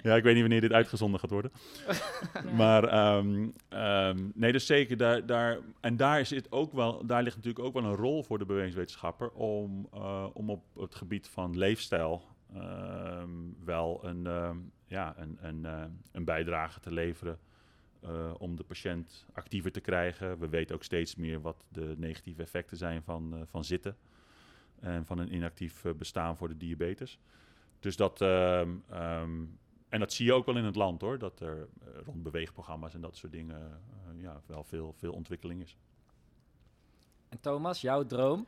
Ja, 0.02 0.14
ik 0.16 0.22
weet 0.22 0.32
niet 0.32 0.40
wanneer 0.42 0.60
dit 0.60 0.72
uitgezonden 0.72 1.20
gaat 1.20 1.30
worden. 1.30 1.52
Maar 2.56 2.84
ehm, 2.84 3.48
ehm, 3.68 4.18
nee, 4.34 4.52
dus 4.52 4.66
zeker 4.66 4.96
daar, 4.96 5.26
daar. 5.26 5.58
En 5.80 5.96
daar 5.96 6.20
is 6.20 6.30
het 6.30 6.52
ook 6.52 6.72
wel, 6.72 7.06
daar 7.06 7.22
ligt 7.22 7.36
natuurlijk 7.36 7.64
ook 7.64 7.72
wel 7.74 7.84
een 7.84 7.96
rol 7.96 8.22
voor 8.22 8.38
de 8.38 8.44
bewegingswetenschapper 8.46 9.30
om, 9.30 9.88
eh, 9.92 10.26
om 10.32 10.50
op 10.50 10.64
het 10.78 10.94
gebied 10.94 11.28
van 11.28 11.58
leefstijl 11.58 12.22
ehm, 12.54 13.28
wel 13.64 14.00
een, 14.04 14.26
ehm, 14.26 14.56
ja, 14.94 15.14
een, 15.16 15.38
een, 15.40 15.64
eh, 15.64 15.84
een 16.12 16.24
bijdrage 16.24 16.80
te 16.80 16.92
leveren. 16.92 17.38
eh, 18.00 18.34
om 18.38 18.56
de 18.56 18.64
patiënt 18.64 19.26
actiever 19.32 19.72
te 19.72 19.80
krijgen. 19.80 20.38
We 20.38 20.48
weten 20.48 20.74
ook 20.74 20.82
steeds 20.82 21.14
meer 21.16 21.40
wat 21.40 21.64
de 21.68 21.94
negatieve 21.96 22.42
effecten 22.42 22.76
zijn 22.76 23.02
van, 23.02 23.34
eh, 23.34 23.40
van 23.46 23.64
zitten. 23.64 23.96
En 24.80 25.06
van 25.06 25.18
een 25.18 25.34
inactief 25.34 25.84
bestaan 25.96 26.36
voor 26.36 26.48
de 26.48 26.56
diabetes. 26.56 27.18
Dus 27.80 27.96
dat, 27.96 28.20
ehm, 28.20 28.70
ehm, 28.90 29.44
en 29.88 30.00
dat 30.00 30.12
zie 30.12 30.26
je 30.26 30.32
ook 30.32 30.46
wel 30.46 30.56
in 30.56 30.64
het 30.64 30.76
land 30.76 31.00
hoor, 31.00 31.18
dat 31.18 31.40
er 31.40 31.68
rond 32.04 32.22
beweegprogramma's 32.22 32.94
en 32.94 33.00
dat 33.00 33.16
soort 33.16 33.32
dingen 33.32 33.80
ja, 34.16 34.40
wel 34.46 34.64
veel, 34.64 34.92
veel 34.92 35.12
ontwikkeling 35.12 35.62
is. 35.62 35.76
En 37.28 37.40
Thomas, 37.40 37.80
jouw 37.80 38.04
droom? 38.04 38.46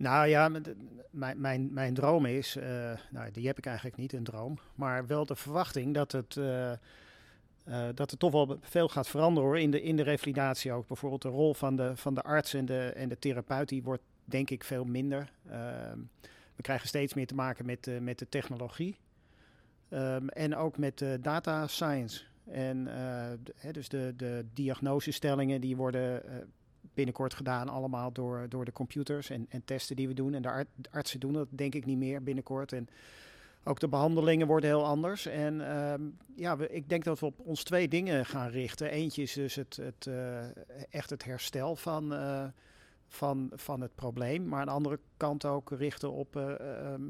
Nou 0.00 0.26
ja, 0.26 0.48
mijn, 1.10 1.40
mijn, 1.40 1.72
mijn 1.72 1.94
droom 1.94 2.26
is, 2.26 2.56
eh, 2.56 2.92
nou 3.10 3.30
die 3.30 3.46
heb 3.46 3.58
ik 3.58 3.66
eigenlijk 3.66 3.96
niet, 3.96 4.12
een 4.12 4.24
droom, 4.24 4.58
maar 4.74 5.06
wel 5.06 5.26
de 5.26 5.36
verwachting 5.36 5.94
dat 5.94 6.12
het, 6.12 6.36
eh, 6.36 6.72
eh, 6.72 6.78
dat 7.94 8.10
het 8.10 8.18
toch 8.18 8.32
wel 8.32 8.58
veel 8.60 8.88
gaat 8.88 9.08
veranderen 9.08 9.48
hoor, 9.48 9.58
in 9.58 9.70
de, 9.70 9.82
in 9.82 9.96
de 9.96 10.02
revalidatie 10.02 10.72
ook. 10.72 10.86
Bijvoorbeeld 10.86 11.22
de 11.22 11.28
rol 11.28 11.54
van 11.54 11.76
de, 11.76 11.96
van 11.96 12.14
de 12.14 12.22
arts 12.22 12.54
en 12.54 12.64
de, 12.64 12.92
en 12.94 13.08
de 13.08 13.18
therapeut, 13.18 13.68
die 13.68 13.82
wordt 13.82 14.02
denk 14.24 14.50
ik 14.50 14.64
veel 14.64 14.84
minder. 14.84 15.30
Ehm, 15.48 15.98
we 16.56 16.62
krijgen 16.62 16.88
steeds 16.88 17.14
meer 17.14 17.26
te 17.26 17.34
maken 17.34 17.66
met, 17.66 17.90
met 18.00 18.18
de 18.18 18.28
technologie 18.28 18.98
Ehm, 19.88 20.28
en 20.28 20.56
ook 20.56 20.78
met 20.78 21.04
data 21.20 21.66
science. 21.66 22.24
En 22.44 22.86
hè, 23.56 23.72
dus 23.72 23.88
de, 23.88 24.12
de 24.16 24.44
diagnosestellingen 24.54 25.60
die 25.60 25.76
worden 25.76 26.22
binnenkort 26.94 27.34
gedaan 27.34 27.68
allemaal 27.68 28.12
door, 28.12 28.46
door 28.48 28.64
de 28.64 28.72
computers 28.72 29.30
en, 29.30 29.46
en 29.48 29.64
testen 29.64 29.96
die 29.96 30.08
we 30.08 30.14
doen. 30.14 30.34
En 30.34 30.42
de, 30.42 30.48
ar- 30.48 30.64
de 30.74 30.88
artsen 30.90 31.20
doen 31.20 31.32
dat 31.32 31.48
denk 31.50 31.74
ik 31.74 31.86
niet 31.86 31.98
meer 31.98 32.22
binnenkort. 32.22 32.72
En 32.72 32.88
ook 33.64 33.80
de 33.80 33.88
behandelingen 33.88 34.46
worden 34.46 34.70
heel 34.70 34.84
anders. 34.84 35.26
En 35.26 35.68
ehm, 35.68 36.02
ja, 36.34 36.56
we, 36.56 36.68
ik 36.68 36.88
denk 36.88 37.04
dat 37.04 37.20
we 37.20 37.26
op 37.26 37.38
ons 37.38 37.62
twee 37.62 37.88
dingen 37.88 38.26
gaan 38.26 38.50
richten. 38.50 38.90
Eentje 38.90 39.22
is 39.22 39.32
dus 39.32 39.54
het, 39.54 39.76
het, 39.76 40.06
eh, 40.06 40.38
echt 40.90 41.10
het 41.10 41.24
herstel 41.24 41.76
van, 41.76 42.14
eh, 42.14 42.44
van, 43.08 43.50
van 43.54 43.80
het 43.80 43.94
probleem. 43.94 44.48
Maar 44.48 44.60
aan 44.60 44.66
de 44.66 44.72
andere 44.72 44.98
kant 45.16 45.44
ook 45.44 45.70
richten 45.70 46.12
op 46.12 46.36
eh, 46.36 46.60
ehm, 46.60 47.02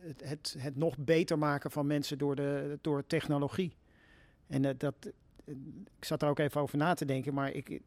het, 0.00 0.22
het, 0.24 0.54
het 0.58 0.76
nog 0.76 0.98
beter 0.98 1.38
maken 1.38 1.70
van 1.70 1.86
mensen 1.86 2.18
door, 2.18 2.36
de, 2.36 2.78
door 2.80 3.06
technologie. 3.06 3.76
En 4.46 4.76
dat, 4.78 4.94
ik 5.98 6.04
zat 6.04 6.22
er 6.22 6.28
ook 6.28 6.38
even 6.38 6.60
over 6.60 6.78
na 6.78 6.94
te 6.94 7.04
denken, 7.04 7.34
maar 7.34 7.52
ik, 7.52 7.80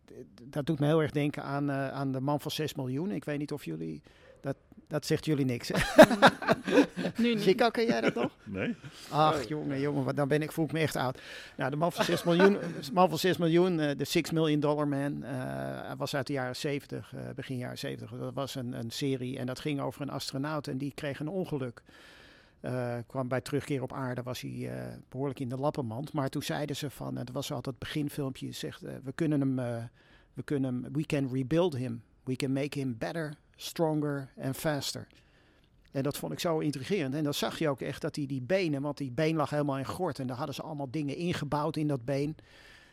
dat 0.44 0.66
doet 0.66 0.80
me 0.80 0.86
heel 0.86 1.02
erg 1.02 1.12
denken 1.12 1.44
aan, 1.44 1.70
eh, 1.70 1.90
aan 1.90 2.12
de 2.12 2.20
man 2.20 2.40
van 2.42 2.52
6 2.52 2.74
miljoen. 2.76 3.12
Ik 3.12 3.26
weet 3.26 3.40
niet 3.40 3.52
of 3.52 3.66
jullie, 3.66 4.02
dat, 4.42 4.56
dat 4.88 5.06
zegt 5.06 5.26
jullie 5.26 5.46
niks. 5.46 5.72
nu 7.18 7.34
niet. 7.34 7.42
Chico, 7.44 7.70
ken 7.70 7.86
jij 7.86 8.02
dat 8.02 8.14
nog? 8.14 8.32
Nee? 8.44 8.76
Ach, 9.10 9.36
Oh. 9.42 9.44
jongen, 9.48 9.80
jongen, 9.80 10.04
wat- 10.04 10.16
dan 10.16 10.28
ben 10.28 10.42
ik, 10.42 10.52
voel 10.52 10.66
ik 10.66 10.72
me 10.72 10.80
echt 10.80 10.96
oud. 10.96 11.22
Nou, 11.58 11.70
de 11.70 11.76
man 11.76 11.92
van 11.92 12.06
6 12.06 12.24
miljoen, 12.24 12.54
de 12.54 12.90
man 12.94 13.10
van 13.10 13.18
6 13.18 13.38
miljoen, 13.38 13.80
eh, 13.80 13.98
de 13.98 14.06
6 14.06 14.32
Million 14.32 14.60
Dollar 14.60 14.88
Man, 14.88 15.24
eh, 15.24 15.92
was 15.98 16.16
uit 16.16 16.28
de 16.28 16.34
jaren 16.34 16.56
70, 16.56 17.14
eh, 17.16 17.22
begin 17.36 17.58
jaren 17.58 17.78
70. 17.78 18.12
Dat 18.12 18.34
was 18.34 18.56
een, 18.56 18.74
een 18.74 18.92
serie 18.92 19.38
en 19.38 19.46
dat 19.46 19.60
ging 19.60 19.82
over 19.82 20.02
een 20.02 20.10
astronaut 20.10 20.68
en 20.68 20.78
die 20.78 20.92
kreeg 20.96 21.20
een 21.20 21.28
ongeluk. 21.28 21.82
Eh, 22.64 22.98
kwam 23.08 23.28
bij 23.28 23.42
terugkeer 23.42 23.82
op 23.82 23.94
aarde, 23.94 24.24
was 24.24 24.42
hij 24.42 24.70
eh, 24.70 24.98
behoorlijk 25.10 25.40
in 25.40 25.50
de 25.50 25.58
lappenmand. 25.58 26.14
Maar 26.14 26.30
toen 26.30 26.44
zeiden 26.44 26.76
ze 26.76 26.90
van, 26.90 27.16
dat 27.16 27.30
was 27.30 27.52
altijd 27.52 27.76
het 27.76 27.84
beginfilmpje, 27.84 28.52
zegt, 28.52 28.84
eh, 28.84 28.94
we 29.04 29.12
kunnen 29.12 29.40
hem, 29.40 29.56
we 30.34 30.44
kunnen 30.44 30.74
hem, 30.74 30.94
we 30.94 31.06
can 31.06 31.30
rebuild 31.34 31.76
him. 31.76 32.04
We 32.24 32.36
can 32.36 32.52
make 32.52 32.80
him 32.80 32.98
better, 32.98 33.34
stronger 33.56 34.30
and 34.42 34.56
faster. 34.56 35.08
En 35.92 36.04
dat 36.04 36.18
vond 36.18 36.32
ik 36.34 36.40
zo 36.40 36.60
intrigerend. 36.60 37.14
En 37.14 37.24
dan 37.24 37.34
zag 37.34 37.60
je 37.60 37.70
ook 37.70 37.82
echt 37.82 38.02
dat 38.02 38.16
hij 38.16 38.26
die 38.26 38.42
benen, 38.42 38.82
want 38.82 38.98
die 38.98 39.12
been 39.12 39.36
lag 39.36 39.50
helemaal 39.50 39.78
in 39.78 39.86
gort. 39.86 40.20
En 40.20 40.28
daar 40.28 40.38
hadden 40.38 40.56
ze 40.56 40.62
allemaal 40.62 40.92
dingen 40.92 41.16
ingebouwd 41.16 41.78
in 41.78 41.88
dat 41.88 42.06
been. 42.06 42.36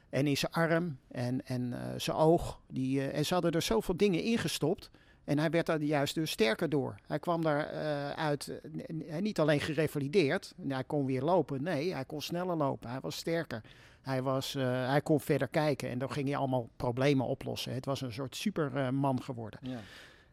En 0.08 0.26
in 0.26 0.36
zijn 0.36 0.52
arm 0.52 0.98
en, 1.08 1.46
en 1.46 1.74
zijn 1.96 2.16
oog. 2.16 2.60
Die, 2.66 3.10
en 3.10 3.26
ze 3.26 3.34
hadden 3.34 3.52
er 3.52 3.62
zoveel 3.62 3.96
dingen 3.96 4.22
ingestopt. 4.22 4.90
En 5.24 5.38
hij 5.38 5.50
werd 5.50 5.66
daar 5.66 5.82
juist 5.82 6.14
dus 6.14 6.30
sterker 6.30 6.68
door. 6.68 6.94
Hij 7.06 7.18
kwam 7.18 7.42
daar 7.42 7.66
eh, 7.66 8.10
uit, 8.10 8.60
eh, 9.08 9.20
niet 9.20 9.38
alleen 9.38 9.60
gerevalideerd. 9.60 10.54
Hij 10.68 10.84
kon 10.84 11.06
weer 11.06 11.22
lopen. 11.22 11.62
Nee, 11.62 11.94
hij 11.94 12.04
kon 12.04 12.22
sneller 12.22 12.56
lopen. 12.56 12.90
Hij 12.90 13.00
was 13.00 13.16
sterker. 13.16 13.62
Hij, 14.00 14.22
was, 14.22 14.54
eh, 14.54 14.88
hij 14.88 15.00
kon 15.00 15.20
verder 15.20 15.48
kijken. 15.48 15.88
En 15.88 15.98
dan 15.98 16.10
ging 16.10 16.28
hij 16.28 16.36
allemaal 16.36 16.68
problemen 16.76 17.26
oplossen. 17.26 17.74
Het 17.74 17.84
was 17.84 18.00
een 18.00 18.12
soort 18.12 18.36
superman 18.36 19.22
geworden. 19.22 19.60
Ja. 19.62 19.78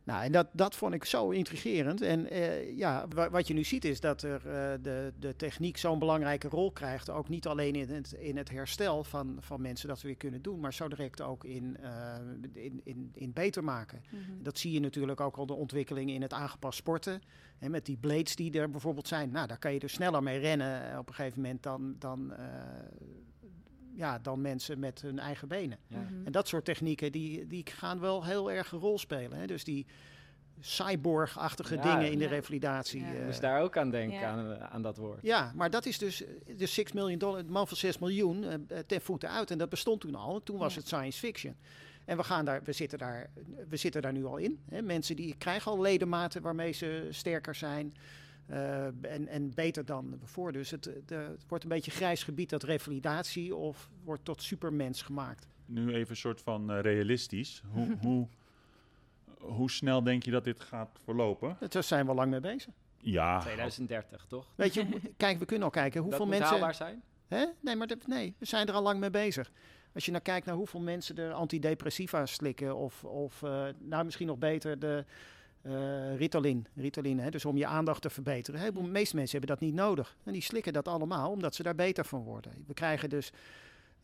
Nou, 0.08 0.24
en 0.24 0.32
dat, 0.32 0.48
dat 0.52 0.76
vond 0.76 0.94
ik 0.94 1.06
zo 1.06 1.30
intrigerend. 1.30 2.02
En 2.02 2.30
eh, 2.30 2.78
ja, 2.78 3.06
wa- 3.10 3.30
wat 3.30 3.48
je 3.48 3.54
nu 3.54 3.64
ziet 3.64 3.86
is 3.86 4.00
dat 4.00 4.22
er, 4.22 4.36
eh, 4.48 4.74
de, 4.82 5.14
de 5.20 5.36
techniek 5.36 5.78
zo'n 5.78 6.00
belangrijke 6.00 6.48
rol 6.48 6.72
krijgt. 6.72 7.10
Ook 7.10 7.30
niet 7.30 7.48
alleen 7.48 7.76
in 7.76 7.90
het, 7.90 8.12
in 8.12 8.38
het 8.38 8.50
herstel 8.50 9.04
van, 9.04 9.38
van 9.40 9.62
mensen 9.62 9.88
dat 9.88 10.02
we 10.02 10.08
weer 10.08 10.18
kunnen 10.18 10.42
doen, 10.42 10.60
maar 10.60 10.74
zo 10.74 10.88
direct 10.88 11.22
ook 11.22 11.44
in, 11.44 11.78
eh, 11.82 12.16
in, 12.54 12.82
in, 12.84 13.12
in 13.14 13.34
beter 13.34 13.64
maken. 13.64 14.02
Mhm. 14.10 14.44
Dat 14.44 14.58
zie 14.58 14.72
je 14.72 14.80
natuurlijk 14.80 15.22
ook 15.22 15.38
al 15.38 15.46
de 15.46 15.54
ontwikkeling 15.54 16.10
in 16.10 16.22
het 16.22 16.34
aangepast 16.34 16.78
sporten. 16.78 17.22
En 17.60 17.72
met 17.72 17.86
die 17.86 17.98
blades 17.98 18.36
die 18.36 18.60
er 18.60 18.70
bijvoorbeeld 18.70 19.08
zijn. 19.08 19.32
Nou, 19.32 19.48
daar 19.48 19.60
kan 19.60 19.74
je 19.74 19.80
er 19.80 19.90
sneller 19.90 20.24
mee 20.24 20.40
rennen 20.40 21.00
op 21.00 21.08
een 21.08 21.14
gegeven 21.14 21.42
moment 21.42 21.64
dan, 21.64 21.96
dan, 22.00 22.34
ja, 23.98 24.20
dan 24.20 24.42
mensen 24.42 24.80
met 24.80 25.02
hun 25.02 25.20
eigen 25.20 25.48
benen. 25.48 25.78
Ja. 25.88 25.98
Mhm. 26.00 26.26
En 26.26 26.32
dat 26.32 26.48
soort 26.48 26.66
technieken 26.66 27.12
die, 27.12 27.48
die 27.48 27.66
gaan 27.66 28.00
wel 28.00 28.26
heel 28.26 28.52
erg 28.52 28.72
een 28.72 28.80
rol 28.80 29.00
spelen. 29.00 29.40
Hè? 29.40 29.48
Dus 29.48 29.64
die 29.64 29.86
cyborg-achtige 30.60 31.76
Ja. 31.76 31.82
dingen 31.82 32.12
in 32.12 32.20
de 32.20 32.28
revalidatie. 32.28 33.02
Ja. 33.02 33.14
eh, 33.14 33.26
moest 33.26 33.42
daar 33.42 33.62
ook 33.62 33.78
aan 33.78 33.90
denken, 33.90 34.20
Ja. 34.20 34.30
aan, 34.30 34.60
aan 34.60 34.82
dat 34.82 34.98
woord. 34.98 35.20
ja, 35.22 35.52
maar 35.56 35.70
dat 35.70 35.86
is 35.86 35.98
dus 35.98 36.24
eh, 36.26 36.58
de 36.58 36.66
6 36.66 36.92
miljoen 36.92 37.18
dollar, 37.20 37.46
de 37.46 37.52
man 37.52 37.68
van 37.68 37.78
6 37.78 37.98
miljoen 37.98 38.44
eh, 38.44 38.54
eh, 38.54 38.60
ten 38.88 39.02
voeten 39.02 39.30
uit. 39.30 39.52
En 39.52 39.58
dat 39.58 39.70
bestond 39.70 40.02
toen 40.02 40.16
al. 40.16 40.44
Toen 40.44 40.58
was 40.58 40.74
Ja. 40.74 40.80
het 40.80 40.88
science 40.88 41.20
fiction. 41.20 41.56
En 42.06 42.18
we, 42.18 42.24
gaan 42.24 42.46
daar, 42.46 42.64
we, 42.64 42.72
zitten 42.72 42.98
daar, 42.98 43.30
we 43.70 43.78
zitten 43.78 44.02
daar 44.02 44.14
nu 44.14 44.26
al 44.26 44.38
in. 44.38 44.60
Hè. 44.70 44.82
Mensen 44.82 45.16
die 45.16 45.36
krijgen 45.38 45.72
al 45.72 45.82
ledematen 45.82 46.42
waarmee 46.42 46.72
ze 46.72 47.08
sterker 47.12 47.56
zijn. 47.56 47.94
Eh, 48.48 48.86
en, 48.86 49.28
en 49.28 49.54
beter 49.54 49.86
dan 49.86 50.20
voor. 50.24 50.52
Dus 50.52 50.72
het, 50.72 50.88
eh, 50.88 50.94
de, 51.06 51.16
het 51.16 51.46
wordt 51.48 51.64
een 51.64 51.70
beetje 51.70 51.92
grijs 51.92 52.24
gebied, 52.24 52.50
dat 52.50 52.64
revalidatie, 52.64 53.56
of 53.56 53.90
wordt 54.04 54.26
tot 54.26 54.42
supermens 54.42 55.02
gemaakt. 55.02 55.48
Nu 55.66 55.94
even 55.94 56.10
een 56.10 56.16
soort 56.16 56.42
van 56.42 56.72
eh, 56.72 56.82
realistisch. 56.82 57.64
Hoe, 57.72 57.98
hoe, 58.02 58.28
hoe 59.40 59.72
snel 59.72 60.04
denk 60.04 60.24
je 60.24 60.32
dat 60.32 60.44
dit 60.44 60.60
gaat 60.60 61.00
verlopen? 61.04 61.58
Daar 61.70 61.84
zijn 61.84 62.04
we 62.04 62.10
al 62.10 62.16
lang 62.16 62.32
mee 62.32 62.40
bezig. 62.40 62.74
Ja, 62.98 63.40
2030, 63.40 64.26
toch? 64.28 64.48
Weet 64.56 64.74
je, 64.74 64.86
kijk, 65.18 65.40
we 65.40 65.46
kunnen 65.46 65.66
al 65.66 65.72
kijken 65.72 66.02
hoeveel 66.02 66.20
dat 66.20 66.28
mensen. 66.28 66.48
haalbaar 66.48 66.76
zijn? 66.76 67.04
Hè? 67.28 67.46
Nee, 67.60 67.76
maar 67.76 67.88
dat- 67.88 68.08
nee, 68.08 68.36
we 68.38 68.46
zijn 68.46 68.68
er 68.68 68.74
al 68.74 68.82
lang 68.82 69.00
mee 69.00 69.10
bezig. 69.10 69.52
Als 69.94 70.06
je 70.06 70.12
nou 70.12 70.24
kijkt 70.24 70.46
naar 70.46 70.56
hoeveel 70.56 70.80
mensen 70.80 71.18
er 71.18 71.34
antidepressiva 71.34 72.26
slikken, 72.26 72.76
of, 72.76 73.04
of 73.04 73.44
eh, 73.44 73.68
nou 73.80 74.06
misschien 74.06 74.28
nog 74.28 74.38
beter 74.38 74.80
de 74.80 75.06
eh, 75.68 76.16
Ritalin, 76.18 76.68
Ritalin 76.76 77.20
hè? 77.20 77.30
dus 77.30 77.46
om 77.46 77.58
je 77.58 77.66
aandacht 77.66 78.02
te 78.02 78.10
verbeteren. 78.10 78.74
De 78.74 78.82
meeste 78.82 79.16
mensen 79.16 79.38
hebben 79.40 79.58
dat 79.58 79.66
niet 79.68 79.76
nodig. 79.78 80.16
En 80.24 80.34
die 80.34 80.42
slikken 80.42 80.74
dat 80.74 80.88
allemaal 80.88 81.32
omdat 81.32 81.56
ze 81.56 81.64
daar 81.64 81.76
beter 81.76 82.06
van 82.06 82.24
worden. 82.24 82.52
We 82.68 82.74
krijgen 82.74 83.10
dus 83.10 83.32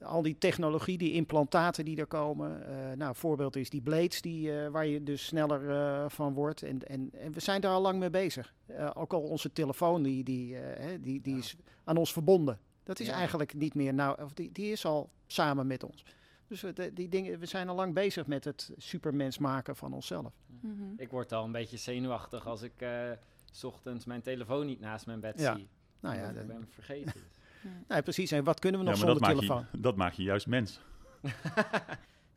al 0.02 0.22
die 0.22 0.38
technologie, 0.38 0.98
die 0.98 1.12
implantaten 1.14 1.86
die 1.86 1.98
er 1.98 2.06
komen. 2.08 2.68
eh, 2.68 2.76
nou, 2.76 3.10
een 3.10 3.16
voorbeeld 3.16 3.56
is 3.56 3.70
die 3.70 3.82
blades, 3.82 4.22
die, 4.22 4.60
eh, 4.62 4.68
waar 4.70 4.86
je 4.88 5.04
dus 5.04 5.26
sneller 5.26 6.10
van 6.12 6.34
wordt. 6.34 6.62
En, 6.64 6.80
en, 6.88 7.10
en 7.14 7.32
we 7.32 7.40
zijn 7.40 7.62
daar 7.62 7.74
al 7.74 7.82
lang 7.82 8.00
mee 8.00 8.10
bezig. 8.10 8.54
Ook 8.94 9.14
al 9.14 9.22
onze 9.22 9.52
telefoon, 9.54 10.04
die, 10.04 10.24
die, 10.24 10.56
die, 11.02 11.22
die 11.22 11.34
Ja. 11.34 11.40
is 11.40 11.56
aan 11.84 11.98
ons 11.98 12.14
verbonden. 12.14 12.60
Dat 12.84 13.00
is 13.00 13.08
Ja. 13.08 13.14
eigenlijk 13.14 13.54
niet 13.54 13.74
meer, 13.76 13.94
nou, 13.94 14.22
of 14.24 14.34
die, 14.34 14.52
die 14.52 14.72
is 14.72 14.86
al 14.86 15.10
samen 15.28 15.68
met 15.68 15.84
ons. 15.84 16.06
Dus 16.54 16.62
we, 16.62 16.74
de- 16.74 16.94
die 16.94 17.10
dingen, 17.10 17.40
we 17.40 17.46
zijn 17.46 17.70
al 17.70 17.76
lang 17.76 17.94
bezig 17.94 18.28
met 18.28 18.44
het 18.44 18.72
supermens 18.78 19.38
maken 19.38 19.76
van 19.76 19.94
onszelf. 19.94 20.34
Mhm. 20.62 20.84
Ik 20.98 21.10
word 21.10 21.32
al 21.32 21.44
een 21.46 21.52
beetje 21.52 21.78
zenuwachtig 21.78 22.48
als 22.48 22.62
ik 22.62 22.82
eh, 22.82 23.12
s 23.52 23.64
ochtends 23.64 24.06
mijn 24.06 24.22
telefoon 24.22 24.66
niet 24.66 24.80
naast 24.80 25.06
mijn 25.06 25.20
bed 25.20 25.40
Ja. 25.40 25.56
zie. 25.56 25.68
Nou 26.00 26.16
ja, 26.16 26.22
Want 26.24 26.38
ik 26.38 26.48
ben 26.48 26.56
hem 26.56 26.68
vergeten. 26.70 27.22
nou, 27.88 28.02
precies. 28.02 28.32
En 28.32 28.44
wat 28.44 28.60
kunnen 28.60 28.80
we 28.80 28.86
ja 28.86 28.92
nog 28.92 29.00
maar 29.00 29.10
dat 29.14 29.18
zonder 29.24 29.36
maak, 29.36 29.46
telefoon? 29.48 29.68
je, 29.72 29.80
dat 29.80 29.96
maak 29.96 30.14
je 30.14 30.24
juist 30.24 30.48
mens. 30.48 30.80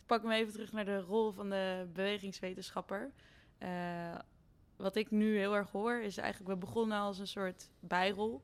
Ik 0.01 0.13
pak 0.13 0.23
hem 0.23 0.31
even 0.31 0.53
terug 0.53 0.73
naar 0.73 0.85
de 0.85 1.01
rol 1.01 1.33
van 1.33 1.51
de 1.51 1.87
bewegingswetenschapper. 1.93 3.11
Eh, 3.59 4.15
wat 4.77 4.97
ik 4.97 5.11
nu 5.11 5.39
heel 5.39 5.55
erg 5.57 5.71
hoor 5.71 6.01
is 6.03 6.17
eigenlijk, 6.17 6.53
we 6.53 6.59
begonnen 6.67 6.99
als 6.99 7.19
een 7.19 7.27
soort 7.27 7.71
bijrol. 7.81 8.43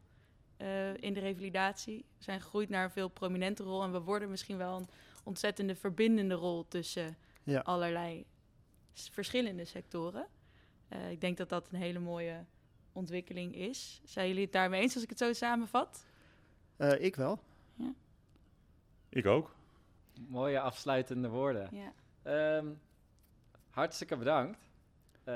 eh, 0.57 0.95
in 0.97 1.13
de 1.13 1.21
revalidatie. 1.21 2.05
We 2.19 2.25
zijn 2.25 2.41
gegroeid 2.41 2.69
naar 2.69 2.85
een 2.85 2.91
veel 2.91 3.09
prominente 3.09 3.63
rol 3.63 3.83
en 3.83 3.93
we 3.93 4.01
worden 4.01 4.31
misschien 4.31 4.57
wel 4.57 4.77
een 4.77 4.89
ontzettende 5.23 5.75
verbindende 5.75 6.35
rol 6.35 6.69
tussen 6.69 7.17
Ja. 7.43 7.61
allerlei 7.61 8.25
verschillende 8.95 9.65
sectoren. 9.65 10.27
Eh, 10.89 11.11
ik 11.11 11.21
denk 11.21 11.37
dat 11.37 11.49
dat 11.49 11.69
een 11.73 11.79
hele 11.79 11.99
mooie 11.99 12.45
ontwikkeling 12.93 13.55
is. 13.55 14.01
Zijn 14.05 14.29
jullie 14.29 14.43
het 14.43 14.53
daarmee 14.53 14.81
eens 14.81 14.95
als 14.95 15.03
ik 15.03 15.09
het 15.09 15.19
zo 15.19 15.33
samenvat? 15.33 16.05
Eh, 16.77 17.01
ik 17.05 17.17
wel. 17.17 17.39
Ik 19.09 19.27
ook. 19.27 19.55
Mooie 20.29 20.61
afsluitende 20.61 21.29
woorden. 21.29 21.69
Ja. 21.73 21.93
Ehm, 22.23 22.67
hartstikke 23.71 24.17
bedankt. 24.17 24.59
eh 25.25 25.35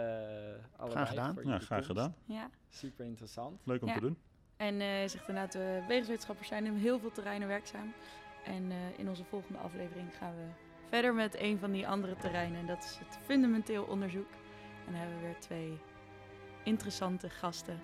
allebei 0.77 1.07
gedaan. 1.07 1.35
voor 1.35 1.47
Ja, 1.47 1.59
graag 1.59 1.87
gedaan. 1.87 2.15
ja. 2.25 2.51
Super 2.69 3.05
interessant. 3.05 3.61
Leuk 3.65 3.83
om 3.83 3.89
Ja. 3.89 3.95
te 3.95 4.01
doen. 4.01 4.19
En 4.57 4.81
eh 4.81 5.09
zegt 5.09 5.29
inderdaad, 5.29 5.55
we 5.55 5.77
bewegingswetenschappers 5.81 6.49
zijn 6.49 6.65
in 6.67 6.75
heel 6.75 6.99
veel 6.99 7.13
terreinen 7.13 7.49
werkzaam. 7.49 7.93
En 8.47 8.71
eh, 8.71 8.99
in 8.99 9.09
onze 9.09 9.25
volgende 9.25 9.59
aflevering 9.59 10.09
gaan 10.19 10.35
we 10.35 10.47
verder 10.89 11.15
met 11.15 11.41
een 11.41 11.59
van 11.59 11.73
die 11.73 11.89
andere 11.89 12.17
terreinen. 12.17 12.61
En 12.61 12.67
dat 12.67 12.85
is 12.85 12.99
het 12.99 13.19
fundamenteel 13.25 13.85
onderzoek. 13.85 14.31
En 14.87 14.93
dan 14.93 14.95
hebben 14.95 15.17
we 15.17 15.25
weer 15.25 15.39
twee 15.39 15.79
interessante 16.65 17.31
gasten. 17.31 17.81